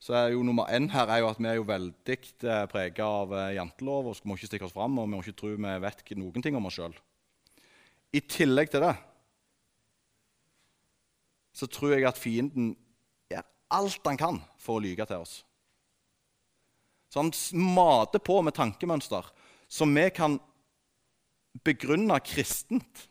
så 0.04 0.14
er 0.18 0.34
jo 0.34 0.44
nummer 0.46 0.68
én 0.70 0.86
her 0.92 1.08
er 1.10 1.22
jo 1.22 1.30
at 1.30 1.40
vi 1.40 1.48
er 1.48 1.56
jo 1.56 1.64
veldig 1.66 2.16
eh, 2.44 2.66
prega 2.70 3.06
av 3.22 3.32
eh, 3.32 3.54
jantelov 3.56 4.10
og 4.10 4.28
må 4.28 4.36
ikke 4.36 4.50
stikke 4.50 4.66
oss 4.68 4.74
fram, 4.76 4.98
og 5.00 5.08
vi 5.08 5.14
må 5.14 5.22
ikke 5.24 5.38
tro 5.40 5.54
vi 5.56 5.74
vet 5.80 6.04
noen 6.20 6.44
ting 6.44 6.58
om 6.58 6.68
oss 6.68 6.76
sjøl. 6.76 6.94
I 8.14 8.20
tillegg 8.20 8.70
til 8.70 8.84
det 8.84 8.92
så 11.56 11.66
tror 11.70 11.96
jeg 11.96 12.06
at 12.06 12.20
fienden 12.20 12.74
gjør 13.32 13.48
alt 13.74 14.12
han 14.12 14.20
kan 14.20 14.40
for 14.60 14.76
å 14.76 14.84
lyge 14.84 15.08
til 15.08 15.24
oss. 15.24 15.40
Så 17.14 17.22
han 17.22 17.30
mater 17.62 18.18
på 18.18 18.40
med 18.42 18.56
tankemønster 18.56 19.28
som 19.70 19.92
vi 19.94 20.08
kan 20.10 20.40
begrunne 21.62 22.16
kristent. 22.26 23.04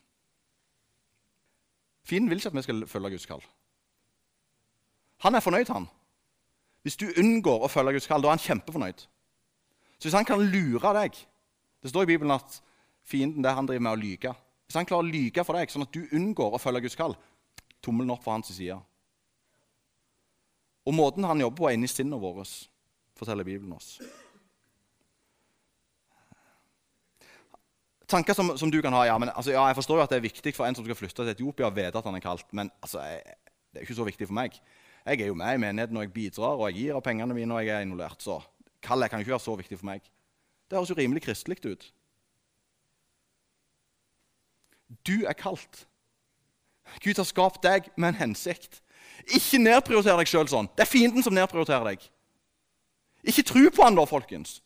Fienden 2.04 2.28
vil 2.28 2.42
ikke 2.42 2.50
at 2.52 2.58
vi 2.58 2.64
skal 2.66 2.82
følge 2.86 3.14
Guds 3.14 3.24
kall. 3.30 3.40
Han 5.24 5.34
er 5.34 5.40
fornøyd, 5.40 5.72
han. 5.72 5.88
Hvis 6.84 7.00
du 7.00 7.06
unngår 7.16 7.64
å 7.64 7.72
følge 7.72 7.96
Guds 7.96 8.10
kall, 8.10 8.20
da 8.20 8.28
er 8.28 8.36
han 8.36 8.44
kjempefornøyd. 8.44 9.06
Så 9.96 10.10
hvis 10.10 10.18
han 10.18 10.28
kan 10.28 10.42
lure 10.52 10.92
deg 10.98 11.16
Det 11.80 11.92
står 11.92 12.04
i 12.04 12.12
Bibelen 12.12 12.32
at 12.32 12.60
fienden 13.04 13.44
det 13.44 13.56
han 13.56 13.66
driver 13.68 13.88
med 13.88 13.92
å 13.92 14.00
lyge. 14.00 14.30
Hvis 14.64 14.76
han 14.80 14.86
klarer 14.88 15.04
å 15.04 15.12
lyge 15.12 15.44
for 15.44 15.56
deg, 15.56 15.72
sånn 15.72 15.84
at 15.84 15.92
du 15.92 16.06
unngår 16.16 16.56
å 16.56 16.60
følge 16.60 16.80
Guds 16.84 16.96
kall, 16.96 17.16
tommelen 17.84 18.12
opp 18.14 18.22
fra 18.24 18.36
hans 18.38 18.48
side. 18.48 18.78
Og 20.88 20.96
måten 20.96 21.28
han 21.28 21.40
jobber 21.40 21.58
på, 21.60 21.68
er 21.68 21.76
inni 21.76 21.88
sinnet 21.92 22.20
vårt, 22.20 22.52
forteller 23.18 23.46
Bibelen 23.46 23.72
oss. 23.76 23.98
Tanker 28.06 28.36
som, 28.36 28.52
som, 28.58 28.70
du 28.70 28.82
kan 28.84 28.92
ha 28.92 29.06
ja, 29.08 29.18
men, 29.18 29.30
altså, 29.32 29.54
ja, 29.54 29.64
Jeg 29.66 29.78
forstår 29.78 29.96
jo 29.96 30.04
at 30.04 30.12
det 30.12 30.18
er 30.20 30.28
viktig 30.28 30.52
for 30.54 30.68
en 30.68 30.76
som 30.76 30.84
skal 30.84 30.98
flytte 30.98 31.22
til 31.22 31.32
Etiopia, 31.32 31.70
å 31.70 31.74
vite 31.74 31.98
at 31.98 32.06
han 32.06 32.18
er 32.18 32.24
kalt, 32.24 32.46
men 32.52 32.70
altså, 32.84 33.00
jeg, 33.00 33.38
det 33.72 33.80
er 33.80 33.84
jo 33.84 33.88
ikke 33.88 34.00
så 34.00 34.06
viktig 34.06 34.28
for 34.28 34.38
meg. 34.38 34.58
Jeg 35.04 35.20
er 35.20 35.28
jo 35.28 35.36
med 35.36 35.56
i 35.56 35.60
menigheten, 35.60 35.96
og 35.96 36.04
jeg 36.04 36.12
bidrar 36.12 36.60
og 36.60 36.68
jeg 36.68 36.78
gir 36.78 36.98
av 36.98 37.02
pengene 37.04 37.34
mine. 37.36 37.54
og 37.54 37.64
jeg 37.64 37.74
er 37.76 37.82
involvert, 37.84 38.22
Så 38.22 38.40
kallet 38.82 39.10
kan 39.10 39.18
jo 39.18 39.24
ikke 39.24 39.34
være 39.34 39.46
så 39.46 39.56
viktig 39.56 39.78
for 39.78 39.86
meg. 39.86 40.00
Det 40.70 40.78
høres 40.78 40.90
jo 40.90 40.96
rimelig 40.96 41.22
kristelig 41.22 41.58
ut. 41.66 41.92
Du 45.06 45.24
er 45.26 45.32
kalt. 45.32 45.86
Gud 47.00 47.16
har 47.16 47.24
skapt 47.24 47.62
deg 47.64 47.90
med 47.96 48.08
en 48.08 48.20
hensikt. 48.20 48.80
Ikke 49.26 49.58
nedprioriter 49.58 50.16
deg 50.20 50.28
sjøl 50.28 50.48
sånn. 50.48 50.68
Det 50.76 50.84
er 50.84 50.90
fienden 50.90 51.24
som 51.24 51.34
nedprioriterer 51.34 51.94
deg. 51.94 52.04
Ikke 53.24 53.46
tro 53.46 53.62
på 53.72 53.84
han 53.86 53.96
da, 53.96 54.04
folkens. 54.08 54.58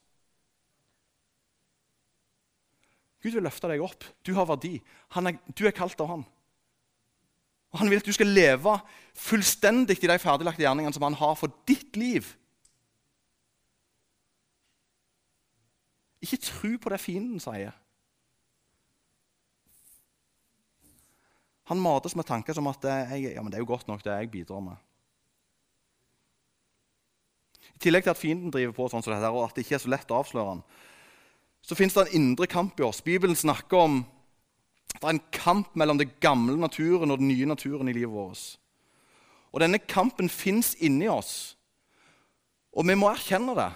Gud 3.22 3.34
vil 3.34 3.46
løfte 3.46 3.70
deg 3.70 3.82
opp. 3.82 4.06
Du 4.26 4.32
har 4.36 4.46
verdi. 4.46 4.76
Er, 5.18 5.38
du 5.54 5.66
er 5.66 5.74
kalt 5.74 5.98
av 6.02 6.10
han. 6.12 6.26
Og 7.72 7.82
Han 7.82 7.90
vil 7.90 8.00
at 8.00 8.06
du 8.06 8.14
skal 8.14 8.30
leve 8.32 8.78
fullstendig 9.18 9.98
i 10.00 10.08
de 10.08 10.18
ferdiglagte 10.22 10.64
gjerningene 10.64 10.94
som 10.96 11.04
han 11.04 11.18
har 11.18 11.34
for 11.36 11.52
ditt 11.68 11.98
liv. 12.00 12.30
Ikke 16.24 16.40
tro 16.42 16.70
på 16.80 16.90
det 16.90 17.02
fienden 17.02 17.42
sier. 17.42 17.74
Han 21.68 21.82
mates 21.84 22.16
med 22.16 22.24
tanker 22.24 22.56
som 22.56 22.70
at 22.70 22.84
jeg, 22.88 23.34
ja, 23.34 23.42
det 23.44 23.58
er 23.58 23.62
jo 23.62 23.68
godt 23.68 23.90
nok 23.90 24.00
det 24.04 24.14
jeg 24.14 24.30
bidrar 24.32 24.64
med. 24.64 24.87
I 27.78 27.82
tillegg 27.84 28.02
til 28.02 28.10
at 28.10 28.18
fienden 28.18 28.50
driver 28.50 28.72
på 28.74 28.88
sånn 28.90 29.04
som 29.06 29.12
dette, 29.14 29.28
og 29.30 29.44
at 29.44 29.54
det 29.54 29.62
ikke 29.62 29.76
er 29.76 29.82
så 29.84 29.90
lett 29.92 30.10
å 30.10 30.16
avsløre 30.18 30.50
han, 30.50 30.62
så 31.62 31.76
fins 31.78 31.94
det 31.94 32.08
en 32.08 32.16
indre 32.18 32.48
kamp 32.50 32.80
i 32.80 32.82
oss. 32.82 32.98
Bibelen 33.06 33.38
snakker 33.38 33.84
om 33.84 34.00
Det 34.88 35.04
er 35.04 35.12
en 35.12 35.26
kamp 35.30 35.76
mellom 35.76 35.98
den 36.00 36.10
gamle 36.18 36.56
naturen 36.56 37.12
og 37.12 37.20
den 37.20 37.28
nye 37.28 37.46
naturen 37.46 37.90
i 37.90 37.92
livet 37.92 38.10
vårt. 38.10 38.56
Og 39.52 39.60
denne 39.60 39.78
kampen 39.78 40.30
fins 40.32 40.72
inni 40.80 41.06
oss, 41.12 41.54
og 42.72 42.88
vi 42.88 42.96
må 42.98 43.06
erkjenne 43.12 43.54
det. 43.54 43.68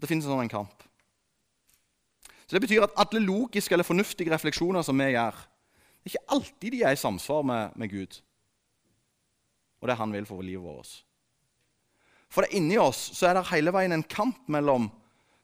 Det 0.00 0.10
fins 0.10 0.26
en 0.26 0.32
sånn 0.32 0.50
kamp. 0.50 0.82
Så 2.48 2.56
Det 2.56 2.64
betyr 2.64 2.88
at 2.88 2.96
alle 2.98 3.22
logiske 3.22 3.76
eller 3.76 3.86
fornuftige 3.86 4.32
refleksjoner 4.32 4.82
som 4.82 4.98
vi 4.98 5.12
gjør, 5.12 5.36
det 5.36 6.08
er 6.08 6.16
ikke 6.16 6.34
alltid 6.34 6.72
de 6.72 6.82
er 6.82 6.96
i 6.96 7.04
samsvar 7.04 7.44
med, 7.46 7.76
med 7.76 7.92
Gud 7.92 8.22
og 9.80 9.88
det 9.88 9.98
han 9.98 10.12
vil 10.12 10.26
for 10.26 10.42
livet 10.42 10.64
vårt. 10.64 10.92
For 12.28 12.44
det 12.44 12.56
inni 12.58 12.76
oss 12.80 12.98
så 13.16 13.28
er 13.28 13.38
det 13.38 13.48
hele 13.52 13.72
veien 13.72 13.94
en 13.94 14.04
kamp 14.04 14.48
mellom 14.52 14.90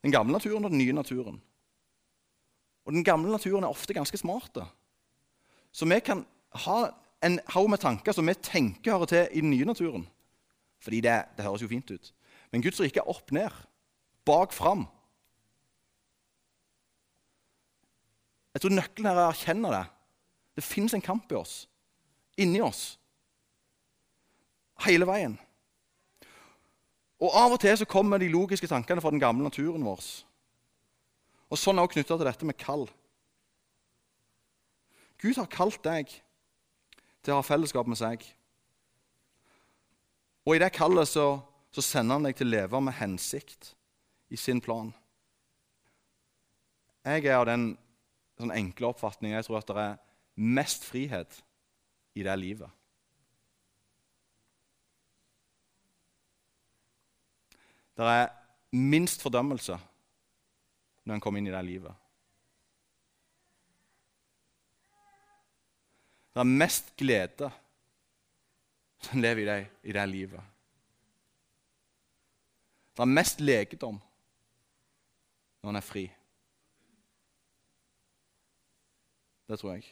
den 0.05 0.13
gamle 0.13 0.37
naturen 0.37 0.67
og 0.67 0.73
den 0.73 0.83
nye 0.83 0.97
naturen. 0.97 1.39
Og 2.85 2.93
den 2.93 3.05
gamle 3.05 3.33
naturen 3.33 3.65
er 3.65 3.73
ofte 3.73 3.97
ganske 3.97 4.19
smart. 4.21 4.59
Så 5.73 5.89
vi 5.89 6.01
kan 6.05 6.27
ha 6.67 6.79
en 7.25 7.39
haug 7.55 7.71
med 7.73 7.81
tanker 7.81 8.13
som 8.13 8.29
vi 8.29 8.35
tenker 8.37 8.93
hører 8.93 9.09
til 9.09 9.29
i 9.33 9.41
den 9.41 9.51
nye 9.51 9.65
naturen. 9.65 10.05
Fordi 10.85 11.01
det, 11.01 11.17
det 11.37 11.47
høres 11.47 11.65
jo 11.65 11.71
fint 11.71 11.91
ut. 11.91 12.13
Men 12.53 12.63
Guds 12.63 12.81
rike 12.81 13.01
er 13.01 13.09
opp 13.09 13.33
ned, 13.33 13.51
bak 14.29 14.53
fram. 14.53 14.85
Jeg 18.55 18.63
tror 18.63 18.75
nøkkelen 18.77 19.09
her 19.09 19.17
er 19.17 19.25
å 19.25 19.33
erkjenne 19.33 19.73
det. 19.73 19.85
Det 20.55 20.67
fins 20.67 20.95
en 20.95 21.03
kamp 21.03 21.33
i 21.33 21.39
oss, 21.39 21.65
inni 22.39 22.61
oss, 22.63 22.99
hele 24.83 25.07
veien. 25.09 25.39
Og 27.23 27.31
Av 27.33 27.55
og 27.55 27.61
til 27.63 27.77
så 27.79 27.87
kommer 27.89 28.21
de 28.21 28.29
logiske 28.33 28.69
tankene 28.69 29.01
fra 29.01 29.13
den 29.15 29.23
gamle 29.23 29.47
naturen 29.47 29.85
vår. 29.87 30.03
Og 31.51 31.61
Sånn 31.61 31.79
er 31.79 31.87
også 31.87 31.95
knytta 31.95 32.19
til 32.19 32.29
dette 32.29 32.49
med 32.49 32.59
kall. 32.59 32.89
Gud 35.23 35.39
har 35.39 35.49
kalt 35.49 35.81
deg 35.85 36.11
til 37.25 37.33
å 37.33 37.39
ha 37.39 37.47
fellesskap 37.47 37.89
med 37.89 38.01
seg. 38.01 38.25
Og 40.45 40.57
i 40.57 40.61
det 40.61 40.75
kallet 40.77 41.09
så, 41.09 41.39
så 41.73 41.85
sender 41.85 42.19
han 42.19 42.29
deg 42.29 42.37
til 42.37 42.51
å 42.51 42.55
leve 42.57 42.83
med 42.85 42.99
hensikt 42.99 43.73
i 44.29 44.37
sin 44.37 44.61
plan. 44.61 44.91
Jeg 47.05 47.25
er 47.25 47.39
av 47.39 47.47
den 47.49 47.71
sånn 48.41 48.53
enkle 48.53 48.91
oppfatning 48.91 49.37
jeg 49.37 49.47
tror 49.47 49.61
at 49.61 49.71
det 49.71 49.83
er 49.85 49.99
mest 50.35 50.85
frihet 50.89 51.39
i 52.19 52.25
det 52.27 52.35
livet. 52.41 52.69
Det 57.95 58.07
er 58.11 58.33
minst 58.75 59.23
fordømmelse 59.23 59.77
når 61.05 61.15
en 61.15 61.23
kommer 61.23 61.39
inn 61.41 61.51
i 61.51 61.55
det 61.55 61.63
livet. 61.67 62.01
Det 66.35 66.43
er 66.43 66.51
mest 66.51 66.91
glede 66.99 67.51
som 69.05 69.21
lever 69.21 69.45
i 69.45 69.47
det, 69.47 69.59
i 69.87 69.95
det 69.95 70.07
livet. 70.11 70.51
Det 72.95 73.03
er 73.05 73.11
mest 73.11 73.43
legedom 73.43 74.01
når 75.63 75.71
en 75.71 75.79
er 75.79 75.87
fri. 75.87 76.05
Det 79.47 79.59
tror 79.61 79.77
jeg. 79.77 79.87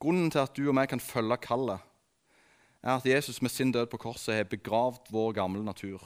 Grunnen 0.00 0.30
til 0.32 0.40
at 0.40 0.56
du 0.56 0.62
og 0.64 0.76
meg 0.76 0.88
kan 0.88 1.02
følge 1.02 1.36
kallet, 1.44 1.89
er 2.82 2.96
at 2.96 3.06
Jesus 3.06 3.42
med 3.42 3.50
sin 3.50 3.72
død 3.72 3.86
på 3.86 3.96
korset 3.96 4.34
har 4.34 4.44
begravd 4.48 5.10
vår 5.10 5.32
gamle 5.32 5.64
natur, 5.64 6.00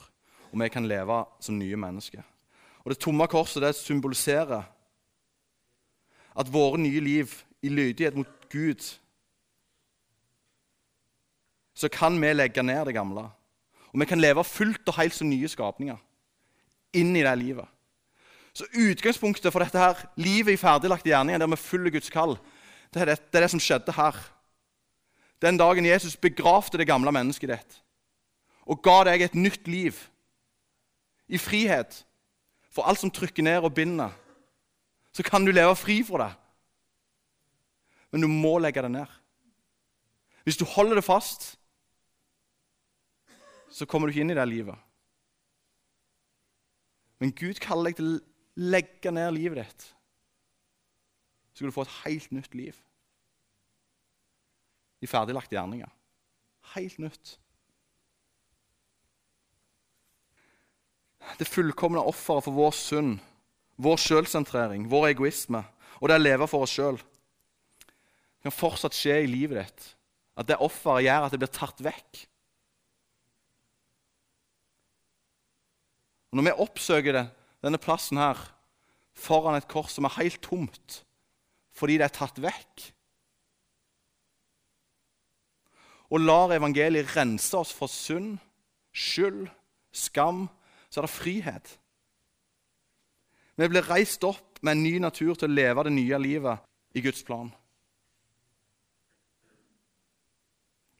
og 0.51 0.59
vi 0.59 0.69
kan 0.69 0.87
leve 0.87 1.23
som 1.39 1.59
nye 1.59 1.75
mennesker. 1.75 2.21
Og 2.83 2.91
Det 2.91 2.99
tomme 2.99 3.27
korset 3.27 3.63
det 3.63 3.75
symboliserer 3.75 4.63
at 6.35 6.53
våre 6.53 6.77
nye 6.77 6.99
liv 6.99 7.31
i 7.61 7.69
lydighet 7.69 8.15
mot 8.15 8.27
Gud 8.51 8.99
Så 11.75 11.89
kan 11.91 12.21
vi 12.21 12.33
legge 12.33 12.63
ned 12.63 12.85
det 12.85 12.93
gamle, 12.93 13.21
og 13.91 13.99
vi 13.99 14.05
kan 14.05 14.19
leve 14.19 14.43
fullt 14.43 14.87
og 14.87 14.95
helt 14.95 15.13
som 15.13 15.27
nye 15.27 15.47
skapninger 15.47 15.97
inn 16.93 17.15
i 17.15 17.23
det 17.23 17.33
livet. 17.37 17.67
Så 18.55 18.63
Utgangspunktet 18.71 19.51
for 19.51 19.59
dette 19.59 19.79
her, 19.79 20.05
livet 20.15 20.53
i 20.53 20.59
ferdiglagte 20.59 21.09
gjerninger, 21.09 21.41
der 21.43 21.51
vi 21.51 21.59
følger 21.59 21.91
Guds 21.91 22.09
kall, 22.09 22.37
det 22.93 23.01
er 23.01 23.05
det, 23.05 23.17
det 23.27 23.39
er 23.39 23.43
det 23.43 23.51
som 23.51 23.59
skjedde 23.59 23.91
her. 23.91 24.15
Den 25.41 25.57
dagen 25.59 25.85
Jesus 25.85 26.15
begravde 26.17 26.77
det 26.77 26.87
gamle 26.87 27.11
mennesket 27.11 27.51
ditt 27.51 27.81
og 28.65 28.81
ga 28.81 29.03
deg 29.05 29.21
et 29.21 29.35
nytt 29.37 29.67
liv 29.69 29.97
i 31.29 31.37
frihet 31.37 31.99
for 32.73 32.87
alt 32.89 32.99
som 32.99 33.11
trykker 33.13 33.45
ned 33.45 33.63
og 33.63 33.75
binder, 33.77 34.09
så 35.13 35.23
kan 35.23 35.45
du 35.45 35.51
leve 35.53 35.75
fri 35.77 36.01
for 36.03 36.23
det. 36.23 36.31
Men 38.11 38.25
du 38.25 38.27
må 38.27 38.57
legge 38.59 38.81
det 38.81 38.91
ned. 38.91 39.11
Hvis 40.43 40.57
du 40.57 40.65
holder 40.65 40.99
det 40.99 41.05
fast, 41.05 41.59
så 43.69 43.85
kommer 43.85 44.07
du 44.07 44.13
ikke 44.13 44.25
inn 44.25 44.33
i 44.33 44.37
det 44.37 44.47
livet. 44.49 44.77
Men 47.19 47.31
Gud 47.31 47.61
kaller 47.63 47.89
deg 47.89 47.99
til 47.99 48.09
å 48.11 48.65
legge 48.75 49.13
ned 49.13 49.31
livet 49.37 49.61
ditt. 49.63 49.87
Så 51.53 51.61
skal 51.61 51.71
du 51.71 51.75
få 51.75 51.85
et 51.85 51.97
helt 52.03 52.33
nytt 52.35 52.57
liv 52.57 52.75
i 55.05 55.09
ferdiglagte 55.09 55.57
gjerninger. 55.57 55.91
Helt 56.75 56.97
nytt. 57.01 57.35
Det 61.39 61.47
fullkomne 61.49 62.03
offeret 62.05 62.45
for 62.45 62.55
vår 62.55 62.75
synd, 62.77 63.17
vår 63.81 63.97
sjølsentrering, 64.01 64.85
vår 64.91 65.11
egoisme 65.13 65.63
og 65.99 66.09
det 66.09 66.17
å 66.19 66.21
leve 66.21 66.47
for 66.49 66.65
oss 66.65 66.75
sjøl 66.75 66.99
kan 68.45 68.53
fortsatt 68.53 68.93
skje 68.93 69.23
i 69.23 69.29
livet 69.29 69.57
ditt. 69.57 69.85
At 70.37 70.49
det 70.49 70.59
offeret 70.61 71.07
gjør 71.07 71.25
at 71.25 71.33
det 71.33 71.39
blir 71.41 71.53
tatt 71.55 71.79
vekk. 71.81 72.19
Og 76.29 76.37
når 76.37 76.45
vi 76.45 76.53
oppsøker 76.65 77.17
det, 77.17 77.25
denne 77.65 77.81
plassen 77.81 78.19
her 78.21 78.37
foran 79.17 79.57
et 79.57 79.69
kors 79.71 79.95
som 79.95 80.05
er 80.05 80.17
helt 80.19 80.41
tomt 80.45 81.01
fordi 81.75 81.97
det 81.99 82.05
er 82.05 82.13
tatt 82.15 82.37
vekk, 82.39 82.85
og 86.15 86.23
lar 86.23 86.53
evangeliet 86.55 87.11
rense 87.11 87.57
oss 87.59 87.73
for 87.75 87.91
synd, 87.91 88.37
skyld, 88.95 89.49
skam, 89.91 90.45
så 90.87 91.01
er 91.01 91.07
det 91.07 91.11
frihet. 91.11 91.73
Vi 93.59 93.67
blir 93.67 93.87
reist 93.89 94.23
opp 94.23 94.61
med 94.63 94.77
en 94.77 94.83
ny 94.83 94.93
natur 95.03 95.35
til 95.35 95.49
å 95.49 95.57
leve 95.57 95.83
det 95.83 95.93
nye 95.95 96.19
livet 96.23 96.95
i 96.95 97.03
Guds 97.03 97.23
plan. 97.27 97.51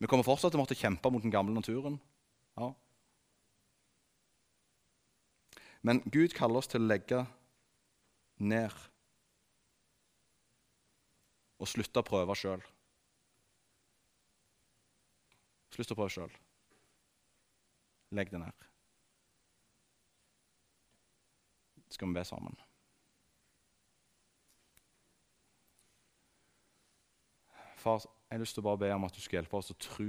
Vi 0.04 0.12
kommer 0.12 0.28
fortsatt 0.28 0.52
til 0.52 0.60
å 0.60 0.66
måtte 0.66 0.76
kjempe 0.76 1.12
mot 1.12 1.24
den 1.24 1.32
gamle 1.32 1.56
naturen. 1.56 1.96
Ja. 2.60 2.74
Men 5.88 6.04
Gud 6.12 6.36
kaller 6.36 6.60
oss 6.60 6.68
til 6.68 6.84
å 6.84 6.92
legge 6.92 7.24
ned 8.44 8.76
og 11.56 11.72
slutte 11.72 12.04
å 12.04 12.08
prøve 12.08 12.36
sjøl. 12.36 12.64
Slutt 15.74 15.92
å 15.92 15.98
prøve 15.98 16.14
sjøl. 16.14 16.38
Legg 18.16 18.32
det 18.32 18.40
ned. 18.44 18.66
Skal 21.90 22.10
vi 22.12 22.18
be 22.18 22.24
sammen? 22.28 22.56
Far, 27.86 28.02
jeg 28.02 28.34
har 28.34 28.42
lyst 28.42 28.58
til 28.58 28.64
å 28.64 28.70
bare 28.70 28.82
be 28.82 28.90
om 28.96 29.06
at 29.06 29.14
du 29.14 29.22
skal 29.22 29.40
hjelpe 29.40 29.60
oss 29.60 29.70
å 29.72 29.78
tro 29.78 30.08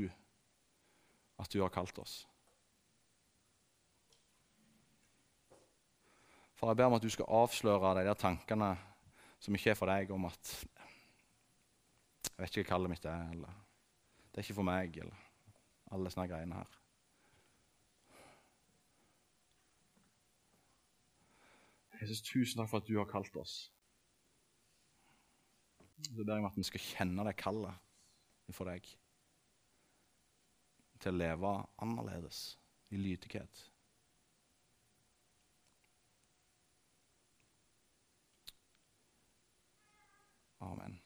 at 1.36 1.52
du 1.52 1.61
har 1.61 1.72
kalt 1.74 1.98
oss. 2.00 2.14
Far, 6.57 6.70
jeg 6.70 6.80
ber 6.80 6.88
om 6.88 6.96
at 6.96 7.04
du 7.04 7.12
skal 7.12 7.28
avsløre 7.42 7.92
de 7.98 8.07
der 8.09 8.16
tankene 8.16 8.72
som 9.44 9.54
ikke 9.59 9.74
er 9.74 9.78
for 9.78 9.92
deg, 9.92 10.11
om 10.11 10.24
at 10.30 10.54
Jeg 12.26 12.42
vet 12.42 12.57
ikke 12.57 12.66
hva 12.66 12.70
kallet 12.74 12.92
mitt 12.92 13.04
er, 13.09 13.28
eller 13.32 13.52
det 14.32 14.40
er 14.40 14.44
ikke 14.44 14.57
for 14.59 14.68
meg, 14.68 14.96
eller 15.00 15.26
alle 15.97 16.12
sånne 16.12 16.28
greiene 16.30 16.61
her. 16.61 16.76
Jesus, 22.01 22.20
tusen 22.22 22.61
takk 22.61 22.70
for 22.70 22.82
at 22.82 22.88
du 22.88 22.99
har 22.99 23.09
kalt 23.09 23.36
oss. 23.40 23.57
Så 26.05 26.12
ber 26.12 26.28
jeg 26.28 26.44
om 26.44 26.51
at 26.51 26.59
vi 26.59 26.66
skal 26.68 26.82
kjenne 26.84 27.24
det 27.24 27.38
kallet 27.40 28.53
for 28.53 28.68
deg 28.68 28.84
til 31.01 31.12
å 31.12 31.18
leve 31.18 31.55
annerledes, 31.82 32.42
i 32.92 33.01
lydighet. 33.01 33.64
Amen. 40.61 41.01